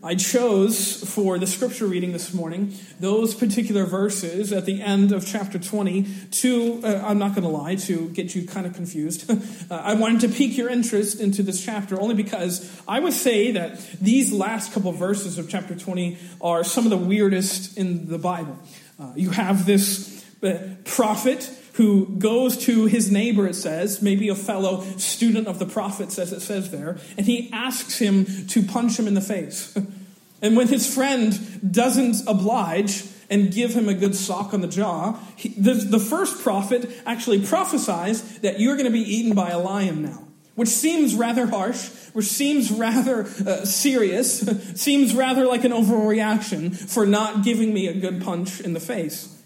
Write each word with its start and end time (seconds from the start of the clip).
I 0.00 0.14
chose 0.14 1.02
for 1.12 1.40
the 1.40 1.46
scripture 1.48 1.86
reading 1.86 2.12
this 2.12 2.32
morning 2.32 2.72
those 3.00 3.34
particular 3.34 3.84
verses 3.84 4.52
at 4.52 4.64
the 4.64 4.80
end 4.80 5.10
of 5.10 5.26
chapter 5.26 5.58
20 5.58 6.06
to, 6.30 6.80
uh, 6.84 7.02
I'm 7.04 7.18
not 7.18 7.34
going 7.34 7.42
to 7.42 7.48
lie, 7.48 7.74
to 7.74 8.08
get 8.10 8.32
you 8.32 8.46
kind 8.46 8.64
of 8.64 8.74
confused. 8.74 9.28
uh, 9.28 9.34
I 9.74 9.94
wanted 9.94 10.20
to 10.20 10.28
pique 10.28 10.56
your 10.56 10.68
interest 10.68 11.18
into 11.18 11.42
this 11.42 11.64
chapter 11.64 12.00
only 12.00 12.14
because 12.14 12.80
I 12.86 13.00
would 13.00 13.12
say 13.12 13.50
that 13.52 13.80
these 14.00 14.32
last 14.32 14.72
couple 14.72 14.90
of 14.90 14.96
verses 14.96 15.36
of 15.36 15.50
chapter 15.50 15.74
20 15.74 16.16
are 16.40 16.62
some 16.62 16.84
of 16.84 16.90
the 16.90 16.96
weirdest 16.96 17.76
in 17.76 18.06
the 18.08 18.18
Bible. 18.18 18.56
Uh, 19.00 19.14
you 19.16 19.30
have 19.30 19.66
this 19.66 20.24
uh, 20.44 20.76
prophet 20.84 21.50
who 21.78 22.06
goes 22.18 22.56
to 22.56 22.86
his 22.86 23.08
neighbor, 23.08 23.46
it 23.46 23.54
says, 23.54 24.02
maybe 24.02 24.28
a 24.28 24.34
fellow 24.34 24.82
student 24.96 25.46
of 25.46 25.60
the 25.60 25.64
prophets, 25.64 26.18
as 26.18 26.32
it 26.32 26.40
says 26.40 26.72
there, 26.72 26.98
and 27.16 27.24
he 27.24 27.48
asks 27.52 27.98
him 27.98 28.26
to 28.48 28.64
punch 28.64 28.98
him 28.98 29.06
in 29.06 29.14
the 29.14 29.20
face. 29.20 29.78
and 30.42 30.56
when 30.56 30.66
his 30.66 30.92
friend 30.92 31.72
doesn't 31.72 32.16
oblige 32.26 33.04
and 33.30 33.52
give 33.52 33.74
him 33.74 33.88
a 33.88 33.94
good 33.94 34.16
sock 34.16 34.52
on 34.52 34.60
the 34.60 34.66
jaw, 34.66 35.20
he, 35.36 35.50
the, 35.50 35.74
the 35.74 36.00
first 36.00 36.42
prophet 36.42 36.90
actually 37.06 37.46
prophesies 37.46 38.40
that 38.40 38.58
you're 38.58 38.74
going 38.74 38.86
to 38.86 38.92
be 38.92 39.14
eaten 39.14 39.34
by 39.34 39.50
a 39.50 39.58
lion 39.58 40.02
now 40.02 40.24
which 40.56 40.70
seems 40.70 41.14
rather 41.14 41.46
harsh, 41.46 41.88
which 42.14 42.26
seems 42.26 42.72
rather 42.72 43.20
uh, 43.46 43.64
serious, 43.64 44.40
seems 44.74 45.14
rather 45.14 45.46
like 45.46 45.62
an 45.62 45.70
overreaction 45.70 46.76
for 46.76 47.06
not 47.06 47.44
giving 47.44 47.72
me 47.72 47.86
a 47.86 47.92
good 47.92 48.20
punch 48.20 48.60
in 48.60 48.72
the 48.72 48.80
face. 48.80 49.37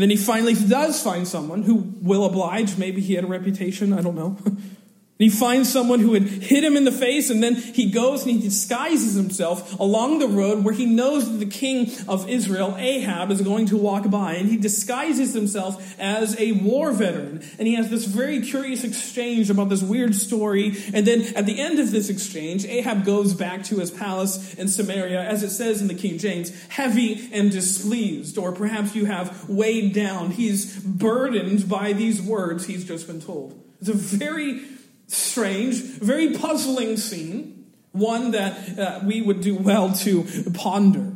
Then 0.00 0.10
he 0.10 0.16
finally 0.16 0.54
does 0.54 1.02
find 1.02 1.26
someone 1.26 1.62
who 1.62 1.94
will 2.00 2.24
oblige. 2.24 2.78
Maybe 2.78 3.00
he 3.00 3.14
had 3.14 3.24
a 3.24 3.26
reputation, 3.26 3.92
I 3.92 4.00
don't 4.00 4.14
know. 4.14 4.38
he 5.20 5.28
finds 5.28 5.70
someone 5.70 6.00
who 6.00 6.12
would 6.12 6.22
hit 6.22 6.64
him 6.64 6.78
in 6.78 6.84
the 6.84 6.90
face, 6.90 7.28
and 7.28 7.42
then 7.42 7.54
he 7.54 7.90
goes 7.90 8.22
and 8.22 8.30
he 8.30 8.40
disguises 8.40 9.14
himself 9.14 9.78
along 9.78 10.18
the 10.18 10.26
road 10.26 10.64
where 10.64 10.72
he 10.72 10.86
knows 10.86 11.30
that 11.30 11.36
the 11.36 11.44
king 11.44 11.92
of 12.08 12.26
Israel, 12.26 12.74
Ahab, 12.78 13.30
is 13.30 13.42
going 13.42 13.66
to 13.66 13.76
walk 13.76 14.08
by. 14.10 14.36
And 14.36 14.48
he 14.48 14.56
disguises 14.56 15.34
himself 15.34 15.94
as 16.00 16.40
a 16.40 16.52
war 16.52 16.90
veteran. 16.90 17.42
And 17.58 17.68
he 17.68 17.74
has 17.74 17.90
this 17.90 18.06
very 18.06 18.40
curious 18.40 18.82
exchange 18.82 19.50
about 19.50 19.68
this 19.68 19.82
weird 19.82 20.14
story. 20.14 20.74
And 20.94 21.06
then 21.06 21.36
at 21.36 21.44
the 21.44 21.60
end 21.60 21.78
of 21.78 21.90
this 21.90 22.08
exchange, 22.08 22.64
Ahab 22.64 23.04
goes 23.04 23.34
back 23.34 23.62
to 23.64 23.76
his 23.76 23.90
palace 23.90 24.54
in 24.54 24.68
Samaria, 24.68 25.20
as 25.20 25.42
it 25.42 25.50
says 25.50 25.82
in 25.82 25.88
the 25.88 25.94
King 25.94 26.16
James, 26.16 26.50
heavy 26.68 27.28
and 27.30 27.50
displeased. 27.50 28.38
Or 28.38 28.52
perhaps 28.52 28.94
you 28.94 29.04
have 29.04 29.50
weighed 29.50 29.92
down. 29.92 30.30
He's 30.30 30.78
burdened 30.78 31.68
by 31.68 31.92
these 31.92 32.22
words 32.22 32.64
he's 32.64 32.86
just 32.86 33.06
been 33.06 33.20
told. 33.20 33.62
It's 33.80 33.90
a 33.90 33.92
very 33.92 34.62
strange, 35.10 35.74
very 35.74 36.34
puzzling 36.34 36.96
scene, 36.96 37.66
one 37.92 38.30
that 38.30 38.78
uh, 38.78 39.00
we 39.04 39.20
would 39.20 39.40
do 39.40 39.56
well 39.56 39.92
to 39.92 40.24
ponder. 40.54 41.12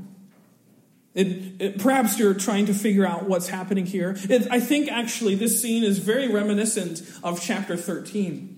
It, 1.15 1.61
it, 1.61 1.79
perhaps 1.79 2.19
you're 2.19 2.35
trying 2.35 2.67
to 2.67 2.75
figure 2.75 3.07
out 3.07 3.29
what's 3.29 3.47
happening 3.49 3.87
here. 3.87 4.17
It, 4.29 4.49
I 4.51 4.59
think 4.59 4.91
actually 4.91 5.37
this 5.37 5.63
scene 5.63 5.85
is 5.85 5.99
very 5.99 6.27
reminiscent 6.29 7.03
of 7.23 7.41
chapter 7.41 7.77
13. 7.77 8.54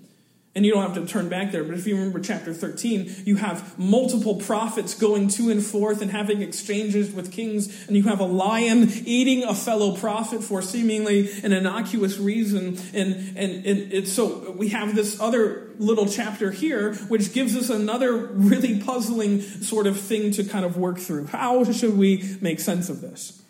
And 0.56 0.64
you 0.64 0.72
don't 0.72 0.82
have 0.82 0.94
to 0.94 1.04
turn 1.04 1.28
back 1.28 1.52
there, 1.52 1.62
but 1.62 1.74
if 1.74 1.86
you 1.86 1.94
remember 1.96 2.18
chapter 2.18 2.54
13, 2.54 3.24
you 3.26 3.36
have 3.36 3.78
multiple 3.78 4.36
prophets 4.36 4.94
going 4.94 5.28
to 5.28 5.50
and 5.50 5.62
forth 5.62 6.00
and 6.00 6.10
having 6.10 6.40
exchanges 6.40 7.12
with 7.12 7.30
kings, 7.30 7.86
and 7.86 7.94
you 7.94 8.04
have 8.04 8.20
a 8.20 8.24
lion 8.24 8.90
eating 9.04 9.44
a 9.44 9.54
fellow 9.54 9.94
prophet 9.94 10.42
for 10.42 10.62
seemingly 10.62 11.30
an 11.42 11.52
innocuous 11.52 12.16
reason. 12.16 12.78
And, 12.94 13.36
and, 13.36 13.66
and 13.92 14.08
so 14.08 14.52
we 14.52 14.70
have 14.70 14.94
this 14.94 15.20
other 15.20 15.68
little 15.78 16.06
chapter 16.06 16.50
here, 16.50 16.94
which 16.94 17.34
gives 17.34 17.54
us 17.54 17.68
another 17.68 18.16
really 18.16 18.80
puzzling 18.80 19.42
sort 19.42 19.86
of 19.86 20.00
thing 20.00 20.30
to 20.32 20.44
kind 20.44 20.64
of 20.64 20.78
work 20.78 20.98
through. 20.98 21.26
How 21.26 21.64
should 21.64 21.98
we 21.98 22.38
make 22.40 22.60
sense 22.60 22.88
of 22.88 23.02
this? 23.02 23.42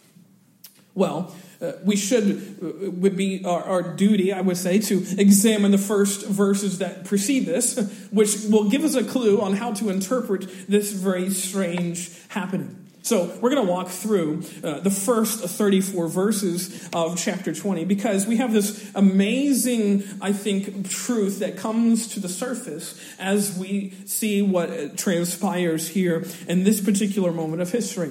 Well, 0.96 1.32
uh, 1.60 1.72
we 1.84 1.96
should 1.96 2.58
uh, 2.62 2.90
would 2.90 3.16
be 3.16 3.44
our, 3.44 3.62
our, 3.62 3.82
duty 3.82 4.32
i 4.32 4.40
would 4.40 4.56
say 4.56 4.78
to 4.78 4.96
examine 5.18 5.70
the 5.70 5.78
first 5.78 6.26
verses 6.26 6.78
that 6.78 7.04
precede 7.04 7.46
this 7.46 7.78
which 8.10 8.36
will 8.50 8.68
give 8.68 8.84
us 8.84 8.94
a 8.94 9.04
clue 9.04 9.40
on 9.40 9.54
how 9.54 9.72
to 9.72 9.88
interpret 9.88 10.46
this 10.68 10.92
very 10.92 11.30
strange 11.30 12.10
happening. 12.28 12.82
So 13.02 13.38
we're 13.40 13.50
going 13.50 13.64
to 13.64 13.70
walk 13.70 13.88
through 13.88 14.42
uh, 14.64 14.80
the 14.80 14.90
first 14.90 15.38
34 15.40 16.08
verses 16.08 16.88
of 16.92 17.16
chapter 17.16 17.54
20 17.54 17.84
because 17.84 18.26
we 18.26 18.38
have 18.38 18.52
this 18.52 18.90
amazing 18.96 20.02
i 20.20 20.32
think 20.32 20.90
truth 20.90 21.38
that 21.38 21.56
comes 21.56 22.08
to 22.14 22.20
the 22.20 22.28
surface 22.28 23.00
as 23.20 23.56
we 23.56 23.92
see 24.06 24.42
what 24.42 24.98
transpires 24.98 25.86
here 25.86 26.26
in 26.48 26.64
this 26.64 26.80
particular 26.80 27.30
moment 27.30 27.62
of 27.62 27.70
history 27.70 28.10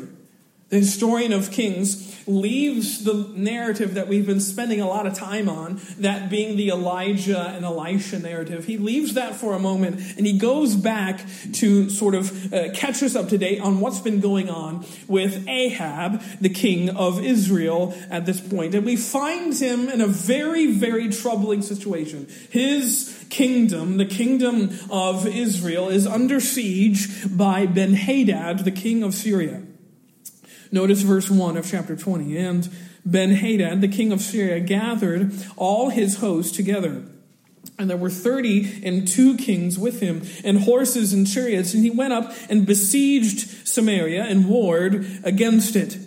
the 0.69 0.77
historian 0.77 1.31
of 1.31 1.51
Kings 1.51 2.15
leaves 2.27 3.03
the 3.03 3.13
narrative 3.35 3.93
that 3.93 4.07
we've 4.07 4.25
been 4.25 4.39
spending 4.39 4.81
a 4.81 4.87
lot 4.87 5.05
of 5.05 5.13
time 5.13 5.47
on, 5.47 5.79
that 5.99 6.27
being 6.27 6.57
the 6.57 6.69
Elijah 6.69 7.39
and 7.39 7.63
Elisha 7.63 8.17
narrative. 8.17 8.65
He 8.65 8.77
leaves 8.77 9.13
that 9.13 9.35
for 9.35 9.53
a 9.53 9.59
moment 9.59 10.01
and 10.17 10.25
he 10.25 10.37
goes 10.37 10.75
back 10.75 11.23
to 11.53 11.89
sort 11.91 12.15
of 12.15 12.51
uh, 12.51 12.71
catch 12.73 13.03
us 13.03 13.15
up 13.15 13.29
to 13.29 13.37
date 13.37 13.61
on 13.61 13.79
what's 13.79 13.99
been 13.99 14.19
going 14.19 14.49
on 14.49 14.83
with 15.07 15.47
Ahab, 15.47 16.21
the 16.41 16.49
king 16.49 16.89
of 16.89 17.23
Israel, 17.23 17.95
at 18.09 18.25
this 18.25 18.41
point. 18.41 18.73
And 18.73 18.85
we 18.85 18.95
find 18.95 19.53
him 19.53 19.87
in 19.87 20.01
a 20.01 20.07
very, 20.07 20.71
very 20.71 21.09
troubling 21.09 21.61
situation. 21.61 22.27
His 22.49 23.23
kingdom, 23.29 23.97
the 23.97 24.05
kingdom 24.05 24.71
of 24.89 25.27
Israel, 25.27 25.89
is 25.89 26.07
under 26.07 26.39
siege 26.39 27.37
by 27.37 27.67
Ben 27.67 27.93
Hadad, 27.93 28.59
the 28.59 28.71
king 28.71 29.03
of 29.03 29.13
Syria. 29.13 29.61
Notice 30.71 31.01
verse 31.01 31.29
1 31.29 31.57
of 31.57 31.69
chapter 31.69 31.95
20. 31.95 32.37
And 32.37 32.69
Ben 33.05 33.31
Hadad, 33.31 33.81
the 33.81 33.87
king 33.87 34.11
of 34.11 34.21
Syria, 34.21 34.59
gathered 34.59 35.31
all 35.55 35.89
his 35.89 36.17
hosts 36.17 36.55
together. 36.55 37.03
And 37.77 37.89
there 37.89 37.97
were 37.97 38.09
thirty 38.09 38.81
and 38.85 39.07
two 39.07 39.35
kings 39.35 39.77
with 39.77 39.99
him, 39.99 40.21
and 40.45 40.61
horses 40.61 41.11
and 41.11 41.27
chariots. 41.27 41.73
And 41.73 41.83
he 41.83 41.89
went 41.89 42.13
up 42.13 42.33
and 42.49 42.65
besieged 42.65 43.67
Samaria 43.67 44.23
and 44.23 44.47
warred 44.47 45.05
against 45.23 45.75
it. 45.75 45.97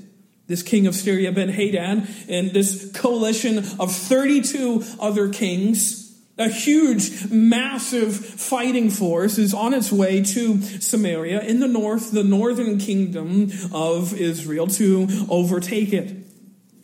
This 0.47 0.63
king 0.63 0.87
of 0.87 0.95
Syria, 0.95 1.31
Ben 1.31 1.51
Hadad, 1.51 2.09
and 2.29 2.51
this 2.53 2.91
coalition 2.95 3.59
of 3.59 3.93
32 3.93 4.83
other 4.99 5.29
kings 5.29 6.08
a 6.38 6.49
huge, 6.49 7.31
massive 7.31 8.15
fighting 8.15 8.91
force 8.91 9.38
is 9.38 9.53
on 9.53 9.75
its 9.75 9.91
way 9.91 10.22
to 10.22 10.62
Samaria 10.62 11.41
in 11.43 11.60
the 11.60 11.69
north, 11.69 12.12
the 12.12 12.22
northern 12.22 12.78
kingdom 12.78 13.50
of 13.72 14.15
Israel, 14.15 14.69
to 14.69 15.09
overtake 15.28 15.93
it. 15.93 16.16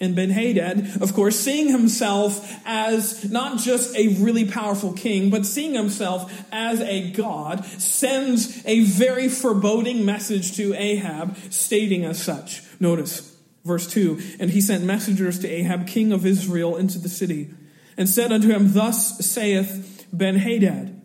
And 0.01 0.17
Ben 0.17 0.31
Hadad, 0.31 1.01
of 1.01 1.15
course, 1.15 1.39
seeing 1.39 1.69
himself 1.69 2.53
as 2.67 3.31
not 3.31 3.59
just 3.59 3.95
a 3.97 4.09
really 4.17 4.45
powerful 4.45 4.93
king, 4.93 5.31
but 5.31 5.47
seeing 5.47 5.75
himself 5.75 6.45
as 6.51 6.81
a 6.81 7.13
god, 7.13 7.65
sends 7.65 8.61
a 8.67 8.81
very 8.81 9.29
foreboding 9.29 10.05
message 10.05 10.57
to 10.57 10.75
Ahab, 10.75 11.37
stating 11.51 12.05
as 12.05 12.21
such. 12.21 12.63
Notice 12.81 13.37
verse 13.65 13.87
2 13.87 14.21
And 14.41 14.51
he 14.51 14.61
sent 14.61 14.83
messengers 14.83 15.39
to 15.39 15.49
Ahab, 15.49 15.87
king 15.87 16.13
of 16.13 16.27
Israel, 16.27 16.77
into 16.77 16.99
the 16.99 17.09
city 17.09 17.55
and 17.97 18.09
said 18.09 18.33
unto 18.33 18.49
him, 18.49 18.73
Thus 18.73 19.19
saith 19.25 20.07
Ben 20.13 20.37
Hadad, 20.37 21.01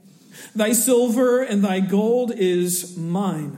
Thy 0.56 0.72
silver 0.74 1.42
and 1.42 1.64
thy 1.64 1.80
gold 1.80 2.32
is 2.32 2.98
mine. 2.98 3.58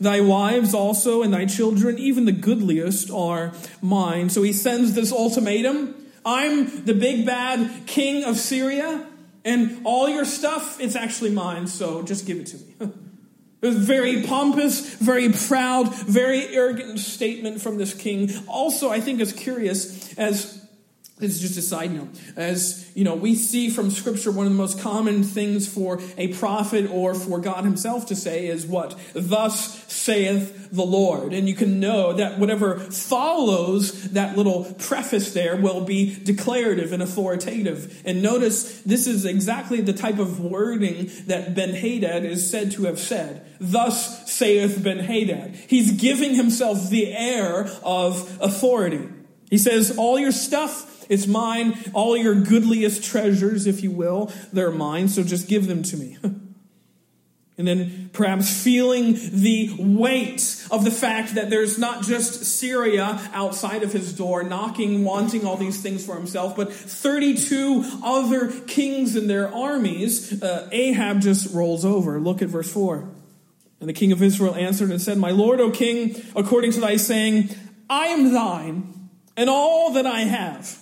Thy 0.00 0.20
wives 0.20 0.74
also 0.74 1.22
and 1.22 1.32
thy 1.32 1.46
children, 1.46 1.98
even 1.98 2.24
the 2.24 2.32
goodliest, 2.32 3.10
are 3.10 3.52
mine. 3.80 4.30
So 4.30 4.42
he 4.42 4.52
sends 4.52 4.94
this 4.94 5.12
ultimatum 5.12 5.94
I'm 6.24 6.84
the 6.84 6.94
big 6.94 7.26
bad 7.26 7.86
king 7.86 8.24
of 8.24 8.36
Syria, 8.36 9.06
and 9.44 9.80
all 9.84 10.08
your 10.08 10.24
stuff, 10.24 10.80
it's 10.80 10.94
actually 10.94 11.30
mine, 11.30 11.66
so 11.66 12.02
just 12.02 12.26
give 12.26 12.38
it 12.38 12.46
to 12.48 12.56
me. 12.58 12.92
It 13.60 13.68
was 13.68 13.76
very 13.76 14.24
pompous, 14.24 14.96
very 14.96 15.28
proud, 15.28 15.94
very 15.94 16.48
arrogant 16.48 16.98
statement 16.98 17.60
from 17.60 17.78
this 17.78 17.94
king. 17.94 18.28
Also, 18.48 18.90
I 18.90 19.00
think 19.00 19.20
is 19.20 19.32
curious 19.32 20.12
as 20.18 20.61
this 21.18 21.34
is 21.34 21.40
just 21.40 21.58
a 21.58 21.62
side 21.62 21.92
note. 21.92 22.08
As 22.36 22.90
you 22.96 23.04
know, 23.04 23.14
we 23.14 23.34
see 23.34 23.70
from 23.70 23.90
Scripture 23.90 24.32
one 24.32 24.46
of 24.46 24.52
the 24.52 24.58
most 24.58 24.80
common 24.80 25.22
things 25.22 25.68
for 25.72 26.00
a 26.16 26.28
prophet 26.34 26.90
or 26.90 27.14
for 27.14 27.38
God 27.38 27.64
Himself 27.64 28.06
to 28.06 28.16
say 28.16 28.46
is 28.46 28.66
what? 28.66 28.98
Thus 29.14 29.84
saith 29.92 30.70
the 30.72 30.82
Lord. 30.82 31.32
And 31.32 31.48
you 31.48 31.54
can 31.54 31.78
know 31.78 32.14
that 32.14 32.38
whatever 32.38 32.78
follows 32.78 34.10
that 34.12 34.36
little 34.36 34.64
preface 34.78 35.32
there 35.32 35.54
will 35.54 35.84
be 35.84 36.18
declarative 36.24 36.92
and 36.92 37.02
authoritative. 37.02 38.02
And 38.04 38.22
notice 38.22 38.80
this 38.80 39.06
is 39.06 39.24
exactly 39.24 39.80
the 39.80 39.92
type 39.92 40.18
of 40.18 40.40
wording 40.40 41.10
that 41.26 41.54
Ben 41.54 41.74
Hadad 41.74 42.24
is 42.24 42.50
said 42.50 42.72
to 42.72 42.84
have 42.84 42.98
said. 42.98 43.46
Thus 43.60 44.32
saith 44.32 44.82
Ben 44.82 44.98
Hadad. 44.98 45.54
He's 45.68 45.92
giving 45.92 46.34
himself 46.34 46.88
the 46.88 47.14
air 47.14 47.70
of 47.84 48.38
authority. 48.40 49.08
He 49.52 49.58
says, 49.58 49.96
All 49.96 50.18
your 50.18 50.32
stuff 50.32 50.88
it's 51.08 51.26
mine. 51.26 51.78
All 51.92 52.16
your 52.16 52.34
goodliest 52.34 53.04
treasures, 53.04 53.66
if 53.66 53.82
you 53.82 53.90
will, 53.90 54.32
they're 54.52 54.70
mine. 54.70 55.08
So 55.08 55.22
just 55.22 55.46
give 55.48 55.66
them 55.66 55.82
to 55.84 55.96
me. 55.96 56.16
and 56.22 56.38
And 57.58 57.68
then 57.68 58.10
perhaps 58.14 58.62
feeling 58.64 59.12
the 59.12 59.76
weight 59.78 60.66
of 60.70 60.84
the 60.84 60.90
fact 60.90 61.34
that 61.34 61.50
there's 61.50 61.78
not 61.78 62.02
just 62.02 62.44
Syria 62.44 63.20
outside 63.34 63.82
of 63.82 63.92
his 63.92 64.14
door 64.14 64.42
knocking, 64.42 65.04
wanting 65.04 65.46
all 65.46 65.58
these 65.58 65.82
things 65.82 66.04
for 66.04 66.16
himself, 66.16 66.56
but 66.56 66.72
32 66.72 67.84
other 68.02 68.50
kings 68.62 69.14
and 69.16 69.28
their 69.28 69.54
armies, 69.54 70.42
uh, 70.42 70.66
Ahab 70.72 71.20
just 71.20 71.54
rolls 71.54 71.84
over. 71.84 72.18
Look 72.18 72.40
at 72.40 72.48
verse 72.48 72.72
4. 72.72 73.06
And 73.80 73.88
the 73.88 73.92
king 73.92 74.12
of 74.12 74.22
Israel 74.22 74.54
answered 74.54 74.90
and 74.90 75.00
said, 75.00 75.18
My 75.18 75.30
lord, 75.30 75.60
O 75.60 75.70
king, 75.70 76.20
according 76.34 76.72
to 76.72 76.80
thy 76.80 76.96
saying, 76.96 77.50
I 77.90 78.06
am 78.06 78.32
thine, 78.32 79.01
and 79.36 79.48
all 79.50 79.92
that 79.94 80.06
I 80.06 80.20
have. 80.20 80.78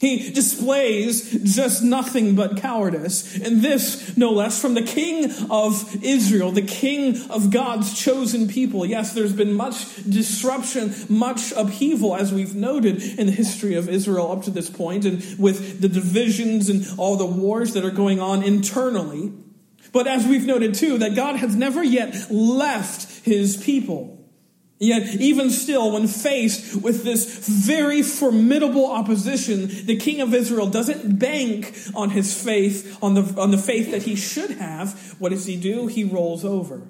He 0.00 0.30
displays 0.30 1.54
just 1.54 1.82
nothing 1.82 2.34
but 2.34 2.56
cowardice. 2.56 3.38
And 3.38 3.60
this, 3.60 4.16
no 4.16 4.32
less, 4.32 4.58
from 4.58 4.72
the 4.72 4.82
king 4.82 5.30
of 5.50 6.02
Israel, 6.02 6.52
the 6.52 6.62
king 6.62 7.20
of 7.30 7.50
God's 7.50 8.02
chosen 8.02 8.48
people. 8.48 8.86
Yes, 8.86 9.12
there's 9.12 9.34
been 9.34 9.52
much 9.52 9.96
disruption, 10.08 10.94
much 11.10 11.52
upheaval, 11.52 12.16
as 12.16 12.32
we've 12.32 12.54
noted 12.54 13.02
in 13.02 13.26
the 13.26 13.32
history 13.32 13.74
of 13.74 13.90
Israel 13.90 14.32
up 14.32 14.42
to 14.44 14.50
this 14.50 14.70
point, 14.70 15.04
and 15.04 15.22
with 15.38 15.82
the 15.82 15.88
divisions 15.88 16.70
and 16.70 16.86
all 16.98 17.16
the 17.16 17.26
wars 17.26 17.74
that 17.74 17.84
are 17.84 17.90
going 17.90 18.20
on 18.20 18.42
internally. 18.42 19.34
But 19.92 20.06
as 20.06 20.26
we've 20.26 20.46
noted 20.46 20.74
too, 20.74 20.96
that 20.98 21.14
God 21.14 21.36
has 21.36 21.54
never 21.54 21.84
yet 21.84 22.30
left 22.30 23.26
his 23.26 23.62
people. 23.62 24.19
Yet, 24.82 25.16
even 25.16 25.50
still, 25.50 25.92
when 25.92 26.06
faced 26.06 26.80
with 26.82 27.04
this 27.04 27.46
very 27.46 28.02
formidable 28.02 28.90
opposition, 28.90 29.68
the 29.84 29.96
king 29.96 30.22
of 30.22 30.32
Israel 30.32 30.68
doesn't 30.68 31.18
bank 31.18 31.76
on 31.94 32.08
his 32.08 32.42
faith, 32.42 32.98
on 33.02 33.12
the, 33.12 33.38
on 33.38 33.50
the 33.50 33.58
faith 33.58 33.90
that 33.90 34.04
he 34.04 34.16
should 34.16 34.52
have. 34.52 35.16
What 35.18 35.32
does 35.32 35.44
he 35.44 35.58
do? 35.58 35.86
He 35.86 36.04
rolls 36.04 36.46
over. 36.46 36.88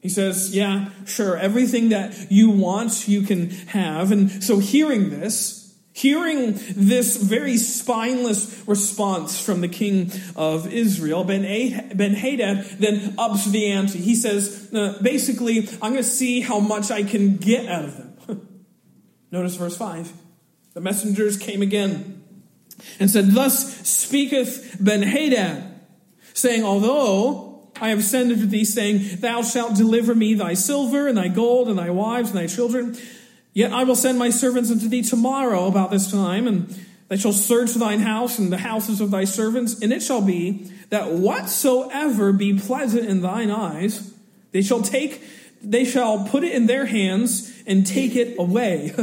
He 0.00 0.08
says, 0.08 0.54
Yeah, 0.54 0.90
sure, 1.04 1.36
everything 1.36 1.88
that 1.88 2.30
you 2.30 2.48
want, 2.50 3.08
you 3.08 3.22
can 3.22 3.50
have. 3.50 4.12
And 4.12 4.42
so, 4.42 4.58
hearing 4.60 5.10
this, 5.10 5.61
Hearing 5.94 6.58
this 6.74 7.18
very 7.18 7.58
spineless 7.58 8.62
response 8.66 9.38
from 9.38 9.60
the 9.60 9.68
king 9.68 10.10
of 10.36 10.72
Israel, 10.72 11.22
Ben 11.22 11.44
Hadad 11.44 12.64
then 12.78 13.14
ups 13.18 13.50
the 13.50 13.66
ante. 13.66 13.98
He 13.98 14.14
says, 14.14 14.72
uh, 14.72 14.98
basically, 15.02 15.68
I'm 15.82 15.92
going 15.92 15.96
to 15.96 16.02
see 16.02 16.40
how 16.40 16.60
much 16.60 16.90
I 16.90 17.02
can 17.02 17.36
get 17.36 17.66
out 17.66 17.84
of 17.84 17.96
them. 17.98 18.48
Notice 19.30 19.56
verse 19.56 19.76
5. 19.76 20.12
The 20.72 20.80
messengers 20.80 21.36
came 21.36 21.60
again 21.60 22.22
and 22.98 23.10
said, 23.10 23.32
Thus 23.32 23.86
speaketh 23.86 24.78
Ben 24.80 25.02
Hadad, 25.02 25.78
saying, 26.32 26.64
Although 26.64 27.70
I 27.80 27.90
have 27.90 28.02
sent 28.02 28.32
unto 28.32 28.46
thee, 28.46 28.64
saying, 28.64 29.20
Thou 29.20 29.42
shalt 29.42 29.76
deliver 29.76 30.14
me 30.14 30.32
thy 30.34 30.54
silver 30.54 31.06
and 31.06 31.18
thy 31.18 31.28
gold 31.28 31.68
and 31.68 31.78
thy 31.78 31.90
wives 31.90 32.30
and 32.30 32.38
thy 32.38 32.46
children, 32.46 32.96
Yet 33.54 33.72
I 33.72 33.84
will 33.84 33.96
send 33.96 34.18
my 34.18 34.30
servants 34.30 34.70
unto 34.70 34.88
thee 34.88 35.02
tomorrow 35.02 35.66
about 35.66 35.90
this 35.90 36.10
time, 36.10 36.46
and 36.46 36.74
they 37.08 37.16
shall 37.16 37.32
search 37.32 37.74
thine 37.74 38.00
house 38.00 38.38
and 38.38 38.50
the 38.50 38.58
houses 38.58 39.00
of 39.00 39.10
thy 39.10 39.24
servants, 39.24 39.80
and 39.82 39.92
it 39.92 40.02
shall 40.02 40.22
be 40.22 40.70
that 40.88 41.12
whatsoever 41.12 42.32
be 42.32 42.58
pleasant 42.58 43.06
in 43.06 43.20
thine 43.20 43.50
eyes, 43.50 44.14
they 44.52 44.62
shall 44.62 44.80
take, 44.82 45.22
they 45.62 45.84
shall 45.84 46.26
put 46.26 46.44
it 46.44 46.52
in 46.52 46.66
their 46.66 46.86
hands 46.86 47.52
and 47.66 47.86
take 47.86 48.16
it 48.16 48.38
away. 48.38 48.94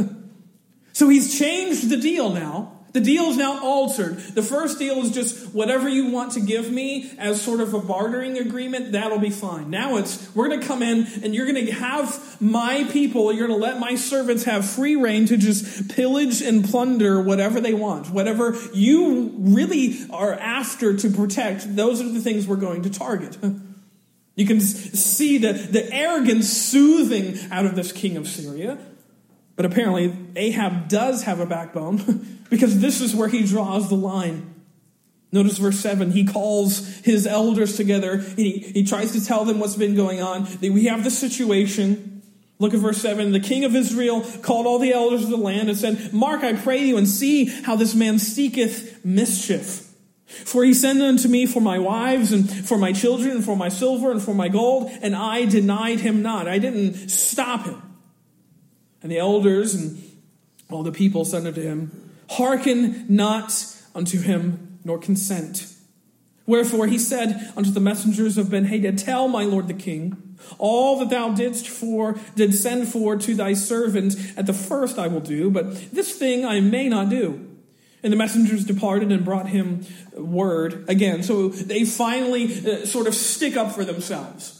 so 0.92 1.08
he's 1.08 1.38
changed 1.38 1.88
the 1.88 1.96
deal 1.96 2.30
now. 2.30 2.79
The 2.92 3.00
deal 3.00 3.24
is 3.26 3.36
now 3.36 3.62
altered. 3.62 4.18
The 4.18 4.42
first 4.42 4.78
deal 4.78 4.98
is 4.98 5.12
just 5.12 5.54
whatever 5.54 5.88
you 5.88 6.10
want 6.10 6.32
to 6.32 6.40
give 6.40 6.70
me 6.70 7.12
as 7.18 7.40
sort 7.40 7.60
of 7.60 7.72
a 7.72 7.78
bartering 7.78 8.38
agreement, 8.38 8.92
that'll 8.92 9.20
be 9.20 9.30
fine. 9.30 9.70
Now 9.70 9.96
it's, 9.96 10.34
we're 10.34 10.48
going 10.48 10.60
to 10.60 10.66
come 10.66 10.82
in 10.82 11.06
and 11.22 11.34
you're 11.34 11.46
going 11.46 11.66
to 11.66 11.72
have 11.72 12.40
my 12.40 12.84
people, 12.90 13.32
you're 13.32 13.46
going 13.46 13.58
to 13.58 13.64
let 13.64 13.78
my 13.78 13.94
servants 13.94 14.44
have 14.44 14.68
free 14.68 14.96
reign 14.96 15.26
to 15.26 15.36
just 15.36 15.88
pillage 15.90 16.42
and 16.42 16.64
plunder 16.64 17.22
whatever 17.22 17.60
they 17.60 17.74
want. 17.74 18.10
Whatever 18.10 18.56
you 18.74 19.34
really 19.38 19.98
are 20.10 20.34
after 20.34 20.96
to 20.96 21.10
protect, 21.10 21.76
those 21.76 22.00
are 22.00 22.08
the 22.08 22.20
things 22.20 22.46
we're 22.46 22.56
going 22.56 22.82
to 22.82 22.90
target. 22.90 23.38
You 24.36 24.46
can 24.46 24.60
see 24.60 25.36
the, 25.36 25.52
the 25.52 25.92
arrogance 25.92 26.48
soothing 26.48 27.38
out 27.52 27.66
of 27.66 27.74
this 27.74 27.92
king 27.92 28.16
of 28.16 28.26
Syria. 28.26 28.78
But 29.60 29.70
apparently, 29.70 30.16
Ahab 30.36 30.88
does 30.88 31.24
have 31.24 31.38
a 31.38 31.44
backbone. 31.44 32.38
Because 32.48 32.80
this 32.80 33.02
is 33.02 33.14
where 33.14 33.28
he 33.28 33.44
draws 33.44 33.90
the 33.90 33.94
line. 33.94 34.54
Notice 35.30 35.58
verse 35.58 35.78
7. 35.78 36.12
He 36.12 36.24
calls 36.24 36.78
his 37.00 37.26
elders 37.26 37.76
together. 37.76 38.16
He, 38.16 38.58
he 38.58 38.84
tries 38.84 39.12
to 39.12 39.24
tell 39.24 39.44
them 39.44 39.60
what's 39.60 39.76
been 39.76 39.94
going 39.94 40.22
on. 40.22 40.48
We 40.60 40.86
have 40.86 41.04
the 41.04 41.10
situation. 41.10 42.22
Look 42.58 42.72
at 42.72 42.80
verse 42.80 43.02
7. 43.02 43.32
The 43.32 43.38
king 43.38 43.64
of 43.64 43.76
Israel 43.76 44.22
called 44.40 44.66
all 44.66 44.78
the 44.78 44.94
elders 44.94 45.24
of 45.24 45.30
the 45.30 45.36
land 45.36 45.68
and 45.68 45.76
said, 45.76 46.14
Mark, 46.14 46.42
I 46.42 46.54
pray 46.54 46.78
you, 46.78 46.96
and 46.96 47.06
see 47.06 47.44
how 47.44 47.76
this 47.76 47.94
man 47.94 48.18
seeketh 48.18 49.04
mischief. 49.04 49.94
For 50.26 50.64
he 50.64 50.72
sent 50.72 51.02
unto 51.02 51.28
me 51.28 51.44
for 51.44 51.60
my 51.60 51.78
wives 51.78 52.32
and 52.32 52.50
for 52.50 52.78
my 52.78 52.92
children 52.92 53.32
and 53.32 53.44
for 53.44 53.56
my 53.56 53.68
silver 53.68 54.10
and 54.10 54.22
for 54.22 54.34
my 54.34 54.48
gold, 54.48 54.90
and 55.02 55.14
I 55.14 55.44
denied 55.44 56.00
him 56.00 56.22
not. 56.22 56.48
I 56.48 56.58
didn't 56.58 57.10
stop 57.10 57.66
him. 57.66 57.89
And 59.02 59.10
the 59.10 59.18
elders 59.18 59.74
and 59.74 60.02
all 60.70 60.82
the 60.82 60.92
people 60.92 61.24
said 61.24 61.46
unto 61.46 61.62
him, 61.62 62.12
Hearken 62.30 63.06
not 63.08 63.52
unto 63.94 64.20
him, 64.20 64.78
nor 64.84 64.98
consent. 64.98 65.66
Wherefore 66.46 66.86
he 66.86 66.98
said 66.98 67.52
unto 67.56 67.70
the 67.70 67.80
messengers 67.80 68.36
of 68.36 68.48
Benhadad, 68.48 69.02
Tell 69.02 69.28
my 69.28 69.44
lord 69.44 69.68
the 69.68 69.74
king, 69.74 70.36
all 70.58 70.98
that 70.98 71.10
thou 71.10 71.30
didst 71.30 71.68
for 71.68 72.18
did 72.34 72.54
send 72.54 72.88
for 72.88 73.16
to 73.16 73.34
thy 73.34 73.52
servant 73.52 74.16
at 74.36 74.46
the 74.46 74.52
first 74.52 74.98
I 74.98 75.06
will 75.06 75.20
do, 75.20 75.50
but 75.50 75.92
this 75.92 76.12
thing 76.12 76.44
I 76.44 76.60
may 76.60 76.88
not 76.88 77.08
do. 77.08 77.46
And 78.02 78.12
the 78.12 78.16
messengers 78.16 78.64
departed 78.64 79.12
and 79.12 79.24
brought 79.24 79.48
him 79.48 79.84
word 80.14 80.86
again. 80.88 81.22
So 81.22 81.48
they 81.48 81.84
finally 81.84 82.44
uh, 82.66 82.86
sort 82.86 83.06
of 83.06 83.14
stick 83.14 83.56
up 83.56 83.72
for 83.72 83.84
themselves. 83.84 84.59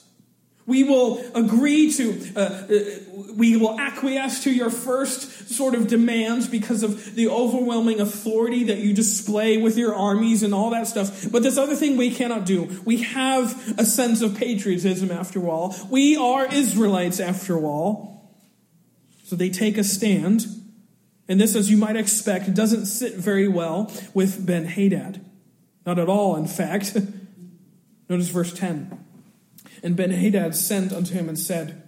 We 0.67 0.85
will 0.85 1.25
agree 1.35 1.93
to, 1.95 2.33
uh, 2.37 2.41
uh, 2.41 3.35
we 3.35 3.57
will 3.57 3.79
acquiesce 3.81 4.45
to 4.45 4.53
your 4.53 4.71
first 4.71 5.49
sort 5.49 5.75
of 5.75 5.89
demands 5.89 6.47
because 6.47 6.83
of 6.83 7.15
the 7.17 7.29
overwhelming 7.29 8.01
authority 8.01 8.65
that 8.65 8.79
you 8.79 8.93
display 8.93 9.57
with 9.57 9.77
your 9.77 9.95
armies 9.95 10.43
and 10.43 10.55
all 10.55 10.71
that 10.71 10.87
stuff. 10.87 11.31
But 11.31 11.43
this 11.43 11.57
other 11.57 11.75
thing 11.75 11.97
we 11.97 12.15
cannot 12.15 12.47
do. 12.47 12.81
We 12.85 12.99
have 13.03 13.79
a 13.79 13.85
sense 13.85 14.23
of 14.23 14.37
patriotism 14.37 15.11
after 15.11 15.49
all. 15.49 15.75
We 15.91 16.17
are 16.17 16.47
Israelites 16.47 17.19
after 17.19 17.59
all. 17.59 18.11
So 19.25 19.37
they 19.37 19.51
take 19.51 19.79
a 19.79 19.85
stand. 19.85 20.47
And 21.29 21.41
this, 21.41 21.55
as 21.55 21.71
you 21.71 21.77
might 21.77 21.97
expect, 21.97 22.53
doesn't 22.55 22.87
sit 22.87 23.15
very 23.15 23.49
well 23.49 23.91
with 24.15 24.45
Ben 24.45 24.67
Hadad. 24.67 25.25
Not 25.87 25.99
at 25.99 26.09
all, 26.09 26.37
in 26.37 26.47
fact. 26.47 26.97
Notice 28.09 28.29
verse 28.29 28.53
10. 28.53 29.10
And 29.83 29.97
Benhadad 29.97 30.55
sent 30.55 30.93
unto 30.93 31.15
him 31.15 31.29
and 31.29 31.39
said, 31.39 31.83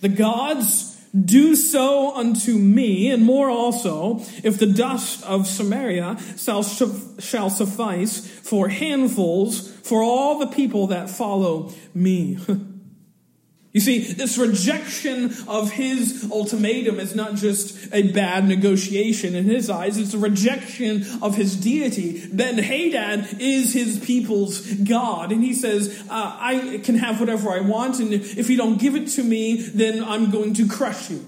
The 0.00 0.08
gods 0.08 0.94
do 1.14 1.54
so 1.54 2.14
unto 2.16 2.58
me, 2.58 3.10
and 3.10 3.22
more 3.22 3.48
also, 3.48 4.20
if 4.42 4.58
the 4.58 4.66
dust 4.66 5.24
of 5.24 5.46
Samaria 5.46 6.18
shall, 6.36 6.62
shall 6.62 7.50
suffice 7.50 8.26
for 8.26 8.68
handfuls 8.68 9.70
for 9.82 10.02
all 10.02 10.38
the 10.38 10.48
people 10.48 10.88
that 10.88 11.08
follow 11.08 11.72
me. 11.94 12.38
You 13.74 13.80
see, 13.80 13.98
this 14.12 14.38
rejection 14.38 15.34
of 15.48 15.72
his 15.72 16.30
ultimatum 16.30 17.00
is 17.00 17.16
not 17.16 17.34
just 17.34 17.92
a 17.92 18.12
bad 18.12 18.46
negotiation 18.46 19.34
in 19.34 19.46
his 19.46 19.68
eyes, 19.68 19.98
it's 19.98 20.14
a 20.14 20.18
rejection 20.18 21.04
of 21.20 21.34
his 21.34 21.56
deity. 21.56 22.24
Ben 22.32 22.56
Hadad 22.56 23.40
is 23.40 23.72
his 23.72 23.98
people's 23.98 24.60
God, 24.74 25.32
and 25.32 25.42
he 25.42 25.52
says, 25.52 26.04
uh, 26.08 26.36
I 26.40 26.80
can 26.84 26.94
have 26.98 27.18
whatever 27.18 27.50
I 27.50 27.62
want, 27.62 27.98
and 27.98 28.14
if 28.14 28.48
you 28.48 28.56
don't 28.56 28.78
give 28.78 28.94
it 28.94 29.08
to 29.08 29.24
me, 29.24 29.60
then 29.60 30.04
I'm 30.04 30.30
going 30.30 30.54
to 30.54 30.68
crush 30.68 31.10
you. 31.10 31.26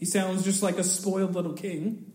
He 0.00 0.06
sounds 0.06 0.42
just 0.42 0.60
like 0.60 0.78
a 0.78 0.84
spoiled 0.84 1.36
little 1.36 1.54
king. 1.54 2.13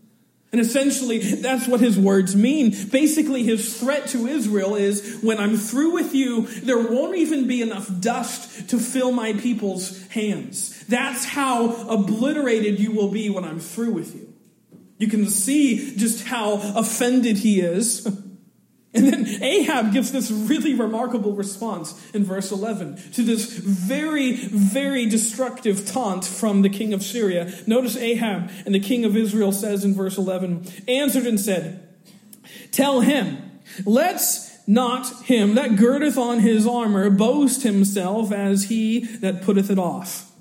And 0.52 0.60
essentially, 0.60 1.18
that's 1.18 1.68
what 1.68 1.80
his 1.80 1.96
words 1.96 2.34
mean. 2.34 2.74
Basically, 2.90 3.44
his 3.44 3.78
threat 3.78 4.08
to 4.08 4.26
Israel 4.26 4.74
is 4.74 5.20
when 5.22 5.38
I'm 5.38 5.56
through 5.56 5.92
with 5.92 6.12
you, 6.12 6.46
there 6.46 6.78
won't 6.78 7.16
even 7.16 7.46
be 7.46 7.62
enough 7.62 7.88
dust 8.00 8.68
to 8.70 8.78
fill 8.78 9.12
my 9.12 9.32
people's 9.34 10.04
hands. 10.08 10.84
That's 10.86 11.24
how 11.24 11.86
obliterated 11.88 12.80
you 12.80 12.90
will 12.90 13.10
be 13.10 13.30
when 13.30 13.44
I'm 13.44 13.60
through 13.60 13.92
with 13.92 14.14
you. 14.16 14.32
You 14.98 15.06
can 15.06 15.30
see 15.30 15.96
just 15.96 16.26
how 16.26 16.54
offended 16.74 17.38
he 17.38 17.60
is. 17.60 18.06
And 18.92 19.06
then 19.06 19.42
Ahab 19.42 19.92
gives 19.92 20.10
this 20.10 20.32
really 20.32 20.74
remarkable 20.74 21.32
response 21.32 21.94
in 22.12 22.24
verse 22.24 22.50
11 22.50 22.96
to 23.12 23.22
this 23.22 23.56
very, 23.56 24.32
very 24.34 25.06
destructive 25.06 25.86
taunt 25.86 26.24
from 26.24 26.62
the 26.62 26.68
king 26.68 26.92
of 26.92 27.02
Syria. 27.02 27.52
Notice 27.68 27.96
Ahab 27.96 28.50
and 28.66 28.74
the 28.74 28.80
king 28.80 29.04
of 29.04 29.16
Israel 29.16 29.52
says 29.52 29.84
in 29.84 29.94
verse 29.94 30.18
11, 30.18 30.66
answered 30.88 31.24
and 31.24 31.38
said, 31.38 31.88
Tell 32.72 33.00
him, 33.00 33.60
let's 33.84 34.50
not 34.66 35.24
him 35.24 35.54
that 35.54 35.76
girdeth 35.76 36.18
on 36.18 36.40
his 36.40 36.66
armor 36.66 37.10
boast 37.10 37.62
himself 37.62 38.32
as 38.32 38.64
he 38.64 39.00
that 39.16 39.42
putteth 39.42 39.70
it 39.70 39.78
off. 39.78 40.32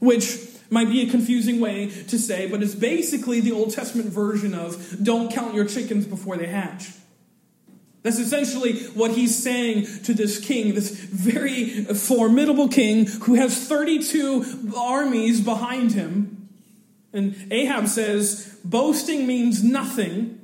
Which 0.00 0.38
might 0.70 0.88
be 0.88 1.02
a 1.02 1.10
confusing 1.10 1.60
way 1.60 1.90
to 2.08 2.18
say, 2.18 2.46
but 2.46 2.62
it's 2.62 2.74
basically 2.74 3.40
the 3.40 3.52
Old 3.52 3.72
Testament 3.72 4.08
version 4.08 4.54
of 4.54 5.02
don't 5.02 5.30
count 5.30 5.54
your 5.54 5.66
chickens 5.66 6.06
before 6.06 6.36
they 6.38 6.46
hatch. 6.46 6.88
That's 8.04 8.18
essentially 8.18 8.80
what 8.88 9.12
he's 9.12 9.42
saying 9.42 9.86
to 10.04 10.12
this 10.12 10.38
king, 10.38 10.74
this 10.74 10.90
very 10.90 11.84
formidable 11.84 12.68
king 12.68 13.06
who 13.06 13.34
has 13.34 13.66
32 13.66 14.72
armies 14.76 15.40
behind 15.40 15.92
him. 15.92 16.50
And 17.14 17.34
Ahab 17.50 17.88
says, 17.88 18.58
boasting 18.62 19.26
means 19.26 19.64
nothing 19.64 20.38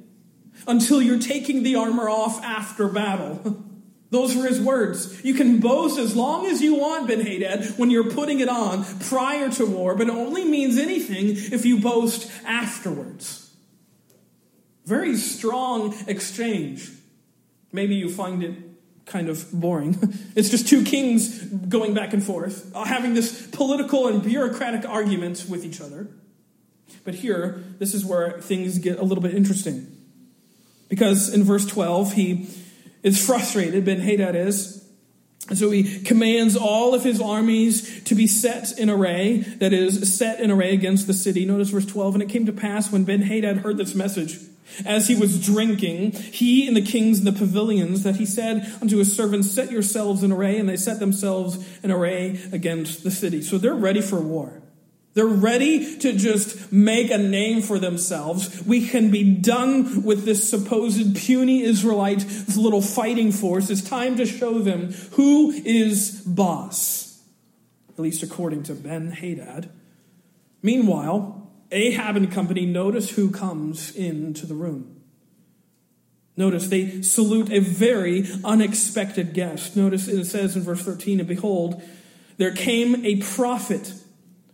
until 0.67 1.02
you're 1.02 1.19
taking 1.19 1.62
the 1.62 1.76
armor 1.76 2.09
off 2.09 2.43
after 2.43 2.88
battle. 2.88 3.62
Those 4.11 4.35
were 4.35 4.47
his 4.47 4.61
words. 4.61 5.23
You 5.23 5.35
can 5.35 5.61
boast 5.61 5.99
as 5.99 6.17
long 6.17 6.47
as 6.47 6.62
you 6.62 6.76
want, 6.76 7.09
Ben 7.09 7.21
Hadad, 7.21 7.75
when 7.76 7.90
you're 7.90 8.11
putting 8.11 8.40
it 8.40 8.49
on 8.49 8.85
prior 9.00 9.50
to 9.50 9.67
war, 9.67 9.95
but 9.95 10.09
it 10.09 10.14
only 10.14 10.47
means 10.47 10.79
anything 10.79 11.26
if 11.29 11.67
you 11.67 11.79
boast 11.79 12.31
afterwards. 12.47 13.55
Very 14.87 15.17
strong 15.19 15.95
exchange. 16.09 16.90
Maybe 17.72 17.94
you 17.94 18.10
find 18.10 18.42
it 18.42 18.54
kind 19.06 19.28
of 19.28 19.50
boring. 19.52 19.98
it's 20.36 20.48
just 20.48 20.68
two 20.68 20.84
kings 20.84 21.38
going 21.38 21.94
back 21.94 22.12
and 22.12 22.22
forth, 22.22 22.70
uh, 22.74 22.84
having 22.84 23.14
this 23.14 23.46
political 23.48 24.08
and 24.08 24.22
bureaucratic 24.22 24.88
argument 24.88 25.46
with 25.48 25.64
each 25.64 25.80
other. 25.80 26.08
But 27.04 27.14
here, 27.14 27.62
this 27.78 27.94
is 27.94 28.04
where 28.04 28.40
things 28.40 28.78
get 28.78 28.98
a 28.98 29.02
little 29.02 29.22
bit 29.22 29.34
interesting. 29.34 29.96
Because 30.88 31.32
in 31.32 31.44
verse 31.44 31.66
12, 31.66 32.14
he 32.14 32.48
is 33.02 33.24
frustrated, 33.24 33.84
Ben 33.84 34.00
Hadad 34.00 34.34
is. 34.34 34.80
So 35.54 35.70
he 35.70 36.00
commands 36.00 36.56
all 36.56 36.94
of 36.94 37.02
his 37.02 37.20
armies 37.20 38.04
to 38.04 38.14
be 38.14 38.26
set 38.26 38.78
in 38.78 38.90
array, 38.90 39.38
that 39.58 39.72
is, 39.72 40.16
set 40.16 40.40
in 40.40 40.50
array 40.50 40.74
against 40.74 41.06
the 41.06 41.14
city. 41.14 41.44
Notice 41.44 41.70
verse 41.70 41.86
12. 41.86 42.16
And 42.16 42.22
it 42.22 42.28
came 42.28 42.46
to 42.46 42.52
pass 42.52 42.92
when 42.92 43.04
Ben 43.04 43.22
Hadad 43.22 43.58
heard 43.58 43.76
this 43.76 43.94
message, 43.94 44.38
as 44.84 45.08
he 45.08 45.14
was 45.14 45.44
drinking, 45.44 46.12
he 46.12 46.66
and 46.66 46.76
the 46.76 46.82
kings 46.82 47.18
in 47.18 47.24
the 47.24 47.32
pavilions, 47.32 48.02
that 48.02 48.16
he 48.16 48.26
said 48.26 48.66
unto 48.80 48.98
his 48.98 49.14
servants, 49.14 49.50
Set 49.50 49.70
yourselves 49.70 50.22
in 50.22 50.32
array. 50.32 50.58
And 50.58 50.68
they 50.68 50.76
set 50.76 51.00
themselves 51.00 51.64
in 51.82 51.90
array 51.90 52.40
against 52.52 53.02
the 53.04 53.10
city. 53.10 53.42
So 53.42 53.58
they're 53.58 53.74
ready 53.74 54.00
for 54.00 54.20
war. 54.20 54.60
They're 55.12 55.26
ready 55.26 55.98
to 55.98 56.12
just 56.12 56.72
make 56.72 57.10
a 57.10 57.18
name 57.18 57.62
for 57.62 57.80
themselves. 57.80 58.64
We 58.64 58.86
can 58.86 59.10
be 59.10 59.34
done 59.34 60.04
with 60.04 60.24
this 60.24 60.48
supposed 60.48 61.16
puny 61.16 61.62
Israelite 61.62 62.24
little 62.56 62.82
fighting 62.82 63.32
force. 63.32 63.70
It's 63.70 63.82
time 63.82 64.16
to 64.16 64.26
show 64.26 64.60
them 64.60 64.92
who 65.12 65.50
is 65.50 66.20
boss, 66.20 67.20
at 67.88 67.98
least 67.98 68.22
according 68.22 68.62
to 68.64 68.74
Ben 68.74 69.10
Hadad. 69.10 69.68
Meanwhile, 70.62 71.39
Ahab 71.70 72.16
and 72.16 72.30
company 72.30 72.66
notice 72.66 73.10
who 73.10 73.30
comes 73.30 73.94
into 73.94 74.46
the 74.46 74.54
room. 74.54 75.00
Notice 76.36 76.68
they 76.68 77.02
salute 77.02 77.52
a 77.52 77.58
very 77.58 78.26
unexpected 78.44 79.34
guest. 79.34 79.76
Notice 79.76 80.08
it 80.08 80.24
says 80.24 80.56
in 80.56 80.62
verse 80.62 80.82
13, 80.82 81.20
and 81.20 81.28
behold, 81.28 81.82
there 82.38 82.52
came 82.52 83.04
a 83.04 83.16
prophet 83.16 83.92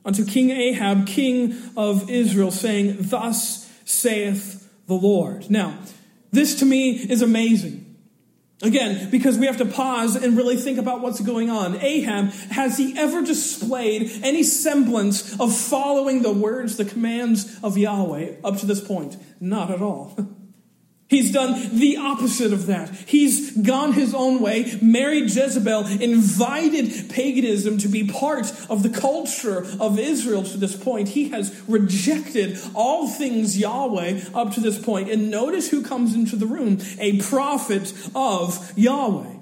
unto 0.04 0.25
King 0.25 0.50
Ahab, 0.50 1.06
king 1.06 1.54
of 1.76 2.11
Israel, 2.11 2.50
saying, 2.50 2.96
Thus 2.99 3.70
saith 3.85 4.68
the 4.87 4.94
Lord. 4.94 5.50
Now, 5.50 5.78
this 6.32 6.56
to 6.56 6.64
me 6.64 6.92
is 6.92 7.23
amazing. 7.23 7.86
Again, 8.63 9.11
because 9.11 9.37
we 9.37 9.47
have 9.47 9.59
to 9.59 9.67
pause 9.67 10.17
and 10.17 10.35
really 10.35 10.57
think 10.57 10.79
about 10.79 11.03
what's 11.03 11.21
going 11.21 11.51
on. 11.51 11.77
Ahab, 11.77 12.31
has 12.31 12.79
he 12.79 12.97
ever 12.99 13.23
displayed 13.23 14.11
any 14.23 14.43
semblance 14.43 15.39
of 15.39 15.55
following 15.55 16.23
the 16.23 16.33
words, 16.33 16.79
the 16.79 16.87
commands 16.87 17.59
of 17.63 17.77
Yahweh 17.77 18.37
up 18.43 18.57
to 18.59 18.67
this 18.67 18.81
point? 18.81 19.19
Not 19.41 19.71
at 19.71 19.83
all. 19.83 20.17
He's 21.09 21.33
done 21.33 21.79
the 21.79 21.99
opposite 21.99 22.53
of 22.53 22.67
that. 22.67 22.91
He's 22.91 23.57
gone 23.57 23.93
his 23.93 24.13
own 24.13 24.41
way, 24.41 24.77
married 24.83 25.31
Jezebel, 25.31 25.87
invited 25.87 27.11
paganism 27.11 27.79
to 27.79 27.89
be 27.89 28.09
part 28.09 28.53
of 28.69 28.83
the 28.83 28.89
culture 28.89 29.65
of 29.79 30.01
Israel 30.01 30.43
to 30.43 30.59
this 30.59 30.77
point. 30.77 31.11
He 31.11 31.29
has 31.29 31.55
rejected 31.69 32.59
all 32.75 33.09
things 33.09 33.57
Yahweh 33.57 34.23
up 34.35 34.53
to 34.55 34.61
this 34.61 34.81
point. 34.81 35.09
And 35.09 35.31
notice 35.31 35.69
who 35.69 35.83
comes 35.83 36.15
into 36.15 36.35
the 36.35 36.47
room 36.47 36.81
a 36.99 37.21
prophet 37.23 37.93
of 38.15 38.73
Yahweh. 38.77 39.36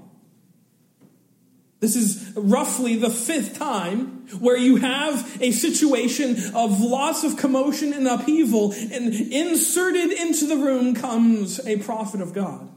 This 1.85 1.97
is 1.97 2.33
roughly 2.35 2.97
the 2.97 3.11
fifth 3.11 3.59
time 3.59 4.27
where 4.39 4.57
you 4.57 4.77
have 4.77 5.37
a 5.43 5.51
situation 5.51 6.55
of 6.55 6.81
lots 6.81 7.25
of 7.25 7.37
commotion 7.37 7.93
and 7.93 8.09
upheaval, 8.09 8.73
and 8.73 9.13
inserted 9.13 10.11
into 10.11 10.47
the 10.47 10.57
room 10.57 10.95
comes 10.95 11.61
a 11.67 11.77
prophet 11.81 12.23
of 12.23 12.33
God. 12.33 12.71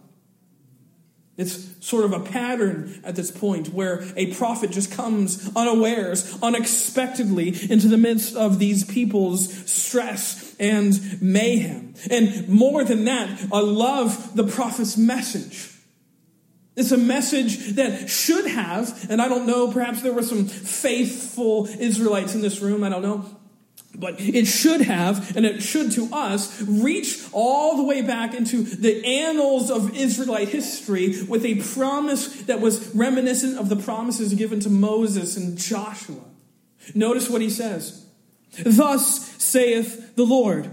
It's 1.38 1.70
sort 1.80 2.04
of 2.04 2.12
a 2.12 2.20
pattern 2.20 3.00
at 3.06 3.16
this 3.16 3.32
point 3.32 3.70
where 3.70 4.04
a 4.18 4.36
prophet 4.36 4.72
just 4.72 4.92
comes 4.92 5.50
unawares, 5.56 6.38
unexpectedly 6.44 7.56
into 7.72 7.88
the 7.88 7.96
midst 7.96 8.36
of 8.36 8.60
these 8.60 8.84
people's 8.84 9.54
stress 9.72 10.54
and 10.60 11.22
mayhem. 11.22 11.94
And 12.12 12.50
more 12.50 12.84
than 12.84 13.06
that, 13.06 13.40
I 13.54 13.62
love 13.62 14.36
the 14.36 14.44
prophet's 14.44 14.98
message. 14.98 15.77
It's 16.78 16.92
a 16.92 16.98
message 16.98 17.74
that 17.74 18.08
should 18.08 18.46
have, 18.46 19.10
and 19.10 19.20
I 19.20 19.28
don't 19.28 19.48
know, 19.48 19.72
perhaps 19.72 20.04
there 20.04 20.14
were 20.14 20.22
some 20.22 20.46
faithful 20.46 21.66
Israelites 21.66 22.36
in 22.36 22.42
this 22.42 22.62
room, 22.62 22.84
I 22.84 22.90
don't 22.90 23.02
know. 23.02 23.26
But 23.96 24.22
it 24.22 24.46
should 24.46 24.82
have, 24.82 25.36
and 25.36 25.44
it 25.44 25.64
should 25.64 25.92
to 25.94 26.08
us, 26.14 26.62
reach 26.62 27.24
all 27.32 27.78
the 27.78 27.84
way 27.84 28.04
back 28.04 28.36
into 28.36 28.62
the 28.62 29.04
annals 29.04 29.72
of 29.72 29.98
Israelite 29.98 30.50
history 30.50 31.24
with 31.24 31.44
a 31.46 31.56
promise 31.74 32.28
that 32.44 32.62
was 32.62 32.94
reminiscent 32.96 33.58
of 33.58 33.70
the 33.70 33.76
promises 33.76 34.36
given 34.36 34.60
to 34.60 34.70
Moses 34.70 35.36
and 35.36 35.58
Joshua. 35.58 36.22
Notice 36.94 37.28
what 37.28 37.42
he 37.42 37.50
says. 37.50 38.06
Thus 38.64 39.36
saith 39.44 40.16
the 40.16 40.26
Lord, 40.26 40.70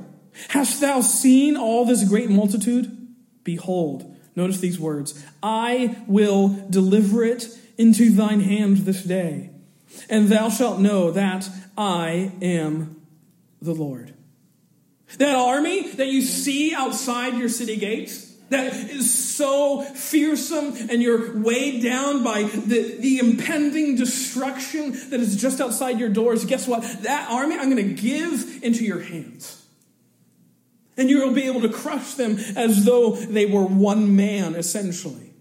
Hast 0.49 0.83
thou 0.83 1.01
seen 1.01 1.57
all 1.57 1.87
this 1.87 2.07
great 2.07 2.29
multitude? 2.29 3.09
Behold, 3.43 4.14
Notice 4.37 4.59
these 4.59 4.79
words 4.79 5.25
I 5.43 5.97
will 6.07 6.67
deliver 6.69 7.25
it 7.25 7.47
into 7.79 8.11
thine 8.11 8.41
hand 8.41 8.79
this 8.79 9.03
day, 9.03 9.51
and 10.09 10.29
thou 10.29 10.49
shalt 10.49 10.81
know 10.81 11.11
that 11.11 11.49
I 11.77 12.33
am 12.43 13.03
the 13.61 13.75
Lord. 13.75 14.15
That 15.19 15.37
army 15.37 15.89
that 15.91 16.09
you 16.09 16.23
see 16.23 16.75
outside 16.75 17.39
your 17.39 17.49
city 17.49 17.77
gates, 17.77 18.33
that 18.51 18.73
is 18.75 19.13
so 19.13 19.83
fearsome 19.83 20.75
and 20.91 21.03
you're 21.03 21.37
weighed 21.37 21.83
down 21.83 22.23
by 22.23 22.43
the, 22.43 22.97
the 22.99 23.19
impending 23.19 23.97
destruction 23.97 24.93
that 25.11 25.21
is 25.21 25.41
just 25.41 25.61
outside 25.61 25.99
your 25.99 26.09
doors, 26.09 26.45
guess 26.45 26.69
what? 26.69 26.83
That 27.03 27.31
army 27.31 27.57
I'm 27.57 27.71
going 27.71 27.77
to 27.89 27.95
give 27.95 28.63
into 28.63 28.85
your 28.85 29.01
hands. 29.01 29.64
And 30.97 31.11
you 31.11 31.25
will 31.25 31.35
be 31.35 31.45
able 31.45 31.63
to 31.63 31.69
crush 31.69 32.15
them 32.15 32.39
as 32.57 32.85
though 32.85 33.13
they 33.13 33.47
were 33.47 33.65
one 33.65 34.15
man, 34.15 34.55
essentially. 34.55 35.35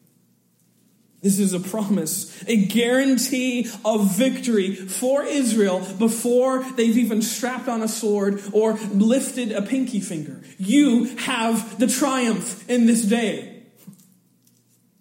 This 1.24 1.40
is 1.40 1.54
a 1.54 1.60
promise, 1.62 2.44
a 2.48 2.66
guarantee 2.66 3.70
of 3.86 4.18
victory 4.18 4.76
for 4.76 5.24
Israel 5.24 5.80
before 5.98 6.64
they've 6.76 6.98
even 6.98 7.22
strapped 7.22 7.70
on 7.70 7.82
a 7.82 7.88
sword 7.88 8.44
or 8.52 8.74
lifted 8.74 9.54
a 9.54 9.62
pinky 9.62 10.02
finger. 10.02 10.42
You 10.58 11.06
have 11.20 11.80
the 11.80 11.88
triumph 11.88 12.70
in 12.70 12.88
this 12.88 13.04
day. 13.04 13.64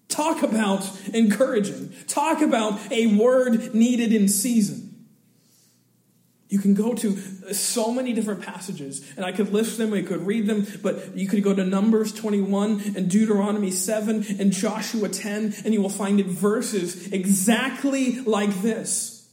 Talk 0.07 0.45
about 0.45 0.89
encouraging. 1.13 1.93
Talk 2.07 2.41
about 2.41 2.79
a 2.93 3.17
word 3.17 3.75
needed 3.75 4.13
in 4.13 4.29
season. 4.29 4.92
You 6.53 6.59
can 6.59 6.75
go 6.75 6.93
to 6.93 7.17
so 7.55 7.95
many 7.95 8.13
different 8.13 8.43
passages, 8.43 9.03
and 9.17 9.25
I 9.25 9.33
could 9.33 9.55
list 9.55 9.79
them, 9.79 9.91
we 9.91 10.03
could 10.03 10.27
read 10.27 10.47
them, 10.47 10.67
but 10.83 11.17
you 11.17 11.27
could 11.27 11.43
go 11.43 11.55
to 11.55 11.65
Numbers 11.65 12.13
21 12.13 12.93
and 12.95 13.09
Deuteronomy 13.09 13.71
7 13.71 14.27
and 14.39 14.53
Joshua 14.53 15.09
10, 15.09 15.55
and 15.65 15.73
you 15.73 15.81
will 15.81 15.89
find 15.89 16.21
it 16.21 16.27
verses 16.27 17.11
exactly 17.11 18.21
like 18.21 18.61
this. 18.61 19.27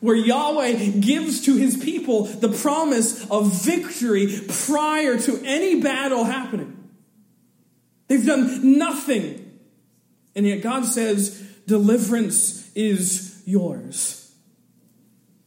Where 0.00 0.14
Yahweh 0.14 1.00
gives 1.00 1.46
to 1.46 1.56
his 1.56 1.78
people 1.78 2.24
the 2.24 2.50
promise 2.50 3.26
of 3.30 3.64
victory 3.64 4.40
prior 4.66 5.18
to 5.18 5.42
any 5.46 5.80
battle 5.80 6.24
happening. 6.24 6.90
They've 8.08 8.26
done 8.26 8.76
nothing. 8.76 9.58
And 10.34 10.46
yet 10.46 10.60
God 10.60 10.84
says, 10.84 11.40
deliverance 11.66 12.70
is 12.74 13.42
yours. 13.46 14.23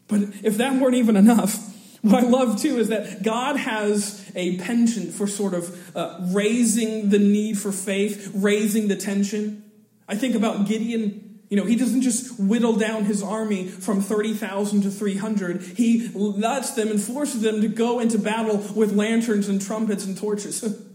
But 0.08 0.22
if 0.44 0.58
that 0.58 0.80
weren't 0.80 0.96
even 0.96 1.16
enough, 1.16 1.58
what 2.02 2.24
I 2.24 2.28
love 2.28 2.62
too 2.62 2.78
is 2.78 2.90
that 2.90 3.24
God 3.24 3.58
has 3.58 4.30
a 4.36 4.58
penchant 4.58 5.14
for 5.14 5.28
sort 5.28 5.54
of 5.54 5.96
uh, 5.96 6.20
raising 6.32 7.10
the 7.10 7.20
need 7.20 7.58
for 7.60 7.72
faith, 7.72 8.32
raising 8.34 8.88
the 8.88 8.96
tension. 8.96 9.64
I 10.08 10.16
think 10.16 10.36
about 10.36 10.68
Gideon. 10.68 11.42
You 11.50 11.58
know, 11.58 11.66
he 11.66 11.76
doesn't 11.76 12.02
just 12.02 12.40
whittle 12.40 12.76
down 12.76 13.06
his 13.06 13.24
army 13.24 13.68
from 13.68 14.02
30,000 14.02 14.82
to 14.82 14.92
300. 14.92 15.62
He 15.62 16.10
lets 16.14 16.72
them 16.72 16.90
and 16.90 17.02
forces 17.02 17.42
them 17.42 17.62
to 17.62 17.68
go 17.68 18.00
into 18.00 18.20
battle 18.20 18.58
with 18.76 18.94
lanterns 18.94 19.48
and 19.48 19.62
trumpets 19.62 20.06
and 20.06 20.18
torches. 20.18 20.64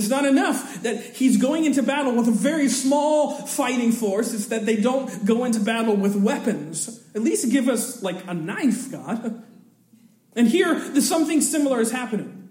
It's 0.00 0.08
not 0.08 0.24
enough 0.24 0.82
that 0.82 0.96
he's 1.14 1.36
going 1.36 1.66
into 1.66 1.82
battle 1.82 2.14
with 2.14 2.26
a 2.26 2.32
very 2.32 2.70
small 2.70 3.34
fighting 3.34 3.92
force. 3.92 4.32
It's 4.32 4.46
that 4.46 4.64
they 4.64 4.76
don't 4.76 5.26
go 5.26 5.44
into 5.44 5.60
battle 5.60 5.94
with 5.94 6.16
weapons. 6.16 7.04
At 7.14 7.20
least 7.20 7.50
give 7.52 7.68
us 7.68 8.02
like 8.02 8.26
a 8.26 8.32
knife, 8.32 8.90
God. 8.90 9.44
And 10.34 10.48
here, 10.48 10.98
something 11.02 11.42
similar 11.42 11.80
is 11.80 11.92
happening. 11.92 12.48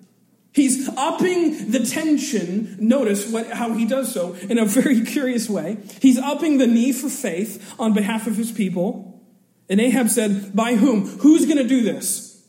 He's 0.51 0.87
upping 0.89 1.71
the 1.71 1.79
tension. 1.79 2.77
Notice 2.79 3.31
what, 3.31 3.47
how 3.47 3.73
he 3.73 3.85
does 3.85 4.13
so 4.13 4.33
in 4.33 4.59
a 4.59 4.65
very 4.65 5.01
curious 5.05 5.49
way. 5.49 5.77
He's 6.01 6.19
upping 6.19 6.59
the 6.59 6.67
need 6.67 6.93
for 6.93 7.09
faith 7.09 7.73
on 7.79 7.93
behalf 7.93 8.27
of 8.27 8.35
his 8.35 8.51
people. 8.51 9.23
And 9.69 9.81
Ahab 9.81 10.09
said, 10.09 10.55
By 10.55 10.75
whom? 10.75 11.07
Who's 11.19 11.45
going 11.45 11.57
to 11.57 11.67
do 11.67 11.81
this? 11.81 12.45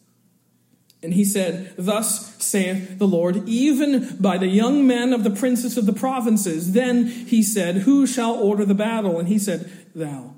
And 1.03 1.15
he 1.15 1.25
said, 1.25 1.73
Thus 1.79 2.30
saith 2.43 2.99
the 2.99 3.07
Lord, 3.07 3.49
even 3.49 4.17
by 4.19 4.39
the 4.39 4.49
young 4.49 4.87
men 4.87 5.13
of 5.13 5.25
the 5.25 5.31
princes 5.31 5.77
of 5.77 5.87
the 5.87 5.93
provinces. 5.93 6.73
Then 6.73 7.07
he 7.07 7.43
said, 7.43 7.79
Who 7.79 8.07
shall 8.07 8.35
order 8.35 8.65
the 8.65 8.75
battle? 8.75 9.19
And 9.19 9.29
he 9.29 9.39
said, 9.39 9.71
Thou. 9.95 10.35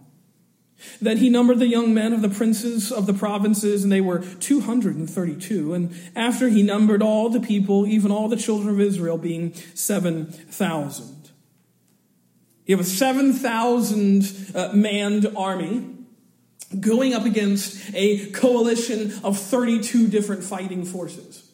Then 1.00 1.18
he 1.18 1.30
numbered 1.30 1.59
the 1.59 1.68
young 1.68 1.94
men 1.94 2.12
of 2.12 2.23
the 2.23 2.28
princes 2.28 2.90
of 2.90 3.06
the 3.06 3.14
provinces, 3.14 3.82
and 3.82 3.92
they 3.92 4.00
were 4.00 4.18
232. 4.18 5.75
And 5.75 5.94
after 6.16 6.49
he 6.49 6.62
numbered 6.62 7.02
all 7.02 7.28
the 7.28 7.40
people, 7.40 7.87
even 7.87 8.11
all 8.11 8.28
the 8.28 8.37
children 8.37 8.75
of 8.75 8.80
Israel, 8.80 9.18
being 9.18 9.54
7,000. 9.75 11.30
You 12.66 12.76
have 12.76 12.85
a 12.85 12.88
7,000 12.88 14.52
uh, 14.54 14.73
manned 14.73 15.32
army 15.37 15.88
going 16.78 17.12
up 17.14 17.25
against 17.25 17.90
a 17.94 18.30
coalition 18.30 19.12
of 19.25 19.38
32 19.38 20.09
different 20.09 20.42
fighting 20.42 20.85
forces. 20.85 21.51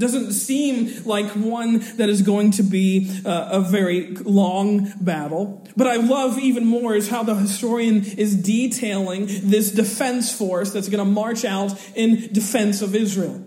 Doesn't 0.00 0.32
seem 0.32 1.04
like 1.04 1.26
one 1.32 1.80
that 1.98 2.08
is 2.08 2.22
going 2.22 2.52
to 2.52 2.62
be 2.62 3.20
uh, 3.22 3.50
a 3.52 3.60
very 3.60 4.14
long 4.14 4.90
battle. 4.98 5.62
But 5.76 5.88
I 5.88 5.96
love 5.96 6.38
even 6.38 6.64
more 6.64 6.94
is 6.94 7.10
how 7.10 7.22
the 7.22 7.34
historian 7.34 8.02
is 8.02 8.34
detailing 8.34 9.26
this 9.28 9.70
defense 9.70 10.32
force 10.32 10.72
that's 10.72 10.88
going 10.88 11.04
to 11.04 11.10
march 11.10 11.44
out 11.44 11.78
in 11.94 12.32
defense 12.32 12.80
of 12.80 12.94
Israel. 12.94 13.44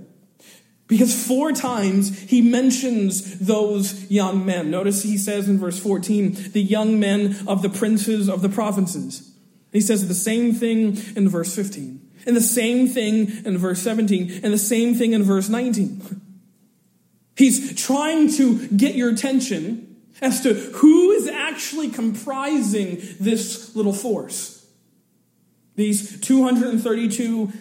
Because 0.85 1.25
four 1.25 1.53
times 1.53 2.19
he 2.19 2.43
mentions 2.43 3.39
those 3.39 4.11
young 4.11 4.45
men. 4.45 4.69
Notice 4.69 5.01
he 5.01 5.17
says 5.17 5.49
in 5.49 5.57
verse 5.57 5.79
14, 5.79 6.51
the 6.51 6.61
young 6.61 6.99
men 6.99 7.35
of 7.47 7.63
the 7.63 7.69
princes 7.69 8.29
of 8.29 8.43
the 8.43 8.49
provinces. 8.49 9.35
He 9.71 9.81
says 9.81 10.07
the 10.07 10.13
same 10.13 10.53
thing 10.53 10.97
in 11.15 11.27
verse 11.29 11.55
15, 11.55 12.11
and 12.27 12.35
the 12.35 12.41
same 12.41 12.87
thing 12.87 13.43
in 13.43 13.57
verse 13.57 13.81
17, 13.81 14.41
and 14.43 14.53
the 14.53 14.59
same 14.59 14.93
thing 14.93 15.13
in 15.13 15.23
verse 15.23 15.49
19. 15.49 16.21
He's 17.35 17.75
trying 17.81 18.31
to 18.33 18.67
get 18.69 18.95
your 18.95 19.09
attention 19.09 19.95
as 20.21 20.41
to 20.41 20.53
who 20.53 21.11
is 21.11 21.27
actually 21.27 21.89
comprising 21.89 23.01
this 23.19 23.75
little 23.75 23.93
force. 23.93 24.65
These 25.75 26.21
232 26.21 27.51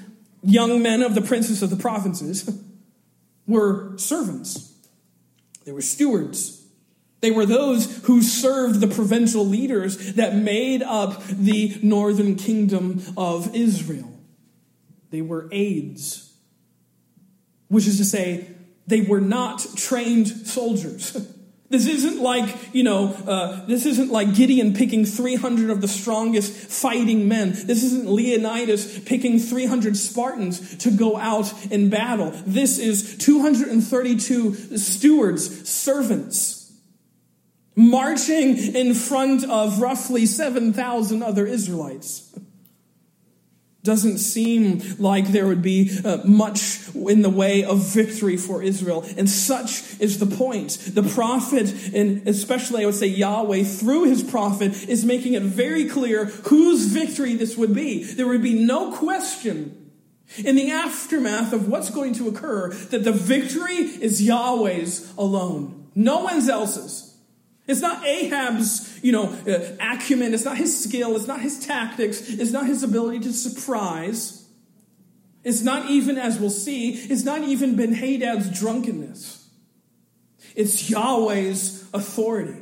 young 0.43 0.83
men 0.83 1.03
of 1.03 1.15
the 1.15 1.23
princes 1.23 1.63
of 1.63 1.71
the 1.71 1.77
provinces 1.77 2.49
were 3.47 3.97
servants, 3.99 4.73
they 5.65 5.73
were 5.73 5.81
stewards. 5.81 6.59
They 7.21 7.31
were 7.31 7.47
those 7.47 7.99
who 8.07 8.21
served 8.21 8.81
the 8.81 8.89
provincial 8.89 9.47
leaders 9.47 10.15
that 10.15 10.35
made 10.35 10.83
up 10.83 11.25
the 11.29 11.79
northern 11.81 12.35
kingdom 12.35 13.01
of 13.17 13.55
Israel. 13.55 14.13
They 15.11 15.23
were 15.23 15.49
aides, 15.53 16.33
which 17.69 17.87
is 17.87 17.99
to 17.99 18.05
say, 18.05 18.49
they 18.87 19.03
were 19.03 19.21
not 19.21 19.67
trained 19.77 20.29
soldiers. 20.29 21.17
This 21.73 21.87
isn't 21.87 22.21
like, 22.23 22.75
you 22.75 22.83
know, 22.83 23.15
uh, 23.27 23.65
this 23.65 23.87
isn't 23.87 24.13
like 24.13 24.35
Gideon 24.35 24.75
picking 24.75 25.07
300 25.07 25.71
of 25.71 25.81
the 25.81 25.89
strongest 25.89 26.53
fighting 26.53 27.29
men. 27.29 27.53
This 27.53 27.83
isn't 27.83 28.11
Leonidas 28.11 28.99
picking 29.07 29.39
300 29.39 29.97
Spartans 29.97 30.77
to 30.85 30.91
go 30.91 31.17
out 31.17 31.51
in 31.73 31.89
battle. 31.89 32.31
This 32.45 32.79
is 32.79 33.17
232 33.17 34.77
stewards, 34.77 35.67
servants 35.67 36.63
marching 37.75 38.59
in 38.59 38.95
front 38.95 39.45
of 39.45 39.81
roughly 39.81 40.27
7,000 40.27 41.23
other 41.23 41.47
Israelites. 41.47 42.39
Doesn't 43.85 44.19
seem 44.19 44.81
like 44.99 45.29
there 45.29 45.47
would 45.47 45.63
be 45.63 45.91
uh, 46.05 46.19
much 46.25 46.79
in 46.95 47.23
the 47.23 47.31
way 47.31 47.65
of 47.65 47.79
victory 47.79 48.37
for 48.37 48.63
Israel. 48.63 49.05
And 49.17 49.29
such 49.29 49.99
is 50.01 50.21
the 50.21 50.37
point. 50.37 50.79
The 50.95 51.03
prophet, 51.03 51.93
and 51.93 52.29
especially 52.29 52.85
I 52.85 52.87
would 52.87 52.95
say 52.95 53.09
Yahweh 53.09 53.65
through 53.65 54.05
his 54.05 54.23
prophet, 54.23 54.89
is 54.89 55.05
making 55.05 55.35
it 55.35 55.43
very 55.43 55.89
clear 55.89 56.27
whose 56.27 56.87
victory 56.87 57.35
this 57.35 57.57
would 57.57 57.75
be. 57.75 58.05
There 58.05 58.29
would 58.29 58.43
be 58.43 58.65
no 58.65 58.93
question 58.93 59.91
in 60.39 60.55
the 60.55 60.71
aftermath 60.71 61.53
of 61.53 61.69
what's 61.69 61.91
going 61.91 62.15
to 62.15 62.29
occur 62.29 62.73
that 62.73 63.03
the 63.03 63.13
victory 63.13 63.75
is 63.75 64.23
Yahweh's 64.23 65.13
alone. 65.19 65.89
No 65.95 66.21
one's 66.21 66.49
else's. 66.49 67.12
It's 67.67 67.81
not 67.81 68.05
Ahab's, 68.05 69.01
you 69.03 69.13
know, 69.13 69.25
uh, 69.47 69.77
acumen. 69.81 70.35
It's 70.35 70.45
not 70.45 70.57
his 70.57 70.83
skill. 70.83 71.15
It's 71.17 71.29
not 71.29 71.41
his 71.41 71.65
tactics. 71.65 72.29
It's 72.29 72.51
not 72.51 72.67
his 72.67 72.83
ability 72.83 73.21
to 73.21 73.33
surprise. 73.33 74.49
It's 75.45 75.63
not 75.63 75.91
even, 75.91 76.19
as 76.19 76.39
we'll 76.39 76.51
see, 76.51 76.91
it's 76.91 77.25
not 77.25 77.43
even 77.43 77.77
Ben 77.77 77.95
Hadad's 77.95 78.59
drunkenness. 78.59 79.49
It's 80.55 80.91
Yahweh's 80.91 81.89
authority. 81.95 82.59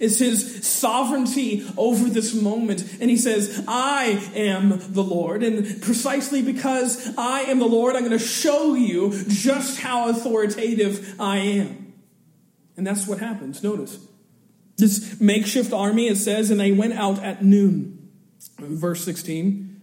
It's 0.00 0.18
his 0.18 0.66
sovereignty 0.66 1.66
over 1.76 2.08
this 2.08 2.34
moment. 2.34 2.82
And 3.00 3.10
he 3.10 3.16
says, 3.16 3.64
I 3.66 4.30
am 4.34 4.80
the 4.92 5.02
Lord. 5.02 5.42
And 5.42 5.80
precisely 5.82 6.42
because 6.42 7.16
I 7.16 7.42
am 7.42 7.58
the 7.58 7.66
Lord, 7.66 7.96
I'm 7.96 8.04
going 8.04 8.12
to 8.12 8.18
show 8.18 8.74
you 8.74 9.24
just 9.28 9.80
how 9.80 10.08
authoritative 10.08 11.16
I 11.18 11.38
am. 11.38 11.87
And 12.78 12.86
that's 12.86 13.06
what 13.06 13.18
happens. 13.18 13.62
Notice 13.62 13.98
this 14.76 15.20
makeshift 15.20 15.72
army, 15.72 16.06
it 16.06 16.16
says, 16.16 16.50
and 16.52 16.60
they 16.60 16.70
went 16.70 16.94
out 16.94 17.22
at 17.22 17.44
noon. 17.44 18.08
Verse 18.58 19.04
16. 19.04 19.80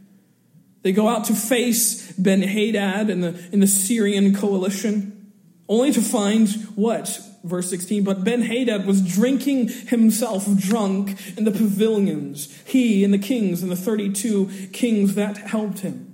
They 0.82 0.94
go 0.94 1.10
out 1.10 1.26
to 1.26 1.34
face 1.34 2.14
Ben 2.14 2.42
Hadad 2.42 3.10
and 3.10 3.22
the, 3.22 3.50
and 3.52 3.62
the 3.62 3.68
Syrian 3.68 4.34
coalition, 4.34 5.34
only 5.68 5.92
to 5.92 6.02
find 6.02 6.50
what? 6.76 7.20
Verse 7.44 7.70
16. 7.70 8.06
But 8.06 8.24
Ben 8.24 8.44
Hadad 8.44 8.86
was 8.86 9.02
drinking 9.02 9.68
himself 9.68 10.48
drunk 10.56 11.18
in 11.38 11.44
the 11.44 11.52
pavilions, 11.52 12.58
he 12.66 13.04
and 13.04 13.14
the 13.14 13.20
kings 13.20 13.62
and 13.62 13.70
the 13.70 13.76
32 13.76 14.70
kings 14.72 15.16
that 15.16 15.38
helped 15.38 15.80
him. 15.80 16.05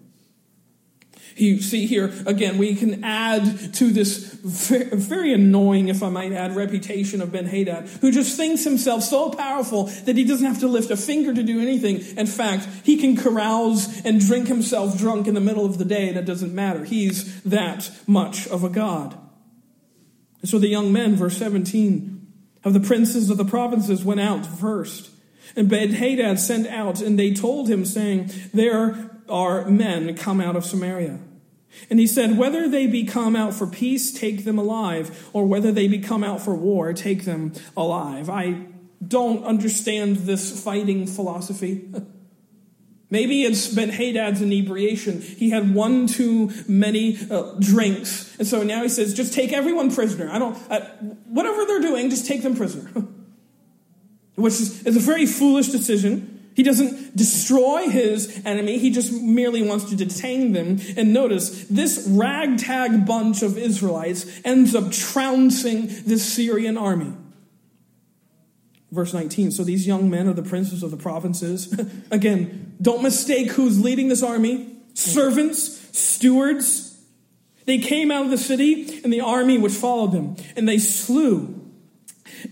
You 1.36 1.62
see 1.62 1.86
here, 1.86 2.12
again, 2.26 2.58
we 2.58 2.76
can 2.76 3.04
add 3.04 3.74
to 3.76 3.92
this 3.92 4.32
very 4.44 5.34
annoying, 5.34 5.88
if 5.88 6.04
I 6.04 6.10
might 6.10 6.32
add, 6.32 6.56
reputation 6.56 7.22
of 7.22 7.32
Ben 7.32 7.46
Hadad, 7.46 7.88
who 8.02 8.12
just 8.12 8.38
thinks 8.38 8.64
himself 8.64 9.04
so 9.04 9.30
powerful 9.30 9.86
that 10.06 10.18
he 10.18 10.24
doesn't 10.24 10.46
have 10.46 10.60
to 10.60 10.68
lift 10.68 10.92
a 10.92 10.98
finger 10.98 11.34
to 11.34 11.44
do 11.44 11.62
anything. 11.62 12.02
In 12.18 12.28
fact, 12.28 12.68
he 12.84 12.98
can 12.98 13.16
carouse 13.16 14.04
and 14.06 14.20
drink 14.20 14.48
himself 14.48 14.98
drunk 14.98 15.28
in 15.28 15.34
the 15.34 15.42
middle 15.42 15.66
of 15.66 15.78
the 15.78 15.86
day, 15.86 16.10
and 16.10 16.18
it 16.18 16.26
doesn't 16.26 16.54
matter. 16.54 16.84
He's 16.84 17.42
that 17.44 17.92
much 18.08 18.48
of 18.48 18.64
a 18.64 18.70
god. 18.70 19.18
And 20.42 20.50
so 20.50 20.60
the 20.60 20.68
young 20.68 20.92
men, 20.92 21.16
verse 21.16 21.38
17, 21.38 22.28
of 22.64 22.74
the 22.74 22.80
princes 22.80 23.30
of 23.30 23.38
the 23.38 23.46
provinces 23.46 24.04
went 24.04 24.20
out 24.20 24.46
first. 24.46 25.10
And 25.56 25.70
Ben 25.70 25.92
Hadad 25.92 26.40
sent 26.40 26.68
out, 26.68 27.02
and 27.02 27.18
they 27.18 27.34
told 27.34 27.70
him, 27.70 27.86
saying, 27.86 28.32
There 28.54 29.11
are 29.32 29.66
men 29.66 30.16
come 30.16 30.40
out 30.40 30.56
of 30.56 30.66
Samaria. 30.66 31.20
And 31.90 32.00
he 32.00 32.08
said, 32.08 32.38
Whether 32.38 32.68
they 32.68 32.88
be 32.88 33.06
come 33.06 33.36
out 33.36 33.54
for 33.54 33.66
peace, 33.66 34.12
take 34.12 34.44
them 34.46 34.58
alive, 34.58 35.30
or 35.34 35.46
whether 35.46 35.72
they 35.72 35.88
be 35.88 36.00
come 36.00 36.24
out 36.24 36.42
for 36.42 36.54
war, 36.54 36.94
take 36.94 37.26
them 37.26 37.54
alive. 37.76 38.30
I 38.30 38.66
don't 39.06 39.44
understand 39.46 40.18
this 40.18 40.64
fighting 40.64 41.08
philosophy. 41.08 41.90
Maybe 43.10 43.44
it's 43.44 43.68
Ben 43.68 43.90
Hadad's 43.90 44.42
inebriation. 44.42 45.22
He 45.22 45.50
had 45.50 45.74
one 45.76 46.08
too 46.08 46.50
many 46.66 47.18
uh, 47.30 47.56
drinks. 47.60 48.38
And 48.38 48.48
so 48.48 48.64
now 48.64 48.84
he 48.84 48.90
says, 48.90 49.14
just 49.14 49.34
take 49.34 49.52
everyone 49.52 49.94
prisoner. 49.94 50.30
I 50.32 50.40
don't, 50.40 50.58
uh, 50.72 50.80
whatever 51.26 51.66
they're 51.66 51.82
doing, 51.82 52.10
just 52.10 52.26
take 52.26 52.42
them 52.42 52.56
prisoner. 52.56 52.90
Which 54.36 54.54
is, 54.54 54.84
is 54.84 54.96
a 54.96 55.02
very 55.02 55.26
foolish 55.26 55.68
decision 55.68 56.31
He 56.54 56.64
doesn't 56.64 57.16
destroy 57.16 57.88
his 57.90 58.42
enemy, 58.46 58.78
he 58.78 58.90
just 58.90 59.12
merely 59.14 59.62
wants 59.62 59.86
to 59.86 59.96
detain 59.96 60.52
them. 60.52 60.80
And 60.98 61.14
notice, 61.14 61.66
this 61.68 62.06
ragtag 62.10 63.06
bunch 63.06 63.42
of 63.42 63.58
Israelites 63.58 64.26
ends 64.44 64.76
up 64.76 64.92
trouncing 64.92 65.88
this 66.06 66.34
Syrian 66.34 66.78
army. 66.78 67.14
Verse 68.92 69.14
19 69.14 69.52
So 69.52 69.64
these 69.64 69.88
young 69.88 70.10
men 70.10 70.28
are 70.28 70.34
the 70.34 70.44
princes 70.44 70.84
of 70.84 70.92
the 70.92 70.98
provinces. 70.98 71.74
Again, 72.12 72.76
don't 72.82 73.02
mistake 73.02 73.52
who's 73.52 73.80
leading 73.80 74.10
this 74.10 74.24
army 74.24 74.76
servants, 74.94 75.98
stewards. 75.98 77.00
They 77.66 77.78
came 77.78 78.12
out 78.12 78.26
of 78.26 78.32
the 78.32 78.38
city 78.38 79.02
and 79.04 79.14
the 79.14 79.22
army 79.22 79.58
which 79.58 79.74
followed 79.74 80.12
them, 80.12 80.36
and 80.56 80.68
they 80.68 80.78
slew 80.78 81.62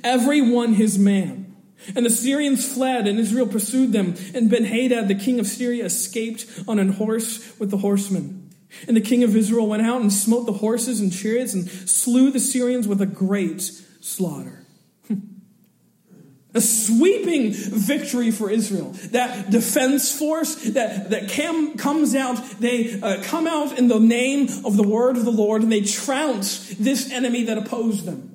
every 0.03 0.39
one 0.39 0.73
his 0.73 0.97
man. 0.97 1.48
And 1.95 2.05
the 2.05 2.09
Syrians 2.09 2.71
fled, 2.73 3.07
and 3.07 3.19
Israel 3.19 3.47
pursued 3.47 3.91
them. 3.91 4.15
And 4.33 4.49
Benhadad, 4.49 5.07
the 5.07 5.15
king 5.15 5.39
of 5.39 5.47
Syria, 5.47 5.85
escaped 5.85 6.45
on 6.67 6.79
a 6.79 6.91
horse 6.91 7.57
with 7.59 7.71
the 7.71 7.77
horsemen. 7.77 8.49
And 8.87 8.95
the 8.95 9.01
king 9.01 9.23
of 9.23 9.35
Israel 9.35 9.67
went 9.67 9.83
out 9.83 10.01
and 10.01 10.11
smote 10.11 10.45
the 10.45 10.53
horses 10.53 10.99
and 11.01 11.11
chariots 11.11 11.53
and 11.53 11.67
slew 11.67 12.31
the 12.31 12.39
Syrians 12.39 12.87
with 12.87 13.01
a 13.01 13.05
great 13.05 13.61
slaughter. 14.01 14.65
A 16.55 16.61
sweeping 16.61 17.51
victory 17.53 18.31
for 18.31 18.49
Israel. 18.49 18.91
That 19.11 19.51
defense 19.51 20.11
force 20.11 20.55
that, 20.71 21.11
that 21.11 21.29
cam, 21.29 21.77
comes 21.77 22.15
out, 22.15 22.43
they 22.59 22.99
uh, 22.99 23.21
come 23.23 23.45
out 23.45 23.77
in 23.77 23.87
the 23.87 23.99
name 23.99 24.49
of 24.65 24.75
the 24.75 24.83
word 24.83 25.15
of 25.15 25.25
the 25.25 25.31
Lord 25.31 25.61
and 25.61 25.71
they 25.71 25.81
trounce 25.81 26.69
this 26.79 27.11
enemy 27.11 27.43
that 27.43 27.59
opposed 27.59 28.05
them. 28.05 28.28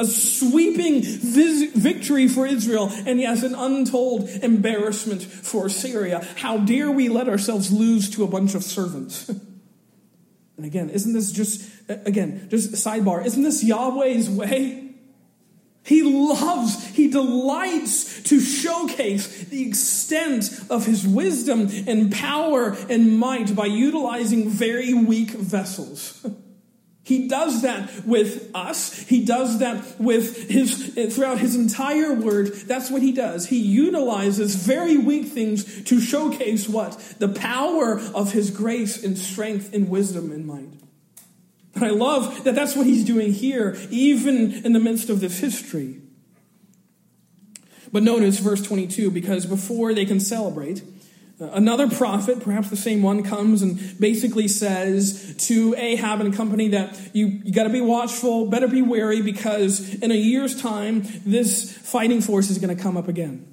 A 0.00 0.06
sweeping 0.06 1.02
victory 1.02 2.26
for 2.26 2.46
Israel, 2.46 2.90
and 3.04 3.20
yes, 3.20 3.42
an 3.42 3.54
untold 3.54 4.30
embarrassment 4.30 5.22
for 5.22 5.68
Syria. 5.68 6.26
How 6.36 6.56
dare 6.56 6.90
we 6.90 7.10
let 7.10 7.28
ourselves 7.28 7.70
lose 7.70 8.08
to 8.10 8.24
a 8.24 8.26
bunch 8.26 8.54
of 8.54 8.64
servants? 8.64 9.28
and 10.56 10.64
again, 10.64 10.88
isn't 10.88 11.12
this 11.12 11.30
just, 11.30 11.70
again, 11.86 12.48
just 12.48 12.72
sidebar, 12.72 13.26
isn't 13.26 13.42
this 13.42 13.62
Yahweh's 13.62 14.30
way? 14.30 14.94
He 15.82 16.02
loves, 16.02 16.82
he 16.94 17.10
delights 17.10 18.22
to 18.22 18.40
showcase 18.40 19.44
the 19.44 19.68
extent 19.68 20.48
of 20.70 20.86
his 20.86 21.06
wisdom 21.06 21.68
and 21.86 22.10
power 22.10 22.74
and 22.88 23.18
might 23.18 23.54
by 23.54 23.66
utilizing 23.66 24.48
very 24.48 24.94
weak 24.94 25.32
vessels. 25.32 26.26
He 27.02 27.28
does 27.28 27.62
that 27.62 28.04
with 28.04 28.50
us. 28.54 28.98
He 29.00 29.24
does 29.24 29.58
that 29.60 29.98
with 29.98 30.48
his, 30.48 30.94
throughout 31.14 31.38
his 31.38 31.56
entire 31.56 32.12
word. 32.12 32.48
That's 32.48 32.90
what 32.90 33.02
he 33.02 33.12
does. 33.12 33.46
He 33.46 33.58
utilizes 33.58 34.54
very 34.54 34.98
weak 34.98 35.28
things 35.28 35.82
to 35.84 36.00
showcase 36.00 36.68
what? 36.68 36.92
The 37.18 37.28
power 37.28 37.98
of 38.14 38.32
his 38.32 38.50
grace 38.50 39.02
and 39.02 39.16
strength 39.16 39.72
and 39.72 39.88
wisdom 39.88 40.30
and 40.30 40.46
might. 40.46 40.68
And 41.74 41.84
I 41.84 41.90
love 41.90 42.44
that 42.44 42.54
that's 42.54 42.76
what 42.76 42.86
he's 42.86 43.04
doing 43.04 43.32
here, 43.32 43.76
even 43.90 44.64
in 44.64 44.72
the 44.72 44.80
midst 44.80 45.08
of 45.08 45.20
this 45.20 45.38
history. 45.38 46.00
But 47.92 48.02
notice 48.02 48.38
verse 48.38 48.62
22 48.62 49.10
because 49.10 49.46
before 49.46 49.94
they 49.94 50.04
can 50.04 50.20
celebrate, 50.20 50.82
Uh, 51.40 51.46
another 51.52 51.88
prophet, 51.88 52.40
perhaps 52.40 52.68
the 52.68 52.76
same 52.76 53.02
one, 53.02 53.22
comes 53.22 53.62
and 53.62 53.98
basically 53.98 54.46
says 54.46 55.34
to 55.38 55.74
Ahab 55.76 56.20
and 56.20 56.34
company 56.34 56.68
that 56.68 56.98
you, 57.14 57.26
you 57.26 57.52
got 57.52 57.64
to 57.64 57.70
be 57.70 57.80
watchful, 57.80 58.46
better 58.46 58.68
be 58.68 58.82
wary, 58.82 59.22
because 59.22 59.94
in 59.94 60.10
a 60.10 60.16
year's 60.16 60.60
time, 60.60 61.02
this 61.24 61.76
fighting 61.76 62.20
force 62.20 62.50
is 62.50 62.58
going 62.58 62.76
to 62.76 62.82
come 62.82 62.96
up 62.96 63.08
again. 63.08 63.46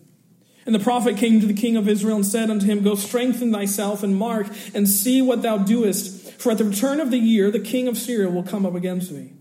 And 0.66 0.76
the 0.76 0.80
prophet 0.80 1.16
came 1.16 1.40
to 1.40 1.46
the 1.46 1.54
king 1.54 1.78
of 1.78 1.88
Israel 1.88 2.18
and 2.18 2.26
said 2.26 2.50
unto 2.50 2.66
him, 2.66 2.84
Go 2.84 2.96
strengthen 2.96 3.54
thyself 3.54 4.04
and 4.04 4.18
mark 4.18 4.48
and 4.74 4.88
see 4.88 5.22
what 5.22 5.42
thou 5.42 5.58
doest. 5.58 6.34
For 6.34 6.52
at 6.52 6.58
the 6.58 6.66
return 6.66 7.00
of 7.00 7.10
the 7.10 7.18
year, 7.18 7.50
the 7.52 7.60
king 7.62 7.88
of 7.88 7.98
Syria 7.98 8.30
will 8.30 8.44
come 8.44 8.66
up 8.66 8.76
against 8.76 9.12
thee. 9.12 9.32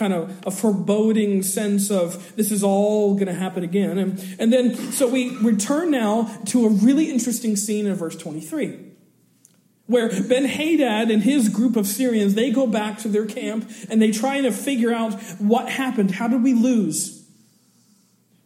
Kind 0.00 0.14
of 0.14 0.34
a 0.46 0.50
foreboding 0.50 1.42
sense 1.42 1.90
of 1.90 2.34
this 2.34 2.50
is 2.50 2.64
all 2.64 3.12
going 3.12 3.26
to 3.26 3.34
happen 3.34 3.62
again. 3.62 3.98
And, 3.98 4.36
and 4.38 4.50
then, 4.50 4.74
so 4.92 5.06
we 5.06 5.36
return 5.36 5.90
now 5.90 6.22
to 6.46 6.64
a 6.64 6.70
really 6.70 7.10
interesting 7.10 7.54
scene 7.54 7.86
in 7.86 7.94
verse 7.96 8.16
23 8.16 8.78
where 9.84 10.08
Ben 10.08 10.46
Hadad 10.46 11.10
and 11.10 11.22
his 11.22 11.50
group 11.50 11.76
of 11.76 11.86
Syrians, 11.86 12.32
they 12.32 12.50
go 12.50 12.66
back 12.66 12.96
to 13.00 13.08
their 13.08 13.26
camp 13.26 13.70
and 13.90 14.00
they 14.00 14.10
try 14.10 14.40
to 14.40 14.52
figure 14.52 14.94
out 14.94 15.12
what 15.38 15.68
happened. 15.68 16.12
How 16.12 16.28
did 16.28 16.42
we 16.42 16.54
lose? 16.54 17.22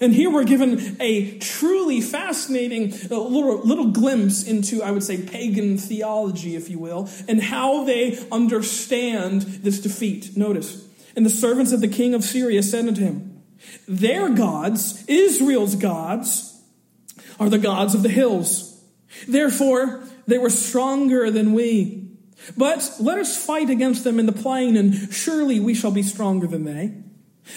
And 0.01 0.12
here 0.12 0.31
we're 0.31 0.43
given 0.43 0.97
a 0.99 1.38
truly 1.38 2.01
fascinating 2.01 2.93
uh, 3.12 3.21
little, 3.21 3.59
little 3.59 3.93
glimpse 3.93 4.43
into, 4.43 4.83
I 4.83 4.90
would 4.90 5.05
say, 5.05 5.23
pagan 5.23 5.79
theology, 5.79 6.57
if 6.57 6.69
you 6.69 6.81
will, 6.81 7.09
and 7.29 7.40
how 7.40 7.85
they 7.85 8.19
understand 8.33 9.43
this 9.43 9.81
defeat. 9.81 10.37
Notice, 10.37 10.85
and 11.16 11.24
the 11.24 11.31
servants 11.31 11.72
of 11.72 11.81
the 11.81 11.88
king 11.88 12.14
of 12.14 12.24
Syria 12.24 12.62
said 12.62 12.87
unto 12.87 13.03
him, 13.03 13.42
Their 13.87 14.31
gods, 14.31 15.05
Israel's 15.07 15.74
gods, 15.74 16.62
are 17.38 17.48
the 17.48 17.59
gods 17.59 17.94
of 17.94 18.03
the 18.03 18.09
hills. 18.09 18.83
Therefore, 19.29 20.03
they 20.27 20.38
were 20.38 20.50
stronger 20.50 21.31
than 21.31 21.53
we. 21.53 22.09
But 22.57 22.96
let 23.00 23.18
us 23.18 23.44
fight 23.44 23.70
against 23.70 24.05
them 24.05 24.18
in 24.18 24.27
the 24.27 24.33
plain, 24.33 24.77
and 24.77 25.12
surely 25.12 25.61
we 25.61 25.74
shall 25.74 25.90
be 25.90 26.03
stronger 26.03 26.46
than 26.46 26.64
they. 26.64 26.94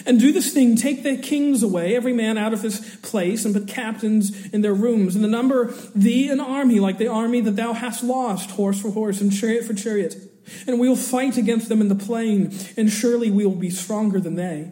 And 0.06 0.20
do 0.20 0.32
this 0.32 0.54
thing, 0.54 0.76
take 0.76 1.04
the 1.04 1.17
kings 1.17 1.63
away, 1.63 1.96
every 1.96 2.13
man 2.13 2.38
out 2.38 2.54
of 2.54 2.62
his 2.62 2.98
place, 3.02 3.46
and 3.46 3.54
put 3.54 3.67
captains 3.67 4.50
in 4.54 4.62
their 4.62 4.74
rooms, 4.74 5.15
and 5.15 5.24
the 5.24 5.30
number 5.30 5.72
thee 5.96 6.30
an 6.30 6.39
army 6.39 6.80
like 6.80 6.98
the 6.98 7.08
army 7.08 7.41
that 7.41 7.56
thou 7.56 7.74
hast 7.74 8.04
lost, 8.04 8.52
horse 8.52 8.82
for 8.82 8.91
horse, 8.91 9.22
and 9.22 9.32
chariot 9.32 9.63
for 9.63 9.74
chariot. 9.74 10.15
And 10.66 10.80
we 10.80 10.88
will 10.88 10.96
fight 10.96 11.38
against 11.38 11.70
them 11.70 11.82
in 11.82 11.88
the 11.88 11.96
plain, 11.96 12.58
and 12.76 12.90
surely 12.90 13.30
we 13.30 13.46
will 13.46 13.56
be 13.56 13.70
stronger 13.70 14.20
than 14.20 14.36
they. 14.36 14.72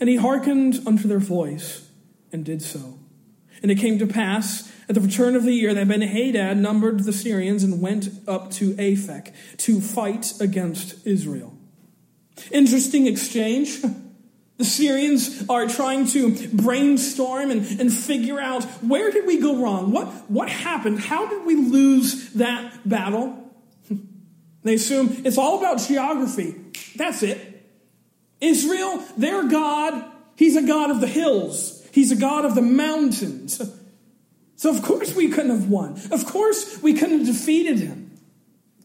And 0.00 0.08
he 0.08 0.16
hearkened 0.16 0.80
unto 0.86 1.08
their 1.08 1.18
voice, 1.18 1.88
and 2.32 2.44
did 2.44 2.62
so. 2.62 2.98
And 3.62 3.70
it 3.70 3.76
came 3.76 3.98
to 3.98 4.06
pass 4.06 4.70
at 4.88 4.94
the 4.94 5.00
return 5.00 5.34
of 5.34 5.44
the 5.44 5.52
year 5.52 5.74
that 5.74 5.88
Ben-Hadad 5.88 6.56
numbered 6.56 7.04
the 7.04 7.12
Syrians 7.12 7.62
and 7.64 7.80
went 7.80 8.08
up 8.28 8.50
to 8.52 8.74
Aphek 8.74 9.32
to 9.58 9.80
fight 9.80 10.34
against 10.40 11.06
Israel. 11.06 11.56
Interesting 12.50 13.06
exchange. 13.06 13.82
The 14.58 14.64
Syrians 14.64 15.44
are 15.50 15.66
trying 15.66 16.06
to 16.08 16.48
brainstorm 16.48 17.50
and, 17.50 17.78
and 17.78 17.92
figure 17.92 18.40
out 18.40 18.64
where 18.82 19.10
did 19.10 19.26
we 19.26 19.38
go 19.38 19.62
wrong? 19.62 19.92
What, 19.92 20.06
what 20.30 20.48
happened? 20.48 20.98
How 20.98 21.26
did 21.26 21.44
we 21.44 21.56
lose 21.56 22.32
that 22.32 22.88
battle? 22.88 23.45
They 24.66 24.74
assume 24.74 25.22
it's 25.24 25.38
all 25.38 25.58
about 25.58 25.78
geography. 25.78 26.54
That's 26.96 27.22
it. 27.22 27.38
Israel, 28.40 29.02
their 29.16 29.46
God, 29.48 30.04
he's 30.36 30.56
a 30.56 30.62
God 30.62 30.90
of 30.90 31.00
the 31.00 31.06
hills. 31.06 31.86
He's 31.92 32.10
a 32.10 32.16
God 32.16 32.44
of 32.44 32.54
the 32.54 32.62
mountains. 32.62 33.62
So 34.56 34.70
of 34.70 34.82
course 34.82 35.14
we 35.14 35.28
couldn't 35.28 35.50
have 35.50 35.68
won. 35.68 36.00
Of 36.10 36.26
course 36.26 36.82
we 36.82 36.94
couldn't 36.94 37.18
have 37.18 37.26
defeated 37.26 37.78
him. 37.78 38.18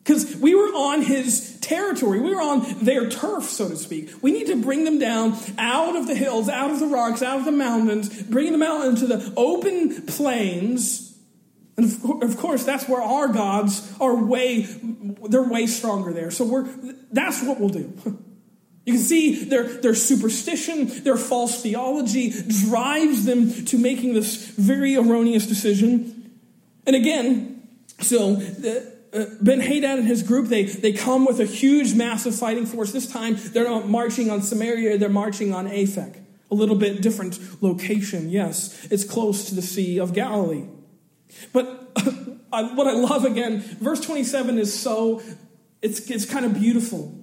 Because 0.04 0.36
we 0.36 0.56
were 0.56 0.67
on 0.67 1.02
his 1.04 1.60
territory. 1.62 2.20
We 2.20 2.34
were 2.34 2.41
on 2.41 2.84
their 2.84 3.10
turf, 3.10 3.46
so 3.46 3.70
to 3.70 3.76
speak. 3.76 4.12
We 4.22 4.32
need 4.32 4.48
to 4.48 4.56
bring 4.56 4.84
them 4.84 5.00
down 5.00 5.38
out 5.58 5.96
of 5.96 6.08
the 6.08 6.15
hills, 6.15 6.50
out 6.50 6.72
of 6.72 6.80
the 6.80 6.88
rocks, 6.88 7.22
out 7.22 7.39
of 7.39 7.46
the 7.46 7.52
mountains, 7.52 8.24
bring 8.24 8.52
them 8.52 8.63
out 8.63 8.88
into 8.88 9.06
the 9.08 9.34
open 9.38 10.06
plains. 10.08 11.11
And 11.84 12.24
of 12.24 12.38
course, 12.38 12.63
that's 12.63 12.88
where 12.88 13.02
our 13.02 13.28
gods 13.28 13.91
are 14.00 14.15
way, 14.15 14.67
they're 15.30 15.44
way 15.44 15.67
stronger 15.67 16.13
there. 16.13 16.32
So 16.32 16.46
we're, 16.46 16.67
that's 17.12 17.41
what 17.44 17.60
we'll 17.60 17.70
do. 17.70 17.94
You 18.84 18.94
can 18.94 19.02
see 19.02 19.44
their, 19.46 19.63
their 19.63 19.94
superstition, 19.94 21.04
their 21.04 21.15
false 21.15 21.62
theology 21.62 22.34
drives 22.67 23.26
them 23.26 23.65
to 23.65 23.78
making 23.78 24.15
this 24.15 24.48
very 24.48 24.96
erroneous 24.96 25.46
decision. 25.46 26.32
And 26.88 26.96
again, 26.96 27.67
so 28.00 28.36
the, 28.36 28.91
uh, 29.13 29.26
ben 29.39 29.60
Hadad 29.60 30.00
and 30.00 30.08
his 30.08 30.24
group, 30.24 30.48
they, 30.48 30.63
they 30.63 30.94
come 30.94 31.26
with 31.26 31.39
a 31.39 31.46
huge, 31.46 31.94
massive 31.94 32.34
fighting 32.34 32.65
force. 32.65 32.91
This 32.91 33.06
time, 33.06 33.36
they're 33.38 33.70
not 33.70 33.88
marching 33.88 34.32
on 34.32 34.41
Samaria, 34.41 34.98
they're 34.98 35.10
marching 35.10 35.54
on 35.54 35.67
Aphek. 35.67 36.17
A 36.50 36.56
little 36.56 36.76
bit 36.76 37.02
different 37.02 37.39
location, 37.62 38.30
yes. 38.30 38.88
It's 38.89 39.04
close 39.04 39.46
to 39.50 39.56
the 39.56 39.62
Sea 39.62 40.00
of 40.00 40.13
Galilee. 40.13 40.65
But 41.54 41.65
what 42.50 42.88
I 42.88 42.94
love 42.94 43.26
again, 43.26 43.60
verse 43.60 44.02
27 44.02 44.58
is 44.58 44.78
so, 44.78 45.22
it's, 45.82 46.10
it's 46.10 46.26
kind 46.26 46.46
of 46.46 46.54
beautiful. 46.54 47.17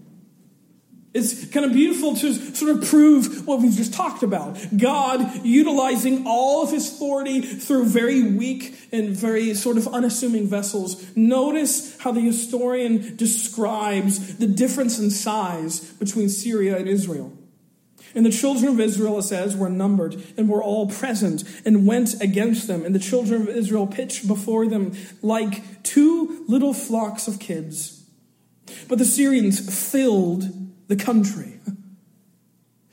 It's 1.14 1.46
kind 1.46 1.64
of 1.64 1.72
beautiful 1.72 2.14
to 2.16 2.34
sort 2.54 2.76
of 2.76 2.88
prove 2.88 3.46
what 3.46 3.60
we've 3.60 3.74
just 3.74 3.94
talked 3.94 4.22
about. 4.22 4.58
God 4.76 5.44
utilizing 5.44 6.26
all 6.26 6.62
of 6.62 6.70
his 6.70 6.92
authority 6.92 7.40
through 7.40 7.86
very 7.86 8.22
weak 8.22 8.78
and 8.92 9.16
very 9.16 9.54
sort 9.54 9.78
of 9.78 9.88
unassuming 9.88 10.46
vessels. 10.46 11.16
Notice 11.16 11.98
how 11.98 12.12
the 12.12 12.20
historian 12.20 13.16
describes 13.16 14.36
the 14.36 14.46
difference 14.46 14.98
in 14.98 15.10
size 15.10 15.80
between 15.80 16.28
Syria 16.28 16.76
and 16.76 16.86
Israel. 16.86 17.37
And 18.18 18.26
the 18.26 18.30
children 18.30 18.72
of 18.72 18.80
Israel, 18.80 19.20
it 19.20 19.22
says, 19.22 19.56
were 19.56 19.68
numbered 19.68 20.20
and 20.36 20.48
were 20.48 20.60
all 20.60 20.88
present 20.88 21.44
and 21.64 21.86
went 21.86 22.20
against 22.20 22.66
them. 22.66 22.84
And 22.84 22.92
the 22.92 22.98
children 22.98 23.42
of 23.42 23.48
Israel 23.48 23.86
pitched 23.86 24.26
before 24.26 24.66
them 24.66 24.92
like 25.22 25.84
two 25.84 26.44
little 26.48 26.74
flocks 26.74 27.28
of 27.28 27.38
kids. 27.38 28.04
But 28.88 28.98
the 28.98 29.04
Syrians 29.04 29.60
filled 29.92 30.48
the 30.88 30.96
country. 30.96 31.60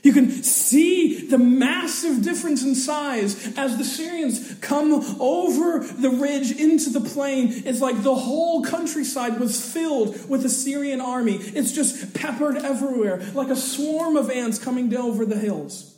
You 0.06 0.14
can 0.14 0.44
see 0.44 1.26
the 1.26 1.40
massive 1.40 2.22
difference 2.22 2.62
in 2.62 2.76
size 2.76 3.58
as 3.58 3.76
the 3.76 3.84
Syrians 3.84 4.54
come 4.62 4.94
over 5.20 5.80
the 5.80 6.12
ridge 6.12 6.52
into 6.52 6.92
the 6.92 7.02
plain. 7.02 7.64
It's 7.66 7.82
like 7.82 8.04
the 8.04 8.14
whole 8.14 8.64
countryside 8.64 9.40
was 9.40 9.60
filled 9.74 10.30
with 10.30 10.44
the 10.44 10.50
Syrian 10.50 11.02
army. 11.02 11.38
It's 11.38 11.72
just 11.72 12.14
peppered 12.14 12.56
everywhere, 12.56 13.20
like 13.34 13.50
a 13.50 13.56
swarm 13.56 14.16
of 14.16 14.30
ants 14.30 14.60
coming 14.60 14.90
down 14.90 15.06
over 15.06 15.26
the 15.26 15.40
hills. 15.40 15.96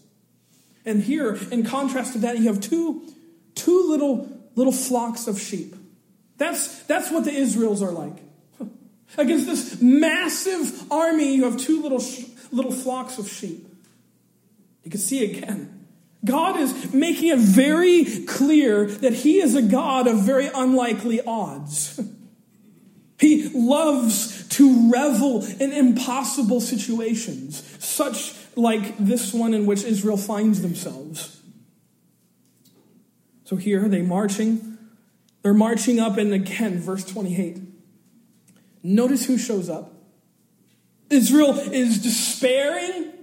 And 0.85 1.03
here, 1.03 1.37
in 1.51 1.65
contrast 1.65 2.13
to 2.13 2.19
that, 2.19 2.37
you 2.37 2.45
have 2.45 2.61
two, 2.61 3.05
two 3.55 3.89
little, 3.89 4.29
little 4.55 4.71
flocks 4.71 5.27
of 5.27 5.37
sheep. 5.37 5.75
That's, 6.37 6.81
that's 6.83 7.11
what 7.11 7.25
the 7.25 7.33
Israels 7.33 7.81
are 7.81 7.91
like. 7.91 8.15
Against 9.17 9.47
this 9.47 9.81
massive 9.81 10.89
army, 10.89 11.35
you 11.35 11.43
have 11.43 11.57
two 11.57 11.81
little, 11.81 12.01
little 12.53 12.71
flocks 12.71 13.17
of 13.17 13.27
sheep. 13.27 13.66
You 14.87 14.91
can 14.91 15.01
see 15.01 15.37
again. 15.37 15.85
God 16.23 16.57
is 16.57 16.93
making 16.93 17.27
it 17.27 17.39
very 17.39 18.05
clear 18.25 18.85
that 18.85 19.11
He 19.11 19.41
is 19.41 19.53
a 19.53 19.61
God 19.61 20.07
of 20.07 20.19
very 20.23 20.49
unlikely 20.55 21.19
odds. 21.21 21.99
He 23.19 23.49
loves 23.49 24.47
to 24.49 24.91
revel 24.91 25.43
in 25.43 25.73
impossible 25.73 26.61
situations, 26.61 27.63
such 27.83 28.35
like 28.55 28.95
this 28.99 29.33
one 29.33 29.55
in 29.55 29.65
which 29.65 29.83
Israel 29.83 30.17
finds 30.17 30.61
themselves. 30.61 31.41
So 33.45 33.55
here 33.55 33.89
they 33.89 34.03
marching. 34.03 34.77
They're 35.41 35.55
marching 35.55 35.99
up, 35.99 36.17
and 36.17 36.31
again, 36.31 36.79
verse 36.79 37.03
28. 37.05 37.57
Notice 38.83 39.25
who 39.25 39.39
shows 39.39 39.67
up. 39.67 39.95
Israel 41.09 41.57
is 41.57 41.97
despairing 42.03 43.13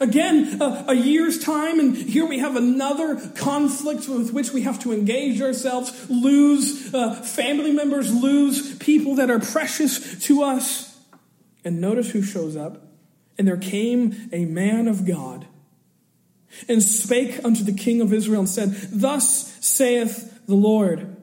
Again, 0.00 0.60
a, 0.60 0.84
a, 0.88 0.94
year's 0.94 1.42
time, 1.42 1.80
and 1.80 1.96
here 1.96 2.24
we 2.24 2.38
have 2.38 2.54
another 2.54 3.16
conflict 3.34 4.08
with 4.08 4.32
which 4.32 4.52
we 4.52 4.62
have 4.62 4.78
to 4.80 4.92
engage 4.92 5.42
ourselves, 5.42 6.08
lose 6.08 6.94
uh, 6.94 7.14
family 7.14 7.72
members, 7.72 8.14
lose 8.14 8.76
people 8.78 9.16
that 9.16 9.28
are 9.28 9.40
precious 9.40 10.24
to 10.26 10.44
us. 10.44 10.96
And 11.64 11.80
notice 11.80 12.10
who 12.10 12.22
shows 12.22 12.56
up. 12.56 12.86
And 13.36 13.48
there 13.48 13.56
came 13.56 14.28
a 14.32 14.44
man 14.44 14.86
of 14.86 15.04
God 15.04 15.46
and 16.68 16.82
spake 16.82 17.44
unto 17.44 17.64
the 17.64 17.72
king 17.72 18.00
of 18.00 18.12
Israel 18.12 18.40
and 18.40 18.48
said, 18.48 18.70
Thus 18.92 19.56
saith 19.60 20.46
the 20.46 20.54
Lord. 20.54 21.16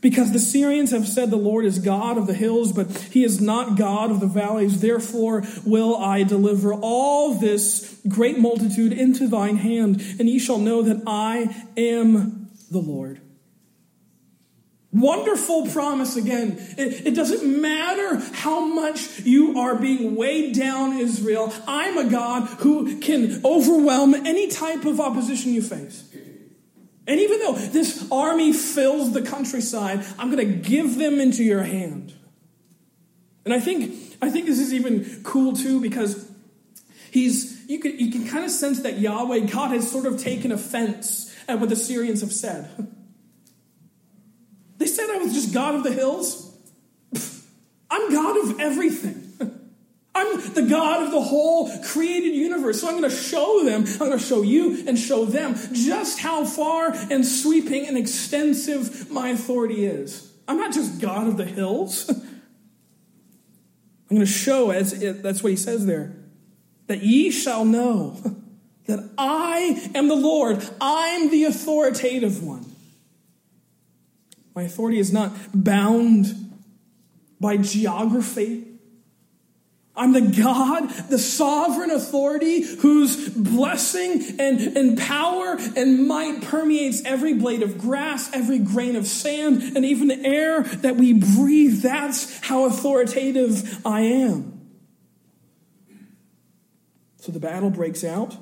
Because 0.00 0.32
the 0.32 0.38
Syrians 0.38 0.90
have 0.90 1.08
said 1.08 1.30
the 1.30 1.36
Lord 1.36 1.64
is 1.64 1.78
God 1.78 2.18
of 2.18 2.26
the 2.26 2.34
hills, 2.34 2.72
but 2.72 2.90
he 3.10 3.24
is 3.24 3.40
not 3.40 3.76
God 3.76 4.10
of 4.10 4.20
the 4.20 4.26
valleys. 4.26 4.80
Therefore 4.80 5.44
will 5.64 5.96
I 5.96 6.22
deliver 6.22 6.74
all 6.74 7.34
this 7.34 7.98
great 8.06 8.38
multitude 8.38 8.92
into 8.92 9.28
thine 9.28 9.56
hand, 9.56 10.02
and 10.18 10.28
ye 10.28 10.38
shall 10.38 10.58
know 10.58 10.82
that 10.82 11.02
I 11.06 11.64
am 11.76 12.50
the 12.70 12.78
Lord. 12.78 13.20
Wonderful 14.92 15.66
promise 15.68 16.16
again. 16.16 16.56
It, 16.78 17.08
it, 17.08 17.14
doesn't 17.14 17.60
matter 17.60 18.16
how 18.32 18.60
much 18.60 19.20
you 19.20 19.58
are 19.58 19.76
being 19.76 20.16
weighed 20.16 20.54
down, 20.54 20.96
Israel. 20.96 21.52
I'm 21.68 21.98
a 21.98 22.08
God 22.08 22.48
who 22.60 22.98
can 23.00 23.44
overwhelm 23.44 24.14
any 24.14 24.48
type 24.48 24.86
of 24.86 24.98
opposition 24.98 25.52
you 25.52 25.60
face. 25.60 26.02
And 27.06 27.20
even 27.20 27.38
though 27.38 27.52
this 27.52 28.06
army 28.10 28.52
fills 28.52 29.12
the 29.12 29.22
countryside, 29.22 30.04
I'm 30.18 30.30
going 30.30 30.46
to 30.46 30.68
give 30.68 30.96
them 30.96 31.20
into 31.20 31.44
your 31.44 31.62
hand. 31.62 32.14
And 33.44 33.54
I 33.54 33.60
think, 33.60 34.16
I 34.20 34.28
think 34.28 34.46
this 34.46 34.58
is 34.58 34.74
even 34.74 35.22
cool 35.22 35.52
too 35.52 35.80
because 35.80 36.28
he's, 37.12 37.64
you 37.68 37.78
can, 37.78 37.98
you 37.98 38.10
can 38.10 38.26
kind 38.26 38.44
of 38.44 38.50
sense 38.50 38.80
that 38.82 38.98
Yahweh, 38.98 39.40
God, 39.46 39.70
has 39.70 39.88
sort 39.88 40.06
of 40.06 40.18
taken 40.18 40.50
offense 40.50 41.32
at 41.46 41.60
what 41.60 41.68
the 41.68 41.76
Syrians 41.76 42.22
have 42.22 42.32
said. 42.32 42.68
They 44.78 44.86
said 44.86 45.08
I 45.08 45.18
was 45.18 45.32
just 45.32 45.54
God 45.54 45.76
of 45.76 45.84
the 45.84 45.92
hills. 45.92 46.54
I'm 47.90 48.12
God 48.12 48.36
of 48.44 48.60
everything. 48.60 49.25
I'm 50.16 50.54
the 50.54 50.62
God 50.62 51.02
of 51.02 51.10
the 51.10 51.20
whole 51.20 51.70
created 51.82 52.34
universe. 52.34 52.80
So 52.80 52.88
I'm 52.88 52.98
going 52.98 53.10
to 53.10 53.14
show 53.14 53.62
them, 53.64 53.84
I'm 53.84 53.98
going 53.98 54.12
to 54.12 54.18
show 54.18 54.40
you 54.40 54.82
and 54.88 54.98
show 54.98 55.26
them 55.26 55.56
just 55.72 56.18
how 56.20 56.46
far 56.46 56.92
and 57.10 57.24
sweeping 57.24 57.86
and 57.86 57.98
extensive 57.98 59.10
my 59.10 59.28
authority 59.28 59.84
is. 59.84 60.32
I'm 60.48 60.56
not 60.56 60.72
just 60.72 61.02
God 61.02 61.26
of 61.26 61.36
the 61.36 61.44
hills. 61.44 62.08
I'm 64.08 64.16
going 64.16 64.20
to 64.20 64.26
show, 64.26 64.70
as 64.70 65.02
it, 65.02 65.22
that's 65.22 65.42
what 65.42 65.50
he 65.50 65.56
says 65.56 65.84
there, 65.84 66.16
that 66.86 67.02
ye 67.02 67.30
shall 67.30 67.66
know 67.66 68.16
that 68.86 69.10
I 69.18 69.90
am 69.94 70.08
the 70.08 70.16
Lord. 70.16 70.66
I'm 70.80 71.30
the 71.30 71.44
authoritative 71.44 72.42
one. 72.42 72.64
My 74.54 74.62
authority 74.62 74.98
is 74.98 75.12
not 75.12 75.32
bound 75.52 76.54
by 77.38 77.58
geography 77.58 78.65
I'm 79.96 80.12
the 80.12 80.20
God, 80.20 80.90
the 81.08 81.18
sovereign 81.18 81.90
authority 81.90 82.60
whose 82.60 83.30
blessing 83.30 84.38
and, 84.38 84.60
and 84.76 84.98
power 84.98 85.56
and 85.74 86.06
might 86.06 86.42
permeates 86.42 87.02
every 87.04 87.32
blade 87.32 87.62
of 87.62 87.78
grass, 87.78 88.30
every 88.34 88.58
grain 88.58 88.96
of 88.96 89.06
sand, 89.06 89.62
and 89.74 89.86
even 89.86 90.08
the 90.08 90.22
air 90.22 90.64
that 90.64 90.96
we 90.96 91.14
breathe. 91.14 91.80
That's 91.80 92.38
how 92.40 92.66
authoritative 92.66 93.80
I 93.86 94.02
am. 94.02 94.60
So 97.18 97.32
the 97.32 97.40
battle 97.40 97.70
breaks 97.70 98.04
out. 98.04 98.36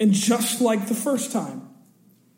And 0.00 0.12
just 0.12 0.60
like 0.62 0.88
the 0.88 0.94
first 0.94 1.32
time, 1.32 1.68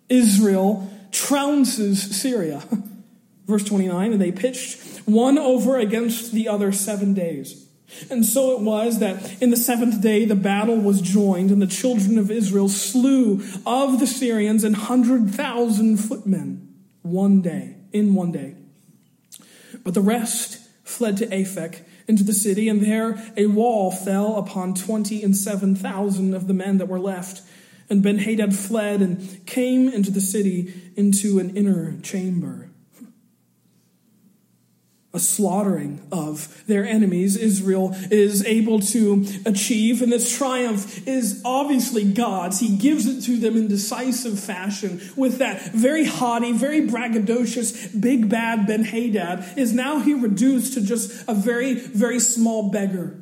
Israel 0.09 0.91
trounces 1.11 1.97
Syria. 2.13 2.63
Verse 3.47 3.65
29 3.65 4.13
and 4.13 4.21
they 4.21 4.33
pitched 4.33 4.81
one 5.07 5.39
over 5.39 5.79
against 5.79 6.33
the 6.33 6.49
other 6.49 6.73
seven 6.73 7.15
days. 7.15 7.68
And 8.11 8.25
so 8.25 8.53
it 8.53 8.61
was 8.61 8.99
that 8.99 9.43
in 9.43 9.51
the 9.51 9.57
seventh 9.57 10.01
day 10.01 10.25
the 10.25 10.37
battle 10.37 10.77
was 10.77 11.01
joined, 11.01 11.51
and 11.51 11.61
the 11.61 11.67
children 11.67 12.19
of 12.19 12.31
Israel 12.31 12.69
slew 12.69 13.43
of 13.65 13.99
the 13.99 14.07
Syrians 14.07 14.65
an 14.65 14.75
hundred 14.75 15.31
thousand 15.31 15.97
footmen 15.99 16.75
one 17.03 17.41
day, 17.41 17.77
in 17.93 18.15
one 18.15 18.33
day. 18.33 18.55
But 19.85 19.95
the 19.95 20.01
rest 20.01 20.61
fled 20.85 21.17
to 21.19 21.27
Aphek 21.27 21.81
into 22.07 22.25
the 22.25 22.33
city, 22.33 22.69
and 22.69 22.83
there 22.83 23.19
a 23.37 23.47
wall 23.47 23.91
fell 23.91 24.37
upon 24.37 24.75
twenty 24.75 25.23
and 25.23 25.37
seven 25.37 25.75
thousand 25.75 26.35
of 26.35 26.47
the 26.47 26.55
men 26.55 26.79
that 26.79 26.89
were 26.89 27.01
left. 27.01 27.43
And 27.91 28.03
Ben 28.03 28.19
Hadad 28.19 28.55
fled 28.55 29.01
and 29.01 29.47
came 29.47 29.89
into 29.89 30.11
the 30.11 30.21
city 30.21 30.93
into 30.95 31.39
an 31.39 31.57
inner 31.57 31.99
chamber 32.03 32.68
a 35.15 35.19
slaughtering 35.19 36.01
of 36.13 36.65
their 36.67 36.85
enemies 36.85 37.35
Israel 37.37 37.95
is 38.11 38.45
able 38.45 38.79
to 38.81 39.25
achieve. 39.47 40.03
And 40.03 40.13
this 40.13 40.37
triumph 40.37 41.07
is 41.09 41.41
obviously 41.47 42.05
God's. 42.13 42.61
He 42.61 42.77
gives 42.77 43.07
it 43.07 43.23
to 43.23 43.39
them 43.39 43.57
in 43.57 43.69
decisive 43.69 44.39
fashion 44.39 45.01
with 45.17 45.39
that 45.39 45.73
very 45.73 46.05
haughty, 46.05 46.53
very 46.53 46.83
braggadocious, 46.83 47.99
big 47.99 48.29
bad 48.29 48.67
Ben 48.67 48.85
Hadad 48.85 49.57
is 49.57 49.73
now 49.73 50.01
he 50.01 50.13
reduced 50.13 50.75
to 50.75 50.83
just 50.83 51.27
a 51.27 51.33
very, 51.33 51.75
very 51.75 52.21
small 52.21 52.71
beggar. 52.71 53.17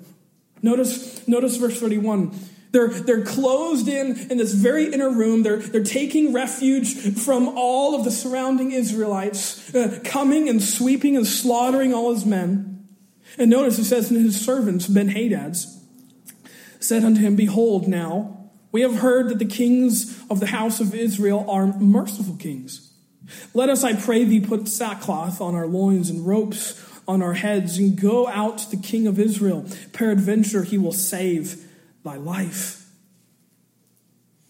Notice, 0.63 1.27
notice 1.29 1.57
verse 1.57 1.79
31. 1.79 2.37
They're, 2.73 2.89
they're 2.89 3.25
closed 3.25 3.89
in 3.89 4.31
in 4.31 4.39
this 4.39 4.53
very 4.53 4.93
inner 4.93 5.11
room. 5.11 5.43
They're, 5.43 5.59
they're 5.59 5.85
taking 5.85 6.33
refuge 6.33 6.95
from 7.19 7.49
all 7.57 7.95
of 7.95 8.05
the 8.05 8.11
surrounding 8.11 8.73
Israelites, 8.73 9.75
uh, 9.75 10.01
coming 10.05 10.49
and 10.49 10.63
sweeping 10.63 11.17
and 11.17 11.27
slaughtering 11.27 11.95
all 11.95 12.13
his 12.13 12.27
men. 12.27 12.89
And 13.39 13.51
notice 13.51 13.79
it 13.79 13.85
says, 13.85 14.11
and 14.11 14.21
his 14.21 14.41
servants, 14.45 14.87
Ben 14.87 15.09
Hadad's, 15.09 15.73
said 16.81 17.05
unto 17.05 17.21
him, 17.21 17.37
Behold, 17.37 17.89
now 17.89 18.51
we 18.73 18.83
have 18.83 18.97
heard 18.97 19.29
that 19.29 19.39
the 19.39 19.47
kings 19.47 20.23
of 20.31 20.41
the 20.41 20.47
house 20.47 20.81
of 20.81 20.95
Israel 20.95 21.49
are 21.49 21.67
merciful 21.67 22.37
kings. 22.37 22.93
Let 23.55 23.69
us, 23.69 23.83
I 23.85 23.95
pray 23.95 24.25
thee, 24.25 24.41
put 24.41 24.69
sackcloth 24.69 25.41
on 25.41 25.55
our 25.55 25.67
loins 25.67 26.11
and 26.11 26.27
ropes 26.27 26.83
on 27.09 27.23
our 27.23 27.35
heads 27.35 27.79
and 27.79 28.01
go 28.01 28.27
out 28.29 28.59
to 28.59 28.71
the 28.71 28.83
king 28.83 29.07
of 29.07 29.19
Israel. 29.19 29.67
Peradventure 29.93 30.63
he 30.63 30.79
will 30.79 30.93
save 30.93 31.66
thy 32.07 32.17
life. 32.17 32.87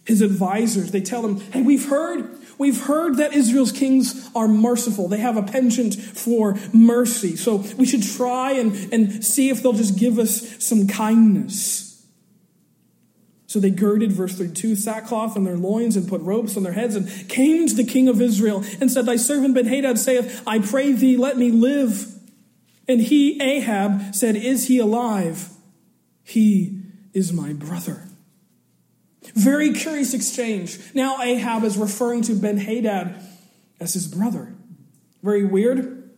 His 0.04 0.22
advisors, 0.22 0.92
they 0.92 1.00
tell 1.00 1.26
him, 1.26 1.40
hey, 1.52 1.62
we've 1.62 1.88
heard, 1.88 2.38
we've 2.58 2.80
heard 2.82 3.16
that 3.16 3.34
Israel's 3.34 3.72
kings 3.72 4.30
are 4.36 4.46
merciful. 4.46 5.08
They 5.08 5.18
have 5.18 5.36
a 5.36 5.42
penchant 5.42 5.96
for 5.96 6.56
mercy. 6.72 7.34
So 7.34 7.64
we 7.76 7.86
should 7.86 8.04
try 8.04 8.52
and, 8.52 8.92
and 8.92 9.24
see 9.24 9.50
if 9.50 9.62
they'll 9.62 9.72
just 9.72 9.98
give 9.98 10.20
us 10.20 10.64
some 10.64 10.86
kindness. 10.86 12.06
So 13.48 13.58
they 13.58 13.70
girded, 13.70 14.12
verse 14.12 14.36
32, 14.36 14.76
sackcloth 14.76 15.36
on 15.36 15.44
their 15.44 15.56
loins 15.56 15.96
and 15.96 16.08
put 16.08 16.20
ropes 16.20 16.56
on 16.56 16.62
their 16.62 16.72
heads 16.72 16.94
and 16.94 17.08
came 17.28 17.66
to 17.66 17.74
the 17.74 17.84
king 17.84 18.08
of 18.08 18.20
Israel 18.20 18.62
and 18.80 18.90
said, 18.90 19.06
Thy 19.06 19.16
servant 19.16 19.56
Benhadad 19.56 19.98
saith, 19.98 20.42
I 20.46 20.60
pray 20.60 20.92
thee, 20.92 21.16
let 21.16 21.36
me 21.36 21.50
live. 21.50 22.12
And 22.86 23.00
he, 23.00 23.40
Ahab, 23.40 24.14
said, 24.14 24.36
Is 24.36 24.68
he 24.68 24.78
alive? 24.78 25.50
He 26.22 26.75
is 27.16 27.32
my 27.32 27.52
brother. 27.52 28.04
Very 29.34 29.72
curious 29.72 30.14
exchange. 30.14 30.78
Now 30.94 31.20
Ahab 31.20 31.64
is 31.64 31.76
referring 31.76 32.22
to 32.22 32.32
Benhadad 32.32 33.20
as 33.80 33.94
his 33.94 34.06
brother. 34.06 34.52
Very 35.22 35.44
weird. 35.44 36.10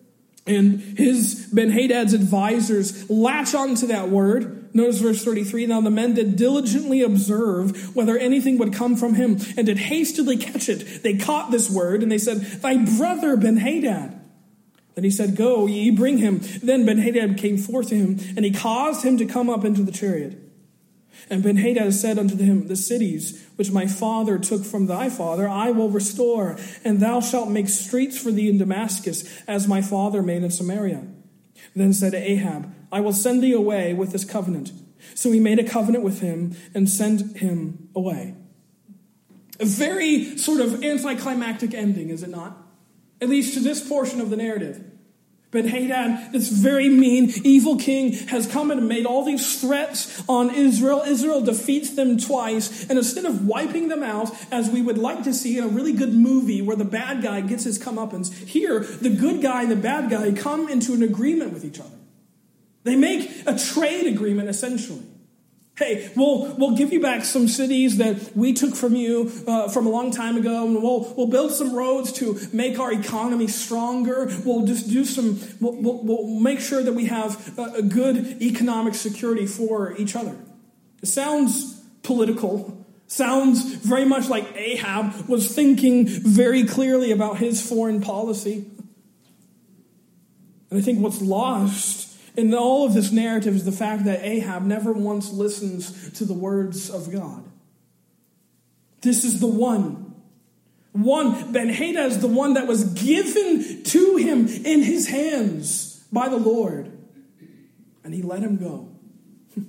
And 0.47 0.81
his 0.81 1.49
Benhadad's 1.55 2.13
advisors 2.13 3.09
latch 3.09 3.55
onto 3.55 3.87
that 3.87 4.09
word 4.09 4.59
Notice 4.75 5.01
verse 5.01 5.25
33 5.25 5.67
Now 5.67 5.81
the 5.81 5.91
men 5.91 6.15
did 6.15 6.37
diligently 6.37 7.03
observe 7.03 7.97
whether 7.97 8.17
anything 8.17 8.59
would 8.59 8.73
come 8.73 8.97
from 8.97 9.15
him, 9.15 9.39
and 9.57 9.67
did 9.67 9.79
hastily 9.79 10.37
catch 10.37 10.69
it. 10.69 11.03
They 11.03 11.17
caught 11.17 11.51
this 11.51 11.71
word, 11.71 12.03
and 12.03 12.11
they 12.13 12.19
said, 12.19 12.39
Thy 12.41 12.77
brother 12.77 13.37
Benhadad. 13.37 14.21
Then 14.95 15.05
he 15.05 15.11
said, 15.11 15.37
Go, 15.37 15.67
ye 15.67 15.91
bring 15.91 16.19
him. 16.19 16.41
Then 16.63 16.85
Benhadad 16.85 17.39
came 17.39 17.57
forth 17.57 17.89
to 17.89 17.97
him, 17.97 18.19
and 18.37 18.45
he 18.45 18.53
caused 18.53 19.05
him 19.05 19.17
to 19.19 19.27
come 19.27 19.49
up 19.49 19.65
into 19.65 19.83
the 19.83 19.93
chariot. 19.93 20.48
And 21.31 21.45
Benhadad 21.45 21.93
said 21.93 22.19
unto 22.19 22.37
him, 22.37 22.69
The 22.69 22.77
cities 22.77 23.47
which 23.57 23.71
my 23.71 23.87
father 23.87 24.39
took 24.39 24.65
from 24.65 24.87
thy 24.87 25.11
father 25.11 25.49
I 25.49 25.71
will 25.71 25.91
restore, 25.91 26.57
and 26.85 27.01
thou 27.01 27.21
shalt 27.21 27.51
make 27.51 27.69
streets 27.69 28.19
for 28.19 28.31
thee 28.31 28.49
in 28.49 28.59
Damascus, 28.59 29.29
as 29.47 29.69
my 29.69 29.83
father 29.83 30.23
made 30.23 30.43
in 30.43 30.51
Samaria. 30.51 31.07
Then 31.75 31.93
said 31.93 32.15
Ahab, 32.15 32.73
I 32.91 33.01
will 33.01 33.13
send 33.13 33.43
thee 33.43 33.53
away 33.53 33.95
with 33.95 34.13
this 34.13 34.25
covenant. 34.25 34.73
So 35.15 35.31
he 35.31 35.41
made 35.41 35.59
a 35.59 35.65
covenant 35.65 36.05
with 36.05 36.21
him 36.21 36.57
and 36.75 36.89
sent 36.89 37.39
him 37.39 37.89
away. 37.95 38.35
A 39.61 39.65
very 39.65 40.37
sort 40.39 40.61
of 40.61 40.83
anticlimactic 40.83 41.75
ending, 41.75 42.11
is 42.11 42.23
it 42.23 42.31
not? 42.31 42.57
At 43.21 43.29
least 43.29 43.55
to 43.55 43.61
this 43.61 43.87
portion 43.87 44.21
of 44.21 44.31
the 44.31 44.37
narrative. 44.37 44.85
But 45.51 45.65
Hadad, 45.65 46.33
this 46.33 46.51
very 46.51 46.91
mean, 46.91 47.33
evil 47.43 47.77
king, 47.79 48.13
has 48.29 48.47
come 48.47 48.71
and 48.71 48.87
made 48.87 49.07
all 49.07 49.25
these 49.25 49.59
threats 49.61 50.23
on 50.29 50.55
Israel. 50.55 51.03
Israel 51.07 51.41
defeats 51.41 51.91
them 51.95 52.19
twice. 52.19 52.87
And 52.89 52.99
instead 52.99 53.25
of 53.25 53.47
wiping 53.47 53.89
them 53.89 54.03
out, 54.03 54.31
as 54.53 54.69
we 54.69 54.83
would 54.83 54.99
like 54.99 55.23
to 55.25 55.33
see 55.33 55.57
in 55.57 55.65
a 55.65 55.69
really 55.69 55.95
good 55.95 56.13
movie 56.13 56.61
where 56.61 56.77
the 56.77 56.85
bad 56.85 57.23
guy 57.23 57.41
gets 57.41 57.65
his 57.65 57.79
comeuppance, 57.79 58.33
here, 58.47 58.81
the 58.81 59.09
good 59.09 59.41
guy 59.41 59.63
and 59.63 59.71
the 59.71 59.77
bad 59.77 60.11
guy 60.11 60.33
come 60.33 60.69
into 60.69 60.93
an 60.93 61.03
agreement 61.03 61.55
with 61.55 61.65
each 61.65 61.81
other. 61.81 61.97
They 62.85 62.97
make 62.97 63.31
a 63.47 63.59
trade 63.59 64.07
agreement 64.07 64.51
essentially. 64.51 65.03
Hey, 65.79 66.11
we'll, 66.17 66.57
we'll 66.57 66.75
give 66.75 66.93
you 66.93 66.99
back 67.01 67.25
some 67.25 67.47
cities 67.47 67.99
that 67.99 68.37
we 68.37 68.53
took 68.53 68.75
from 68.75 68.97
you 68.97 69.31
uh, 69.47 69.69
from 69.69 69.87
a 69.87 69.91
long 69.91 70.11
time 70.11 70.37
ago, 70.37 70.65
and 70.67 70.83
we'll, 70.83 71.15
we'll 71.17 71.29
build 71.29 71.53
some 71.53 71.73
roads 71.73 72.11
to 72.15 72.37
make 72.53 72.81
our 72.81 72.93
economy 72.93 73.47
stronger. 73.47 74.29
We'll 74.45 74.67
just 74.67 74.91
do 74.91 75.05
some, 75.05 75.39
we'll, 75.61 75.81
we'll, 75.81 76.03
we'll 76.03 76.41
make 76.41 76.59
sure 76.59 76.83
that 76.83 76.95
we 76.95 77.05
have 77.05 77.57
a, 77.57 77.75
a 77.77 77.83
good 77.83 78.43
economic 78.43 78.97
security 78.97 79.47
for 79.47 79.97
each 79.97 80.17
other. 80.17 80.37
It 81.01 81.07
sounds 81.07 81.81
political, 82.03 82.85
sounds 83.07 83.63
very 83.63 84.05
much 84.05 84.29
like 84.29 84.53
Ahab 84.57 85.29
was 85.29 85.55
thinking 85.55 86.09
very 86.09 86.65
clearly 86.65 87.13
about 87.13 87.39
his 87.39 87.65
foreign 87.65 88.01
policy. 88.01 88.69
And 90.71 90.81
I 90.81 90.83
think 90.83 90.99
what's 90.99 91.23
lost 91.23 92.08
in 92.39 92.55
all 92.55 92.87
of 92.87 92.95
this 92.95 93.11
narrative 93.11 93.57
is 93.57 93.65
the 93.65 93.73
fact 93.73 94.05
that 94.05 94.25
Ahab 94.25 94.63
never 94.63 94.93
once 94.93 95.33
listens 95.33 96.13
to 96.13 96.25
the 96.25 96.35
words 96.35 96.89
of 96.89 97.11
God. 97.11 97.43
This 99.01 99.25
is 99.25 99.41
the 99.41 99.49
one. 99.49 100.15
One, 100.93 101.53
Ben 101.53 101.69
Hadad 101.69 102.13
is 102.13 102.21
the 102.21 102.29
one 102.29 102.55
that 102.55 102.69
was 102.69 102.85
given 102.85 103.83
to 103.83 104.17
him 104.17 104.47
in 104.47 104.83
his 104.83 105.09
hands 105.09 106.05
by 106.13 106.29
the 106.29 106.37
Lord. 106.37 106.97
And 108.05 108.15
he 108.15 108.23
let 108.23 108.41
him 108.41 108.57
go. 108.57 108.89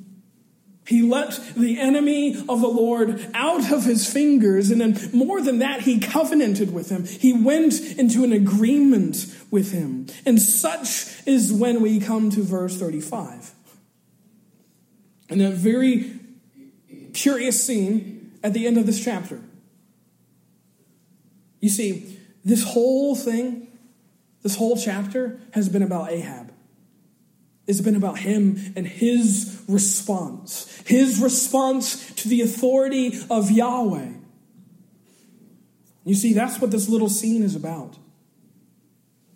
He 0.86 1.04
let 1.04 1.40
the 1.56 1.80
enemy 1.80 2.36
of 2.50 2.62
the 2.62 2.68
Lord 2.68 3.30
out 3.36 3.72
of 3.72 3.86
his 3.86 4.12
fingers. 4.12 4.72
And 4.72 4.82
then, 4.82 4.98
more 5.14 5.40
than 5.40 5.60
that, 5.60 5.82
he 5.82 6.00
covenanted 6.00 6.74
with 6.74 6.90
him. 6.90 7.06
He 7.06 7.32
went 7.32 7.80
into 7.80 8.24
an 8.24 8.34
agreement 8.34 9.18
with 9.52 9.72
him. 9.72 10.08
And 10.26 10.42
such 10.42 11.28
is 11.28 11.52
when 11.52 11.82
we 11.82 12.00
come 12.00 12.30
to 12.32 12.44
verse 12.44 12.78
35. 12.78 13.52
And 15.30 15.42
a 15.42 15.52
very 15.52 16.20
curious 17.14 17.64
scene 17.64 18.40
at 18.44 18.54
the 18.54 18.66
end 18.68 18.78
of 18.78 18.86
this 18.86 19.04
chapter. 19.04 19.42
You 21.60 21.70
see, 21.70 22.18
this 22.44 22.64
whole 22.64 23.16
thing, 23.16 23.68
this 24.44 24.56
whole 24.56 24.78
chapter 24.78 25.40
has 25.52 25.70
been 25.70 25.84
about 25.84 26.12
Ahab. 26.12 26.54
It's 27.68 27.82
been 27.82 27.96
about 27.96 28.18
him 28.18 28.74
and 28.76 28.88
his 28.88 29.64
response. 29.68 30.82
His 30.88 31.20
response 31.20 32.12
to 32.16 32.28
the 32.28 32.42
authority 32.42 33.20
of 33.30 33.52
Yahweh. 33.52 34.14
You 36.04 36.16
see, 36.16 36.34
that's 36.34 36.60
what 36.60 36.72
this 36.72 36.90
little 36.90 37.10
scene 37.10 37.44
is 37.44 37.56
about. 37.56 37.98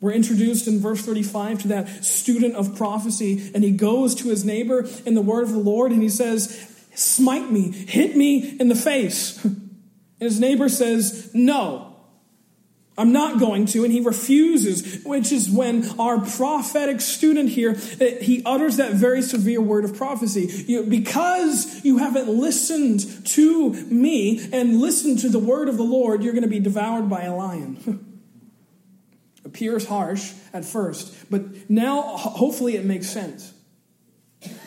We're 0.04 0.12
introduced 0.12 0.68
in 0.68 0.82
verse 0.82 1.00
35 1.00 1.62
to 1.62 1.68
that 1.70 2.04
student 2.04 2.56
of 2.56 2.76
prophecy, 2.76 3.50
and 3.56 3.64
he 3.64 3.72
goes 3.72 4.14
to 4.16 4.28
his 4.28 4.44
neighbor 4.44 4.86
in 5.06 5.14
the 5.14 5.22
word 5.22 5.44
of 5.44 5.52
the 5.52 5.60
Lord 5.60 5.94
and 5.94 6.04
he 6.04 6.10
says, 6.10 6.76
Smite 6.94 7.50
me, 7.50 7.72
hit 7.72 8.18
me 8.18 8.58
in 8.60 8.68
the 8.68 8.76
face. 8.76 9.42
And 10.20 10.30
his 10.30 10.40
neighbor 10.40 10.70
says, 10.70 11.32
No. 11.34 11.96
I'm 12.98 13.12
not 13.12 13.40
going 13.40 13.66
to, 13.68 13.84
and 13.84 13.92
he 13.92 14.02
refuses, 14.02 15.04
which 15.04 15.32
is 15.32 15.50
when 15.50 16.00
our 16.00 16.20
prophetic 16.20 17.02
student 17.02 17.50
here, 17.50 17.76
eh, 18.00 18.22
he 18.22 18.44
utters 18.46 18.78
that 18.78 18.94
very 18.94 19.22
severe 19.22 19.60
word 19.60 19.84
of 19.86 19.96
prophecy. 19.96 20.66
You 20.68 20.84
because 20.84 21.84
you 21.84 21.98
haven't 21.98 22.28
listened 22.28 23.26
to 23.28 23.72
me 23.72 24.50
and 24.54 24.80
listened 24.80 25.20
to 25.20 25.30
the 25.30 25.40
word 25.40 25.70
of 25.70 25.78
the 25.78 25.84
Lord, 25.84 26.24
you're 26.24 26.34
going 26.34 26.44
to 26.44 26.50
be 26.50 26.60
devoured 26.60 27.10
by 27.10 27.24
a 27.24 27.34
lion. 27.34 28.10
Appears 29.46 29.86
harsh 29.86 30.32
at 30.54 30.66
first, 30.66 31.14
but 31.30 31.70
now 31.70 32.02
hopefully 32.02 32.76
it 32.76 32.86
makes 32.86 33.10
sense. 33.10 33.54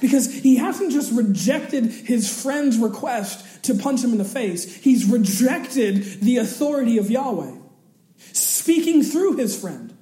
Because 0.01 0.33
he 0.33 0.57
hasn't 0.57 0.93
just 0.93 1.13
rejected 1.13 1.85
his 1.87 2.43
friend's 2.43 2.79
request 2.79 3.65
to 3.65 3.75
punch 3.75 4.03
him 4.03 4.13
in 4.13 4.19
the 4.19 4.25
face, 4.25 4.75
he's 4.77 5.05
rejected 5.05 6.21
the 6.21 6.39
authority 6.39 6.99
of 6.99 7.11
Yahweh 7.11 7.57
speaking 8.33 9.03
through 9.03 9.37
his 9.37 9.59
friend. 9.59 9.96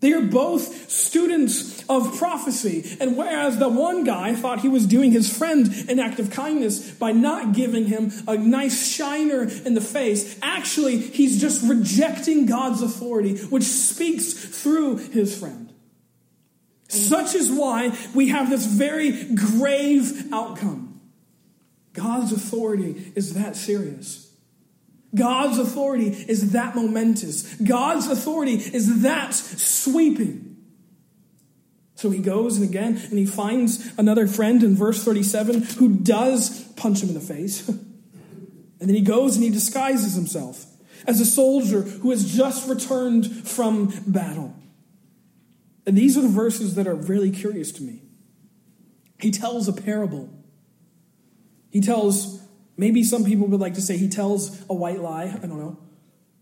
They 0.00 0.12
are 0.12 0.22
both 0.22 0.90
students 0.90 1.84
of 1.88 2.18
prophecy. 2.18 2.96
And 3.00 3.16
whereas 3.16 3.58
the 3.58 3.68
one 3.68 4.04
guy 4.04 4.34
thought 4.34 4.60
he 4.60 4.68
was 4.68 4.86
doing 4.86 5.10
his 5.10 5.36
friend 5.36 5.66
an 5.88 5.98
act 5.98 6.20
of 6.20 6.30
kindness 6.30 6.92
by 6.92 7.12
not 7.12 7.52
giving 7.52 7.86
him 7.86 8.12
a 8.28 8.36
nice 8.36 8.86
shiner 8.86 9.42
in 9.42 9.74
the 9.74 9.80
face, 9.80 10.38
actually, 10.40 10.98
he's 10.98 11.40
just 11.40 11.68
rejecting 11.68 12.46
God's 12.46 12.80
authority, 12.80 13.38
which 13.46 13.64
speaks 13.64 14.32
through 14.32 14.98
his 14.98 15.36
friend. 15.36 15.72
Such 16.88 17.34
is 17.34 17.50
why 17.50 17.96
we 18.14 18.28
have 18.28 18.48
this 18.48 18.66
very 18.66 19.34
grave 19.34 20.32
outcome. 20.32 21.00
God's 21.92 22.32
authority 22.32 23.12
is 23.16 23.34
that 23.34 23.56
serious. 23.56 24.27
God's 25.14 25.58
authority 25.58 26.08
is 26.08 26.52
that 26.52 26.74
momentous. 26.74 27.54
God's 27.54 28.06
authority 28.08 28.54
is 28.54 29.02
that 29.02 29.34
sweeping. 29.34 30.56
So 31.94 32.10
he 32.10 32.20
goes 32.20 32.56
and 32.56 32.68
again, 32.68 32.96
and 32.96 33.18
he 33.18 33.26
finds 33.26 33.92
another 33.98 34.26
friend 34.26 34.62
in 34.62 34.76
verse 34.76 35.02
37 35.02 35.62
who 35.62 35.96
does 35.96 36.62
punch 36.74 37.02
him 37.02 37.08
in 37.08 37.14
the 37.14 37.20
face. 37.20 37.66
and 37.68 37.88
then 38.80 38.94
he 38.94 39.00
goes 39.00 39.34
and 39.34 39.44
he 39.44 39.50
disguises 39.50 40.14
himself 40.14 40.64
as 41.06 41.20
a 41.20 41.26
soldier 41.26 41.82
who 41.82 42.10
has 42.10 42.32
just 42.32 42.68
returned 42.68 43.48
from 43.48 43.92
battle. 44.06 44.54
And 45.86 45.96
these 45.96 46.18
are 46.18 46.20
the 46.20 46.28
verses 46.28 46.74
that 46.74 46.86
are 46.86 46.94
really 46.94 47.30
curious 47.30 47.72
to 47.72 47.82
me. 47.82 48.02
He 49.18 49.30
tells 49.30 49.68
a 49.68 49.72
parable. 49.72 50.28
He 51.70 51.80
tells 51.80 52.37
Maybe 52.78 53.02
some 53.02 53.24
people 53.24 53.48
would 53.48 53.60
like 53.60 53.74
to 53.74 53.82
say 53.82 53.98
he 53.98 54.08
tells 54.08 54.64
a 54.70 54.74
white 54.74 55.00
lie. 55.00 55.24
I 55.24 55.46
don't 55.46 55.58
know. 55.58 55.78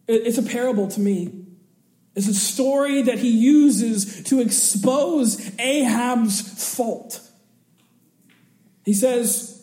It's 0.06 0.38
a 0.38 0.42
parable 0.42 0.86
to 0.88 1.00
me. 1.00 1.46
It's 2.14 2.28
a 2.28 2.34
story 2.34 3.02
that 3.02 3.18
he 3.18 3.30
uses 3.30 4.22
to 4.24 4.40
expose 4.40 5.50
Ahab's 5.58 6.74
fault. 6.74 7.20
He 8.84 8.94
says, 8.94 9.56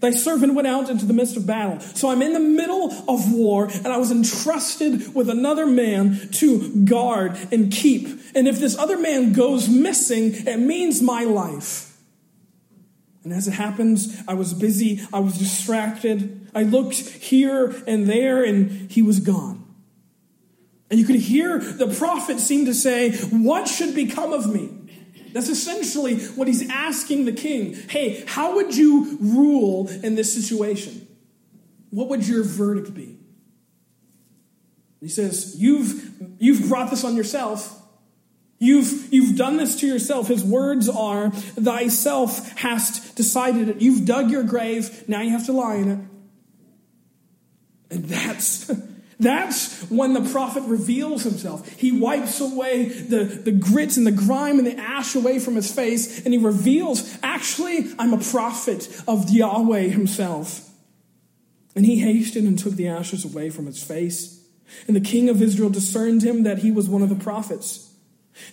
Thy 0.00 0.10
servant 0.10 0.54
went 0.54 0.66
out 0.68 0.88
into 0.88 1.04
the 1.04 1.12
midst 1.12 1.36
of 1.36 1.46
battle. 1.46 1.80
So 1.80 2.10
I'm 2.10 2.22
in 2.22 2.32
the 2.32 2.40
middle 2.40 2.90
of 3.08 3.32
war, 3.32 3.66
and 3.66 3.88
I 3.88 3.98
was 3.98 4.10
entrusted 4.10 5.14
with 5.14 5.28
another 5.28 5.66
man 5.66 6.28
to 6.32 6.84
guard 6.84 7.36
and 7.52 7.70
keep. 7.70 8.08
And 8.34 8.48
if 8.48 8.58
this 8.58 8.78
other 8.78 8.98
man 8.98 9.32
goes 9.32 9.68
missing, 9.68 10.32
it 10.46 10.58
means 10.58 11.02
my 11.02 11.24
life. 11.24 11.89
And 13.22 13.32
as 13.32 13.46
it 13.46 13.52
happens, 13.52 14.16
I 14.26 14.34
was 14.34 14.54
busy, 14.54 15.00
I 15.12 15.20
was 15.20 15.38
distracted. 15.38 16.48
I 16.54 16.62
looked 16.62 16.94
here 16.94 17.74
and 17.86 18.06
there, 18.06 18.42
and 18.42 18.90
he 18.90 19.02
was 19.02 19.20
gone. 19.20 19.60
And 20.90 20.98
you 20.98 21.06
could 21.06 21.16
hear 21.16 21.58
the 21.58 21.94
prophet 21.94 22.40
seem 22.40 22.64
to 22.66 22.74
say, 22.74 23.12
What 23.16 23.68
should 23.68 23.94
become 23.94 24.32
of 24.32 24.52
me? 24.52 24.70
That's 25.32 25.48
essentially 25.48 26.18
what 26.18 26.48
he's 26.48 26.68
asking 26.68 27.24
the 27.24 27.32
king. 27.32 27.74
Hey, 27.74 28.24
how 28.26 28.56
would 28.56 28.76
you 28.76 29.16
rule 29.20 29.88
in 29.88 30.16
this 30.16 30.32
situation? 30.32 31.06
What 31.90 32.08
would 32.08 32.26
your 32.26 32.42
verdict 32.42 32.94
be? 32.94 33.18
He 35.00 35.08
says, 35.08 35.54
You've, 35.56 36.36
you've 36.38 36.68
brought 36.68 36.90
this 36.90 37.04
on 37.04 37.16
yourself. 37.16 37.79
You've, 38.62 39.12
you've 39.12 39.36
done 39.36 39.56
this 39.56 39.80
to 39.80 39.86
yourself. 39.86 40.28
His 40.28 40.44
words 40.44 40.86
are, 40.86 41.30
Thyself 41.30 42.52
hast 42.58 43.16
decided 43.16 43.70
it. 43.70 43.80
You've 43.80 44.04
dug 44.04 44.30
your 44.30 44.44
grave. 44.44 45.08
Now 45.08 45.22
you 45.22 45.30
have 45.30 45.46
to 45.46 45.52
lie 45.52 45.76
in 45.76 45.90
it. 45.90 45.98
And 47.90 48.04
that's 48.04 48.70
that's 49.18 49.80
when 49.90 50.12
the 50.12 50.28
prophet 50.30 50.62
reveals 50.64 51.22
himself. 51.22 51.66
He 51.70 51.90
wipes 51.90 52.38
away 52.40 52.88
the, 52.88 53.24
the 53.24 53.50
grit 53.50 53.96
and 53.96 54.06
the 54.06 54.12
grime 54.12 54.58
and 54.58 54.66
the 54.66 54.78
ash 54.78 55.14
away 55.14 55.38
from 55.38 55.56
his 55.56 55.72
face, 55.72 56.24
and 56.24 56.34
he 56.34 56.38
reveals, 56.38 57.18
actually, 57.22 57.86
I'm 57.98 58.12
a 58.12 58.18
prophet 58.18 59.02
of 59.08 59.30
Yahweh 59.30 59.88
himself. 59.88 60.68
And 61.74 61.86
he 61.86 61.98
hastened 61.98 62.46
and 62.46 62.58
took 62.58 62.74
the 62.74 62.88
ashes 62.88 63.24
away 63.24 63.48
from 63.48 63.66
his 63.66 63.82
face. 63.82 64.44
And 64.86 64.94
the 64.94 65.00
king 65.00 65.28
of 65.30 65.40
Israel 65.40 65.70
discerned 65.70 66.22
him 66.22 66.42
that 66.42 66.58
he 66.58 66.70
was 66.70 66.88
one 66.88 67.02
of 67.02 67.08
the 67.08 67.14
prophets. 67.14 67.89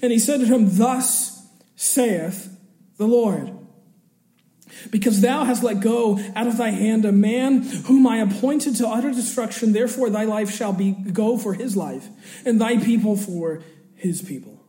And 0.01 0.11
he 0.11 0.19
said 0.19 0.39
to 0.39 0.45
him, 0.45 0.77
Thus 0.77 1.47
saith 1.75 2.55
the 2.97 3.07
Lord 3.07 3.51
because 4.91 5.21
thou 5.21 5.43
hast 5.43 5.63
let 5.63 5.79
go 5.79 6.19
out 6.35 6.47
of 6.47 6.57
thy 6.57 6.69
hand 6.69 7.05
a 7.05 7.11
man 7.11 7.61
whom 7.61 8.07
I 8.07 8.17
appointed 8.17 8.75
to 8.77 8.88
utter 8.88 9.11
destruction. 9.11 9.73
Therefore, 9.73 10.09
thy 10.09 10.25
life 10.25 10.53
shall 10.53 10.73
be 10.73 10.91
go 10.91 11.38
for 11.38 11.53
his 11.53 11.75
life, 11.75 12.07
and 12.45 12.59
thy 12.59 12.77
people 12.77 13.15
for 13.15 13.63
his 13.95 14.21
people. 14.21 14.63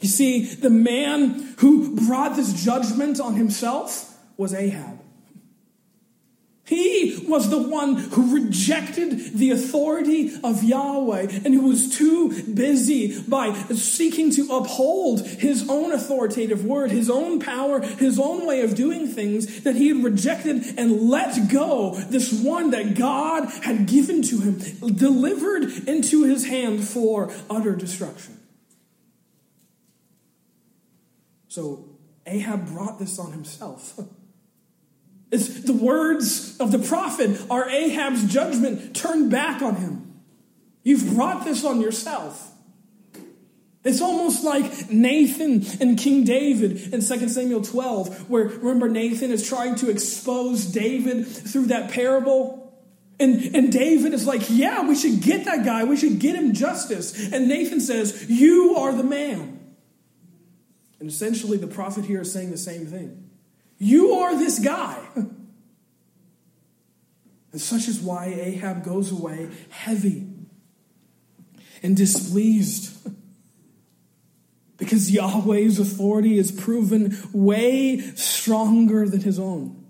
You 0.00 0.08
see, 0.08 0.44
the 0.44 0.70
man 0.70 1.54
who 1.58 1.96
brought 2.06 2.36
this 2.36 2.64
judgment 2.64 3.20
on 3.20 3.34
himself 3.34 4.16
was 4.36 4.54
Ahab. 4.54 4.97
He 6.68 7.24
was 7.26 7.48
the 7.48 7.62
one 7.62 7.94
who 7.94 8.34
rejected 8.34 9.38
the 9.38 9.52
authority 9.52 10.34
of 10.44 10.62
Yahweh 10.62 11.40
and 11.46 11.54
who 11.54 11.68
was 11.68 11.96
too 11.96 12.42
busy 12.42 13.18
by 13.22 13.54
seeking 13.72 14.30
to 14.32 14.54
uphold 14.54 15.26
his 15.26 15.66
own 15.70 15.92
authoritative 15.92 16.66
word, 16.66 16.90
his 16.90 17.08
own 17.08 17.40
power, 17.40 17.80
his 17.80 18.18
own 18.18 18.46
way 18.46 18.60
of 18.60 18.74
doing 18.74 19.08
things 19.08 19.62
that 19.62 19.76
he 19.76 19.88
had 19.88 20.04
rejected 20.04 20.78
and 20.78 21.08
let 21.08 21.48
go 21.48 21.94
this 22.10 22.30
one 22.34 22.72
that 22.72 22.94
God 22.94 23.48
had 23.62 23.86
given 23.86 24.20
to 24.24 24.38
him, 24.38 24.58
delivered 24.94 25.88
into 25.88 26.24
his 26.24 26.44
hand 26.46 26.86
for 26.86 27.32
utter 27.48 27.74
destruction. 27.74 28.38
So 31.48 31.88
Ahab 32.26 32.66
brought 32.66 32.98
this 32.98 33.18
on 33.18 33.32
himself. 33.32 33.98
It's 35.30 35.62
the 35.62 35.74
words 35.74 36.56
of 36.58 36.72
the 36.72 36.78
prophet 36.78 37.40
are 37.50 37.68
Ahab's 37.68 38.32
judgment 38.32 38.96
turned 38.96 39.30
back 39.30 39.60
on 39.60 39.76
him. 39.76 40.20
You've 40.82 41.14
brought 41.14 41.44
this 41.44 41.64
on 41.64 41.80
yourself. 41.80 42.50
It's 43.84 44.00
almost 44.00 44.42
like 44.42 44.90
Nathan 44.90 45.64
and 45.80 45.98
King 45.98 46.24
David 46.24 46.92
in 46.92 47.00
2 47.00 47.28
Samuel 47.28 47.62
12, 47.62 48.28
where 48.28 48.44
remember 48.44 48.88
Nathan 48.88 49.30
is 49.30 49.46
trying 49.46 49.76
to 49.76 49.90
expose 49.90 50.66
David 50.66 51.26
through 51.26 51.66
that 51.66 51.90
parable. 51.90 52.64
And, 53.20 53.54
and 53.54 53.72
David 53.72 54.14
is 54.14 54.26
like, 54.26 54.42
Yeah, 54.48 54.86
we 54.88 54.94
should 54.94 55.20
get 55.20 55.44
that 55.44 55.64
guy. 55.64 55.84
We 55.84 55.96
should 55.96 56.18
get 56.18 56.36
him 56.36 56.54
justice. 56.54 57.32
And 57.32 57.48
Nathan 57.48 57.80
says, 57.80 58.28
You 58.28 58.76
are 58.76 58.92
the 58.92 59.04
man. 59.04 59.74
And 61.00 61.08
essentially, 61.08 61.58
the 61.58 61.66
prophet 61.66 62.04
here 62.04 62.22
is 62.22 62.32
saying 62.32 62.50
the 62.50 62.58
same 62.58 62.86
thing. 62.86 63.27
You 63.78 64.12
are 64.14 64.36
this 64.36 64.58
guy. 64.58 64.98
And 67.50 67.60
such 67.60 67.88
is 67.88 67.98
why 67.98 68.26
Ahab 68.26 68.84
goes 68.84 69.10
away 69.10 69.48
heavy 69.70 70.26
and 71.82 71.96
displeased. 71.96 72.94
Because 74.76 75.10
Yahweh's 75.10 75.80
authority 75.80 76.38
is 76.38 76.52
proven 76.52 77.18
way 77.32 77.98
stronger 78.14 79.08
than 79.08 79.20
his 79.20 79.36
own. 79.36 79.84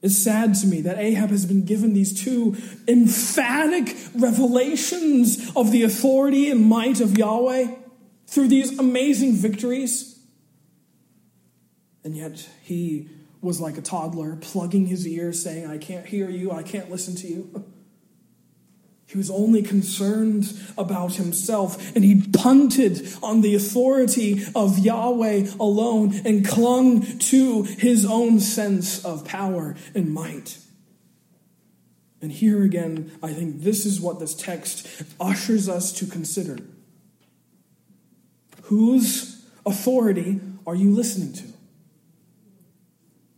It's 0.00 0.16
sad 0.16 0.54
to 0.54 0.66
me 0.66 0.80
that 0.80 0.98
Ahab 0.98 1.28
has 1.28 1.44
been 1.44 1.66
given 1.66 1.92
these 1.92 2.18
two 2.24 2.56
emphatic 2.88 3.94
revelations 4.14 5.50
of 5.54 5.70
the 5.70 5.82
authority 5.82 6.50
and 6.50 6.62
might 6.62 7.00
of 7.00 7.18
Yahweh 7.18 7.74
through 8.26 8.48
these 8.48 8.78
amazing 8.78 9.34
victories. 9.34 10.13
And 12.04 12.16
yet 12.16 12.48
he 12.62 13.08
was 13.40 13.60
like 13.60 13.78
a 13.78 13.82
toddler, 13.82 14.36
plugging 14.36 14.86
his 14.86 15.06
ears, 15.08 15.42
saying, 15.42 15.66
I 15.66 15.78
can't 15.78 16.06
hear 16.06 16.30
you, 16.30 16.52
I 16.52 16.62
can't 16.62 16.90
listen 16.90 17.16
to 17.16 17.26
you. 17.26 17.64
He 19.06 19.18
was 19.18 19.30
only 19.30 19.62
concerned 19.62 20.58
about 20.76 21.14
himself, 21.14 21.94
and 21.94 22.02
he 22.04 22.20
punted 22.20 23.06
on 23.22 23.42
the 23.42 23.54
authority 23.54 24.42
of 24.56 24.78
Yahweh 24.78 25.50
alone 25.60 26.20
and 26.24 26.44
clung 26.44 27.02
to 27.18 27.62
his 27.62 28.04
own 28.04 28.40
sense 28.40 29.04
of 29.04 29.24
power 29.24 29.76
and 29.94 30.12
might. 30.12 30.58
And 32.20 32.32
here 32.32 32.64
again, 32.64 33.12
I 33.22 33.32
think 33.32 33.60
this 33.60 33.86
is 33.86 34.00
what 34.00 34.18
this 34.18 34.34
text 34.34 34.88
ushers 35.20 35.68
us 35.68 35.92
to 35.92 36.06
consider. 36.06 36.58
Whose 38.62 39.46
authority 39.64 40.40
are 40.66 40.74
you 40.74 40.90
listening 40.90 41.34
to? 41.34 41.53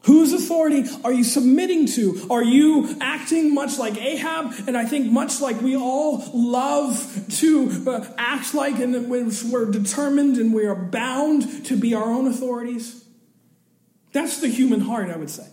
Whose 0.07 0.33
authority 0.33 0.85
are 1.05 1.13
you 1.13 1.25
submitting 1.25 1.87
to? 1.87 2.29
Are 2.31 2.43
you 2.43 2.97
acting 3.01 3.53
much 3.53 3.77
like 3.77 3.97
Ahab? 3.97 4.55
And 4.69 4.77
I 4.77 4.85
think 4.85 5.11
much 5.11 5.41
like 5.41 5.61
we 5.61 5.77
all 5.77 6.23
love 6.33 7.25
to 7.39 7.85
uh, 7.89 8.07
act 8.17 8.55
like, 8.55 8.79
and 8.79 9.11
we're 9.11 9.71
determined 9.71 10.37
and 10.37 10.55
we 10.55 10.65
are 10.65 10.77
bound 10.77 11.67
to 11.67 11.77
be 11.77 11.95
our 11.95 12.05
own 12.05 12.29
authorities. 12.29 13.05
That's 14.13 14.41
the 14.41 14.47
human 14.47 14.81
heart, 14.81 15.11
I 15.11 15.17
would 15.17 15.31
say. 15.31 15.49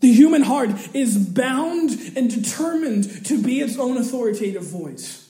The 0.00 0.12
human 0.12 0.42
heart 0.42 0.70
is 0.92 1.16
bound 1.16 1.90
and 2.16 2.28
determined 2.28 3.24
to 3.26 3.40
be 3.40 3.60
its 3.60 3.78
own 3.78 3.98
authoritative 3.98 4.64
voice 4.64 5.27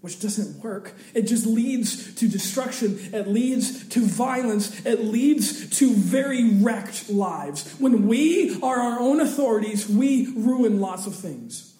which 0.00 0.20
doesn't 0.20 0.62
work. 0.62 0.94
It 1.14 1.22
just 1.22 1.46
leads 1.46 2.14
to 2.14 2.28
destruction. 2.28 2.98
It 3.12 3.28
leads 3.28 3.86
to 3.90 4.04
violence. 4.06 4.84
It 4.86 5.04
leads 5.04 5.68
to 5.78 5.92
very 5.92 6.54
wrecked 6.54 7.10
lives. 7.10 7.70
When 7.78 8.08
we 8.08 8.58
are 8.62 8.80
our 8.80 8.98
own 8.98 9.20
authorities, 9.20 9.88
we 9.88 10.32
ruin 10.34 10.80
lots 10.80 11.06
of 11.06 11.14
things. 11.14 11.74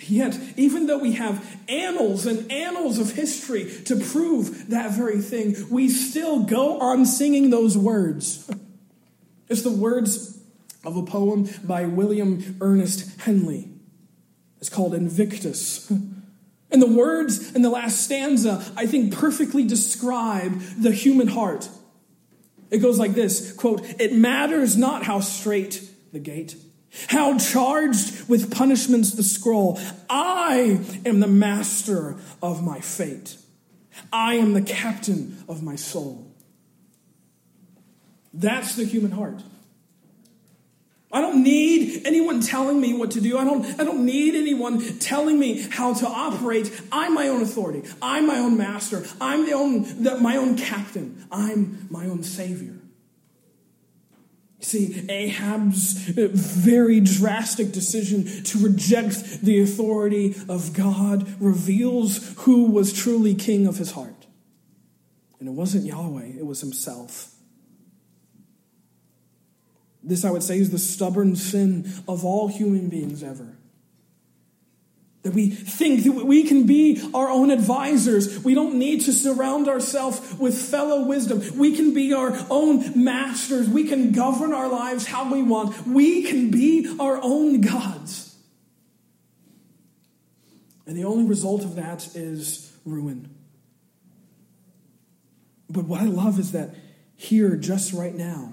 Yet, 0.00 0.38
even 0.56 0.86
though 0.86 0.98
we 0.98 1.12
have 1.12 1.44
annals 1.68 2.26
and 2.26 2.50
annals 2.52 2.98
of 2.98 3.12
history 3.12 3.70
to 3.84 3.96
prove 3.96 4.68
that 4.70 4.90
very 4.90 5.20
thing, 5.20 5.56
we 5.70 5.88
still 5.88 6.40
go 6.40 6.80
on 6.80 7.06
singing 7.06 7.50
those 7.50 7.76
words. 7.76 8.50
It's 9.48 9.62
the 9.62 9.70
words 9.70 10.42
of 10.84 10.96
a 10.96 11.04
poem 11.04 11.48
by 11.62 11.84
William 11.84 12.56
Ernest 12.60 13.20
Henley. 13.20 13.68
It's 14.58 14.68
called 14.68 14.92
Invictus. 14.92 15.88
And 16.70 16.82
the 16.82 16.86
words 16.86 17.54
in 17.54 17.62
the 17.62 17.70
last 17.70 18.02
stanza, 18.02 18.64
I 18.76 18.86
think, 18.86 19.14
perfectly 19.14 19.64
describe 19.64 20.60
the 20.78 20.90
human 20.90 21.28
heart. 21.28 21.68
It 22.70 22.78
goes 22.78 22.98
like 22.98 23.12
this 23.12 23.52
quote, 23.52 23.82
It 24.00 24.12
matters 24.12 24.76
not 24.76 25.04
how 25.04 25.20
strait 25.20 25.88
the 26.12 26.18
gate, 26.18 26.56
how 27.08 27.38
charged 27.38 28.28
with 28.28 28.52
punishments 28.52 29.12
the 29.12 29.22
scroll. 29.22 29.78
I 30.10 30.80
am 31.04 31.20
the 31.20 31.28
master 31.28 32.16
of 32.42 32.64
my 32.64 32.80
fate. 32.80 33.36
I 34.12 34.34
am 34.34 34.52
the 34.52 34.62
captain 34.62 35.38
of 35.48 35.62
my 35.62 35.76
soul. 35.76 36.34
That's 38.34 38.74
the 38.74 38.84
human 38.84 39.12
heart. 39.12 39.42
I 41.12 41.20
don't 41.20 41.44
need 41.44 42.02
anyone 42.04 42.40
telling 42.40 42.80
me 42.80 42.92
what 42.92 43.12
to 43.12 43.20
do. 43.20 43.38
I 43.38 43.44
don't, 43.44 43.64
I 43.80 43.84
don't 43.84 44.04
need 44.04 44.34
anyone 44.34 44.98
telling 44.98 45.38
me 45.38 45.60
how 45.70 45.94
to 45.94 46.06
operate. 46.06 46.70
I'm 46.90 47.14
my 47.14 47.28
own 47.28 47.42
authority. 47.42 47.84
I'm 48.02 48.26
my 48.26 48.38
own 48.38 48.58
master. 48.58 49.04
I'm 49.20 49.46
the 49.46 49.52
own, 49.52 50.02
the, 50.02 50.18
my 50.18 50.36
own 50.36 50.56
captain. 50.56 51.24
I'm 51.30 51.86
my 51.90 52.06
own 52.06 52.24
savior. 52.24 52.74
See, 54.58 55.06
Ahab's 55.08 55.92
very 55.92 56.98
drastic 56.98 57.70
decision 57.70 58.42
to 58.44 58.58
reject 58.58 59.42
the 59.42 59.60
authority 59.60 60.34
of 60.48 60.72
God 60.72 61.40
reveals 61.40 62.34
who 62.38 62.64
was 62.64 62.92
truly 62.92 63.34
king 63.36 63.68
of 63.68 63.76
his 63.76 63.92
heart. 63.92 64.26
And 65.38 65.48
it 65.48 65.52
wasn't 65.52 65.84
Yahweh, 65.84 66.32
it 66.38 66.46
was 66.46 66.62
himself. 66.62 67.35
This, 70.06 70.24
I 70.24 70.30
would 70.30 70.44
say, 70.44 70.58
is 70.58 70.70
the 70.70 70.78
stubborn 70.78 71.34
sin 71.34 71.92
of 72.06 72.24
all 72.24 72.46
human 72.46 72.88
beings 72.88 73.24
ever. 73.24 73.56
That 75.24 75.34
we 75.34 75.50
think 75.50 76.04
that 76.04 76.12
we 76.12 76.44
can 76.44 76.64
be 76.64 77.10
our 77.12 77.28
own 77.28 77.50
advisors. 77.50 78.44
We 78.44 78.54
don't 78.54 78.76
need 78.76 79.00
to 79.02 79.12
surround 79.12 79.66
ourselves 79.66 80.38
with 80.38 80.56
fellow 80.56 81.04
wisdom. 81.04 81.42
We 81.58 81.74
can 81.74 81.92
be 81.92 82.12
our 82.12 82.38
own 82.48 83.02
masters. 83.02 83.68
We 83.68 83.88
can 83.88 84.12
govern 84.12 84.52
our 84.52 84.68
lives 84.68 85.06
how 85.06 85.32
we 85.32 85.42
want. 85.42 85.84
We 85.84 86.22
can 86.22 86.52
be 86.52 86.96
our 87.00 87.18
own 87.20 87.60
gods. 87.60 88.36
And 90.86 90.96
the 90.96 91.04
only 91.04 91.24
result 91.24 91.64
of 91.64 91.74
that 91.74 92.14
is 92.14 92.72
ruin. 92.84 93.34
But 95.68 95.86
what 95.86 96.00
I 96.00 96.04
love 96.04 96.38
is 96.38 96.52
that 96.52 96.76
here, 97.16 97.56
just 97.56 97.92
right 97.92 98.14
now, 98.14 98.52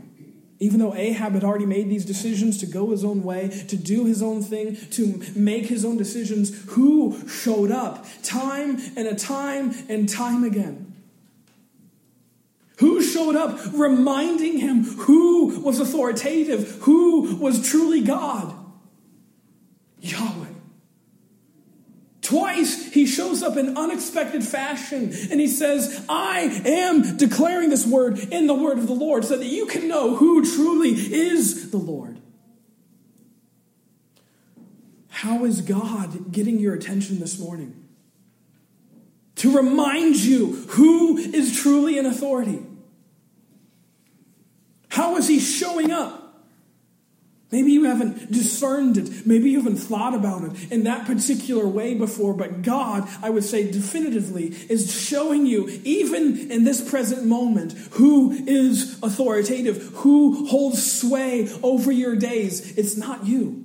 even 0.63 0.79
though 0.79 0.95
Ahab 0.95 1.33
had 1.33 1.43
already 1.43 1.65
made 1.65 1.89
these 1.89 2.05
decisions 2.05 2.57
to 2.59 2.65
go 2.65 2.91
his 2.91 3.03
own 3.03 3.21
way, 3.21 3.49
to 3.67 3.75
do 3.75 4.05
his 4.05 4.23
own 4.23 4.41
thing, 4.41 4.77
to 4.91 5.21
make 5.35 5.65
his 5.65 5.83
own 5.83 5.97
decisions, 5.97 6.57
who 6.71 7.27
showed 7.27 7.69
up 7.69 8.05
time 8.23 8.79
and 8.95 9.05
a 9.05 9.13
time 9.13 9.75
and 9.89 10.07
time 10.07 10.45
again? 10.45 10.95
Who 12.77 13.03
showed 13.03 13.35
up 13.35 13.59
reminding 13.73 14.59
him 14.59 14.85
who 14.85 15.59
was 15.59 15.81
authoritative, 15.81 16.79
who 16.83 17.35
was 17.35 17.69
truly 17.69 17.99
God? 17.99 18.55
Yahweh. 19.99 20.52
Twice 22.23 22.93
he 22.93 23.05
shows 23.05 23.43
up 23.43 23.57
in 23.57 23.77
unexpected 23.77 24.45
fashion 24.45 25.13
and 25.29 25.41
he 25.41 25.47
says, 25.47 26.05
I 26.07 26.39
am 26.65 27.17
declaring 27.17 27.69
this 27.69 27.85
word 27.85 28.17
in 28.17 28.47
the 28.47 28.53
word 28.53 28.79
of 28.79 28.87
the 28.87 28.93
Lord 28.93 29.25
so 29.25 29.37
that 29.37 29.45
you 29.45 29.65
can 29.65 29.89
know 29.89 30.15
who 30.15 30.43
truly 30.43 30.91
is 30.91 31.69
the 31.69 31.77
Lord. 31.77 32.21
How 35.09 35.43
is 35.43 35.61
God 35.61 36.31
getting 36.31 36.59
your 36.59 36.73
attention 36.73 37.19
this 37.19 37.37
morning? 37.37 37.87
To 39.35 39.55
remind 39.55 40.15
you 40.15 40.53
who 40.69 41.17
is 41.17 41.59
truly 41.59 41.97
in 41.97 42.05
authority. 42.05 42.61
How 44.87 45.17
is 45.17 45.27
he 45.27 45.39
showing 45.39 45.91
up? 45.91 46.22
Maybe 47.53 47.71
you 47.71 47.83
haven't 47.83 48.31
discerned 48.31 48.97
it. 48.97 49.27
Maybe 49.27 49.51
you 49.51 49.59
haven't 49.61 49.77
thought 49.77 50.15
about 50.15 50.43
it 50.43 50.71
in 50.71 50.85
that 50.85 51.05
particular 51.05 51.67
way 51.67 51.93
before, 51.93 52.33
but 52.33 52.63
God, 52.63 53.07
I 53.21 53.29
would 53.29 53.43
say 53.43 53.71
definitively, 53.71 54.47
is 54.69 54.91
showing 54.91 55.45
you, 55.45 55.69
even 55.83 56.51
in 56.51 56.63
this 56.63 56.81
present 56.81 57.27
moment, 57.27 57.73
who 57.91 58.31
is 58.31 58.97
authoritative, 59.03 59.91
who 59.97 60.47
holds 60.47 60.91
sway 60.91 61.47
over 61.61 61.91
your 61.91 62.15
days. 62.15 62.75
It's 62.75 62.97
not 62.97 63.27
you. 63.27 63.63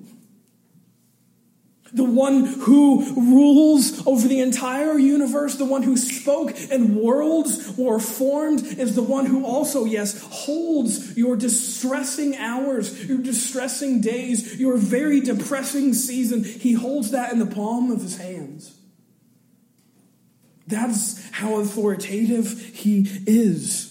The 1.92 2.04
one 2.04 2.44
who 2.44 3.14
rules 3.14 4.06
over 4.06 4.28
the 4.28 4.40
entire 4.40 4.98
universe, 4.98 5.56
the 5.56 5.64
one 5.64 5.82
who 5.82 5.96
spoke 5.96 6.52
and 6.70 6.96
worlds 6.96 7.76
were 7.78 7.98
formed, 7.98 8.62
is 8.62 8.94
the 8.94 9.02
one 9.02 9.24
who 9.24 9.44
also, 9.44 9.84
yes, 9.84 10.20
holds 10.22 11.16
your 11.16 11.34
distressing 11.34 12.36
hours, 12.36 13.06
your 13.06 13.18
distressing 13.18 14.00
days, 14.02 14.60
your 14.60 14.76
very 14.76 15.20
depressing 15.20 15.94
season. 15.94 16.44
He 16.44 16.74
holds 16.74 17.12
that 17.12 17.32
in 17.32 17.38
the 17.38 17.46
palm 17.46 17.90
of 17.90 18.02
his 18.02 18.18
hands. 18.18 18.74
That's 20.66 21.26
how 21.30 21.60
authoritative 21.60 22.60
he 22.74 23.08
is. 23.26 23.87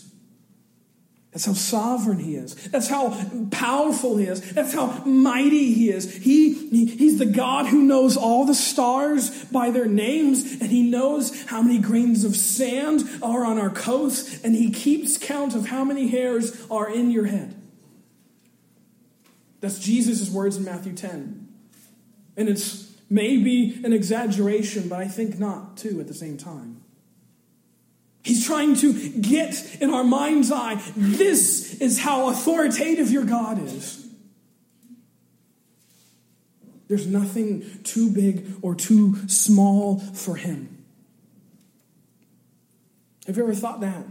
That's 1.32 1.46
how 1.46 1.54
sovereign 1.54 2.20
he 2.20 2.36
is. 2.36 2.56
That's 2.70 2.88
how 2.88 3.16
powerful 3.52 4.18
he 4.18 4.26
is. 4.26 4.54
That's 4.54 4.74
how 4.74 5.04
mighty 5.06 5.74
he 5.74 5.90
is. 5.90 6.16
He, 6.16 6.54
he, 6.54 6.86
he's 6.86 7.20
the 7.20 7.26
God 7.26 7.68
who 7.68 7.84
knows 7.84 8.18
all 8.18 8.46
the 8.46 8.56
stars 8.56 9.46
by 9.46 9.70
their 9.70 9.86
names, 9.86 10.54
and 10.54 10.72
he 10.72 10.90
knows 10.90 11.46
how 11.46 11.62
many 11.62 11.80
grains 11.80 12.24
of 12.24 12.36
sand 12.36 13.08
are 13.22 13.46
on 13.46 13.60
our 13.60 13.70
coast, 13.70 14.44
and 14.44 14.56
he 14.56 14.72
keeps 14.72 15.18
count 15.18 15.54
of 15.54 15.68
how 15.68 15.84
many 15.84 16.08
hairs 16.08 16.66
are 16.72 16.90
in 16.90 17.12
your 17.12 17.26
head. 17.26 17.54
That's 19.60 19.80
Jesus' 19.80 20.30
words 20.30 20.58
in 20.58 20.64
Matthew 20.64 20.94
10. 20.94 21.48
And 22.38 22.50
it's 22.50 22.96
maybe 23.10 23.82
an 23.84 23.92
exaggeration, 23.92 24.88
but 24.88 25.00
I 25.00 25.08
think 25.08 25.40
not, 25.40 25.78
too, 25.78 26.00
at 26.00 26.08
the 26.08 26.14
same 26.14 26.38
time. 26.38 26.77
He's 28.28 28.46
trying 28.46 28.76
to 28.76 29.10
get 29.12 29.78
in 29.80 29.90
our 29.90 30.04
mind's 30.04 30.52
eye 30.52 30.82
this 30.98 31.80
is 31.80 31.98
how 31.98 32.28
authoritative 32.28 33.10
your 33.10 33.24
God 33.24 33.64
is. 33.64 34.06
There's 36.90 37.08
nothing 37.08 37.66
too 37.84 38.12
big 38.12 38.46
or 38.62 38.76
too 38.76 39.30
small 39.30 40.00
for 40.00 40.36
him. 40.36 40.84
Have 43.28 43.38
you 43.38 43.44
ever 43.44 43.56
thought 43.56 43.80
that? 43.80 44.04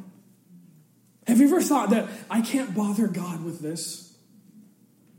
Have 1.27 1.39
you 1.39 1.47
ever 1.49 1.61
thought 1.61 1.91
that 1.91 2.09
I 2.31 2.41
can't 2.41 2.75
bother 2.75 3.09
God 3.09 3.45
with 3.45 3.61
this? 3.61 4.17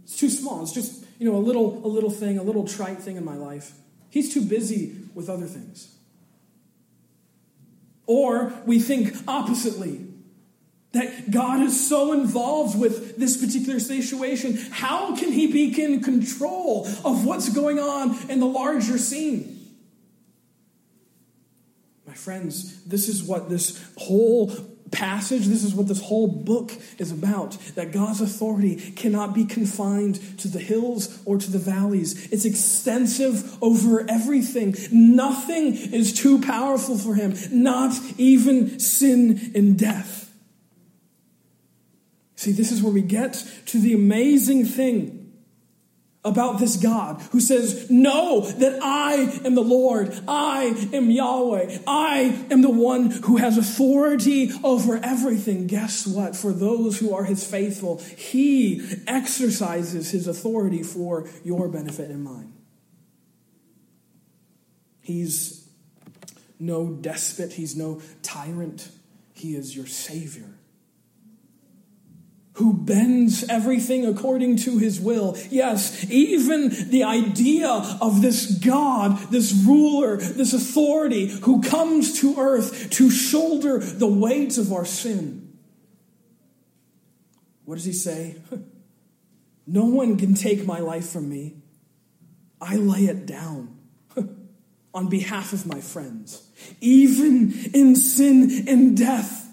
It's 0.05 0.17
too 0.17 0.31
small. 0.31 0.63
It's 0.63 0.73
just, 0.73 1.05
you 1.19 1.29
know, 1.29 1.37
a 1.37 1.43
little 1.45 1.85
a 1.85 1.89
little 1.89 2.09
thing, 2.09 2.39
a 2.39 2.43
little 2.43 2.67
trite 2.67 2.97
thing 2.97 3.15
in 3.15 3.23
my 3.23 3.35
life. 3.35 3.73
He's 4.09 4.33
too 4.33 4.41
busy 4.41 4.95
with 5.13 5.29
other 5.29 5.45
things. 5.45 5.96
Or 8.07 8.53
we 8.65 8.79
think 8.79 9.13
oppositely 9.27 10.07
that 10.93 11.29
God 11.29 11.61
is 11.61 11.87
so 11.87 12.13
involved 12.13 12.79
with 12.79 13.17
this 13.17 13.37
particular 13.37 13.79
situation. 13.79 14.57
How 14.71 15.15
can 15.15 15.31
he 15.31 15.51
be 15.51 15.79
in 15.81 16.01
control 16.01 16.87
of 17.05 17.25
what's 17.25 17.49
going 17.49 17.77
on 17.77 18.17
in 18.29 18.39
the 18.39 18.47
larger 18.47 18.97
scene? 18.97 19.53
My 22.07 22.13
friends, 22.13 22.83
this 22.85 23.09
is 23.09 23.21
what 23.21 23.49
this 23.49 23.83
whole 23.97 24.47
passage, 24.91 25.45
this 25.45 25.63
is 25.63 25.73
what 25.73 25.87
this 25.87 26.01
whole 26.01 26.27
book 26.27 26.71
is 26.97 27.11
about 27.11 27.51
that 27.75 27.91
God's 27.91 28.21
authority 28.21 28.75
cannot 28.91 29.33
be 29.33 29.45
confined 29.45 30.39
to 30.39 30.47
the 30.47 30.59
hills 30.59 31.21
or 31.25 31.37
to 31.37 31.51
the 31.51 31.59
valleys. 31.59 32.31
It's 32.31 32.45
extensive 32.45 33.61
over 33.61 34.09
everything. 34.09 34.75
Nothing 34.91 35.73
is 35.73 36.13
too 36.13 36.41
powerful 36.41 36.97
for 36.97 37.15
him, 37.15 37.35
not 37.51 37.93
even 38.17 38.79
sin 38.79 39.51
and 39.55 39.77
death. 39.77 40.31
See, 42.35 42.51
this 42.51 42.71
is 42.71 42.83
where 42.83 42.93
we 42.93 43.01
get 43.01 43.43
to 43.67 43.79
the 43.79 43.93
amazing 43.93 44.65
thing 44.65 45.16
about 46.27 46.59
this 46.59 46.77
God 46.77 47.21
who 47.31 47.39
says, 47.39 47.89
Know 47.89 48.41
that 48.41 48.79
I 48.81 49.13
am 49.45 49.55
the 49.55 49.61
Lord. 49.61 50.17
I 50.27 50.89
am 50.93 51.09
Yahweh. 51.09 51.79
I 51.87 52.45
am 52.51 52.61
the 52.61 52.69
one 52.69 53.11
who 53.11 53.37
has 53.37 53.57
authority 53.57 54.51
over 54.63 54.97
everything. 54.97 55.67
Guess 55.67 56.05
what? 56.05 56.35
For 56.35 56.51
those 56.51 56.99
who 56.99 57.13
are 57.13 57.23
his 57.23 57.45
faithful, 57.45 57.99
he 57.99 58.81
exercises 59.07 60.11
his 60.11 60.27
authority 60.27 60.83
for 60.83 61.29
your 61.43 61.67
benefit 61.67 62.09
and 62.09 62.23
mine. 62.23 62.53
He's 65.01 65.69
no 66.59 66.87
despot, 66.87 67.53
he's 67.53 67.75
no 67.75 68.01
tyrant. 68.21 68.89
He 69.33 69.55
is 69.55 69.75
your 69.75 69.85
Savior 69.85 70.56
who 72.57 72.73
bends 72.73 73.47
everything 73.49 74.05
according 74.05 74.55
to 74.55 74.79
his 74.79 74.99
will. 74.99 75.37
Yes, 75.51 76.09
even 76.09 76.89
the 76.89 77.03
idea 77.03 77.69
of 77.69 78.21
this 78.21 78.51
God, 78.57 79.17
this 79.29 79.53
ruler, 79.53 80.17
this 80.17 80.53
authority 80.53 81.27
who 81.27 81.61
comes 81.61 82.19
to 82.21 82.39
earth 82.39 82.89
to 82.91 83.11
shoulder 83.11 83.77
the 83.77 84.07
weight 84.07 84.57
of 84.57 84.73
our 84.73 84.85
sin. 84.85 85.55
What 87.65 87.75
does 87.75 87.85
he 87.85 87.93
say? 87.93 88.37
No 89.69 89.83
one 89.83 90.15
can 90.15 90.33
take 90.33 90.65
my 90.65 90.79
life 90.79 91.09
from 91.09 91.27
me. 91.29 91.57
I 92.61 92.77
lay 92.77 93.01
it 93.01 93.25
down 93.25 93.77
on 94.93 95.09
behalf 95.09 95.51
of 95.51 95.67
my 95.67 95.81
friends. 95.81 96.47
Even 96.79 97.51
in 97.73 97.97
sin 97.97 98.65
and 98.69 98.95
death, 98.95 99.46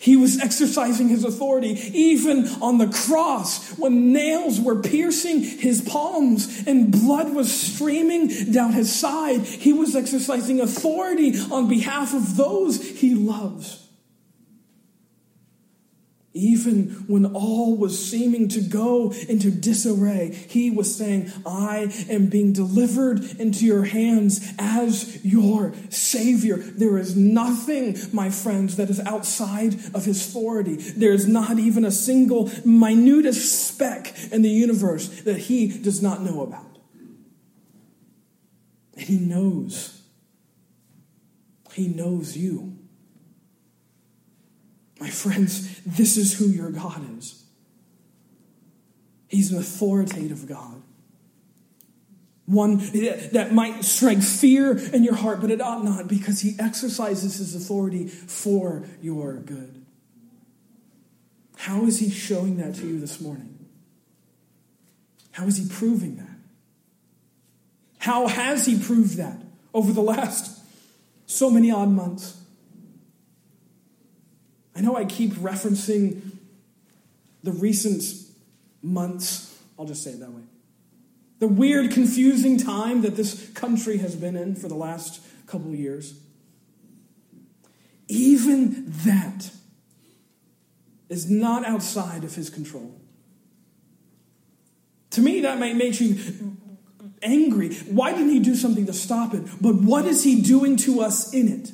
he 0.00 0.16
was 0.16 0.40
exercising 0.40 1.10
his 1.10 1.24
authority 1.24 1.72
even 1.92 2.48
on 2.62 2.78
the 2.78 2.88
cross 2.88 3.76
when 3.76 4.14
nails 4.14 4.58
were 4.58 4.80
piercing 4.80 5.40
his 5.42 5.82
palms 5.82 6.66
and 6.66 6.90
blood 6.90 7.34
was 7.34 7.52
streaming 7.52 8.50
down 8.50 8.72
his 8.72 8.90
side. 8.90 9.42
He 9.42 9.74
was 9.74 9.94
exercising 9.94 10.58
authority 10.58 11.38
on 11.38 11.68
behalf 11.68 12.14
of 12.14 12.38
those 12.38 12.82
he 12.82 13.14
loves. 13.14 13.79
Even 16.32 16.90
when 17.08 17.26
all 17.26 17.76
was 17.76 18.08
seeming 18.08 18.46
to 18.50 18.60
go 18.60 19.12
into 19.28 19.50
disarray, 19.50 20.32
he 20.48 20.70
was 20.70 20.94
saying, 20.94 21.32
I 21.44 21.92
am 22.08 22.26
being 22.26 22.52
delivered 22.52 23.24
into 23.40 23.66
your 23.66 23.82
hands 23.82 24.40
as 24.56 25.24
your 25.24 25.74
Savior. 25.88 26.56
There 26.58 26.98
is 26.98 27.16
nothing, 27.16 27.96
my 28.12 28.30
friends, 28.30 28.76
that 28.76 28.90
is 28.90 29.00
outside 29.00 29.74
of 29.92 30.04
his 30.04 30.24
authority. 30.24 30.76
There 30.76 31.12
is 31.12 31.26
not 31.26 31.58
even 31.58 31.84
a 31.84 31.90
single 31.90 32.48
minutest 32.64 33.66
speck 33.66 34.14
in 34.30 34.42
the 34.42 34.50
universe 34.50 35.08
that 35.22 35.36
he 35.36 35.66
does 35.78 36.00
not 36.00 36.22
know 36.22 36.42
about. 36.42 36.78
And 38.94 39.02
he 39.02 39.18
knows. 39.18 40.00
He 41.72 41.88
knows 41.88 42.36
you. 42.36 42.79
My 45.00 45.08
friends, 45.08 45.80
this 45.86 46.18
is 46.18 46.38
who 46.38 46.46
your 46.46 46.70
God 46.70 47.02
is. 47.18 47.42
He's 49.28 49.50
an 49.50 49.58
authoritative 49.58 50.46
God. 50.46 50.82
One 52.44 52.78
that 53.32 53.52
might 53.52 53.84
strike 53.84 54.20
fear 54.20 54.76
in 54.76 55.04
your 55.04 55.14
heart, 55.14 55.40
but 55.40 55.50
it 55.50 55.60
ought 55.60 55.84
not 55.84 56.08
because 56.08 56.40
he 56.40 56.56
exercises 56.58 57.36
his 57.36 57.54
authority 57.54 58.08
for 58.08 58.84
your 59.00 59.34
good. 59.36 59.86
How 61.56 61.86
is 61.86 62.00
he 62.00 62.10
showing 62.10 62.56
that 62.56 62.74
to 62.76 62.86
you 62.86 62.98
this 62.98 63.20
morning? 63.20 63.66
How 65.32 65.46
is 65.46 65.56
he 65.58 65.68
proving 65.68 66.16
that? 66.16 66.26
How 67.98 68.26
has 68.26 68.66
he 68.66 68.78
proved 68.78 69.16
that 69.16 69.40
over 69.72 69.92
the 69.92 70.00
last 70.00 70.60
so 71.26 71.50
many 71.50 71.70
odd 71.70 71.90
months? 71.90 72.39
I 74.74 74.80
know 74.80 74.96
I 74.96 75.04
keep 75.04 75.32
referencing 75.32 76.20
the 77.42 77.52
recent 77.52 78.02
months, 78.82 79.58
I'll 79.78 79.86
just 79.86 80.02
say 80.02 80.10
it 80.10 80.20
that 80.20 80.30
way. 80.30 80.42
The 81.38 81.48
weird, 81.48 81.90
confusing 81.90 82.58
time 82.58 83.02
that 83.02 83.16
this 83.16 83.48
country 83.50 83.98
has 83.98 84.14
been 84.14 84.36
in 84.36 84.54
for 84.54 84.68
the 84.68 84.74
last 84.74 85.22
couple 85.46 85.74
years. 85.74 86.20
Even 88.08 88.84
that 89.04 89.50
is 91.08 91.30
not 91.30 91.64
outside 91.64 92.24
of 92.24 92.34
his 92.34 92.50
control. 92.50 92.94
To 95.10 95.20
me, 95.20 95.40
that 95.40 95.58
might 95.58 95.76
make 95.76 96.00
you 96.00 96.18
angry. 97.22 97.74
Why 97.74 98.12
didn't 98.12 98.30
he 98.30 98.38
do 98.38 98.54
something 98.54 98.86
to 98.86 98.92
stop 98.92 99.34
it? 99.34 99.42
But 99.60 99.76
what 99.76 100.04
is 100.06 100.22
he 100.22 100.40
doing 100.42 100.76
to 100.78 101.00
us 101.00 101.32
in 101.32 101.48
it? 101.48 101.72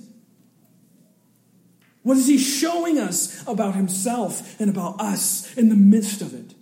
What 2.06 2.18
is 2.18 2.28
he 2.28 2.38
showing 2.38 3.00
us 3.00 3.42
about 3.48 3.74
himself 3.74 4.60
and 4.60 4.70
about 4.70 5.00
us 5.00 5.52
in 5.56 5.70
the 5.70 5.74
midst 5.74 6.22
of 6.22 6.34
it? 6.34 6.54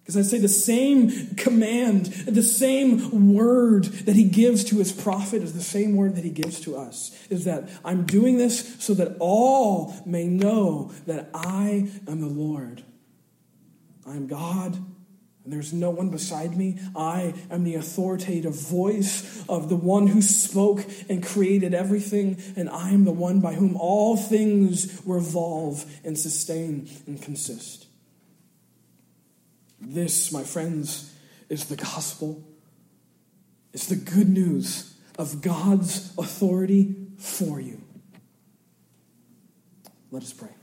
Because 0.00 0.16
I 0.16 0.22
say 0.22 0.38
the 0.38 0.48
same 0.48 1.34
command, 1.36 2.06
the 2.06 2.42
same 2.42 3.34
word 3.34 3.84
that 3.84 4.16
he 4.16 4.24
gives 4.24 4.64
to 4.64 4.78
his 4.78 4.92
prophet 4.92 5.42
is 5.42 5.52
the 5.52 5.60
same 5.60 5.94
word 5.94 6.16
that 6.16 6.24
he 6.24 6.30
gives 6.30 6.58
to 6.60 6.74
us. 6.74 7.14
Is 7.28 7.44
that 7.44 7.68
I'm 7.84 8.06
doing 8.06 8.38
this 8.38 8.82
so 8.82 8.94
that 8.94 9.14
all 9.20 9.94
may 10.06 10.26
know 10.26 10.90
that 11.04 11.28
I 11.34 11.90
am 12.08 12.22
the 12.22 12.28
Lord. 12.28 12.82
I 14.06 14.12
am 14.12 14.26
God 14.26 14.82
and 15.46 15.52
there's 15.52 15.72
no 15.72 15.90
one 15.90 16.10
beside 16.10 16.56
me. 16.56 16.76
I 16.96 17.32
am 17.52 17.62
the 17.62 17.76
authoritative 17.76 18.52
voice 18.52 19.44
of 19.48 19.68
the 19.68 19.76
one 19.76 20.08
who 20.08 20.20
spoke 20.20 20.84
and 21.08 21.24
created 21.24 21.72
everything, 21.72 22.42
and 22.56 22.68
I 22.68 22.90
am 22.90 23.04
the 23.04 23.12
one 23.12 23.38
by 23.38 23.54
whom 23.54 23.76
all 23.76 24.16
things 24.16 25.00
revolve 25.06 25.86
and 26.02 26.18
sustain 26.18 26.90
and 27.06 27.22
consist. 27.22 27.86
This, 29.80 30.32
my 30.32 30.42
friends, 30.42 31.14
is 31.48 31.66
the 31.66 31.76
gospel. 31.76 32.42
It's 33.72 33.86
the 33.86 33.94
good 33.94 34.28
news 34.28 34.96
of 35.16 35.42
God's 35.42 36.12
authority 36.18 36.96
for 37.18 37.60
you. 37.60 37.82
Let 40.10 40.24
us 40.24 40.32
pray. 40.32 40.55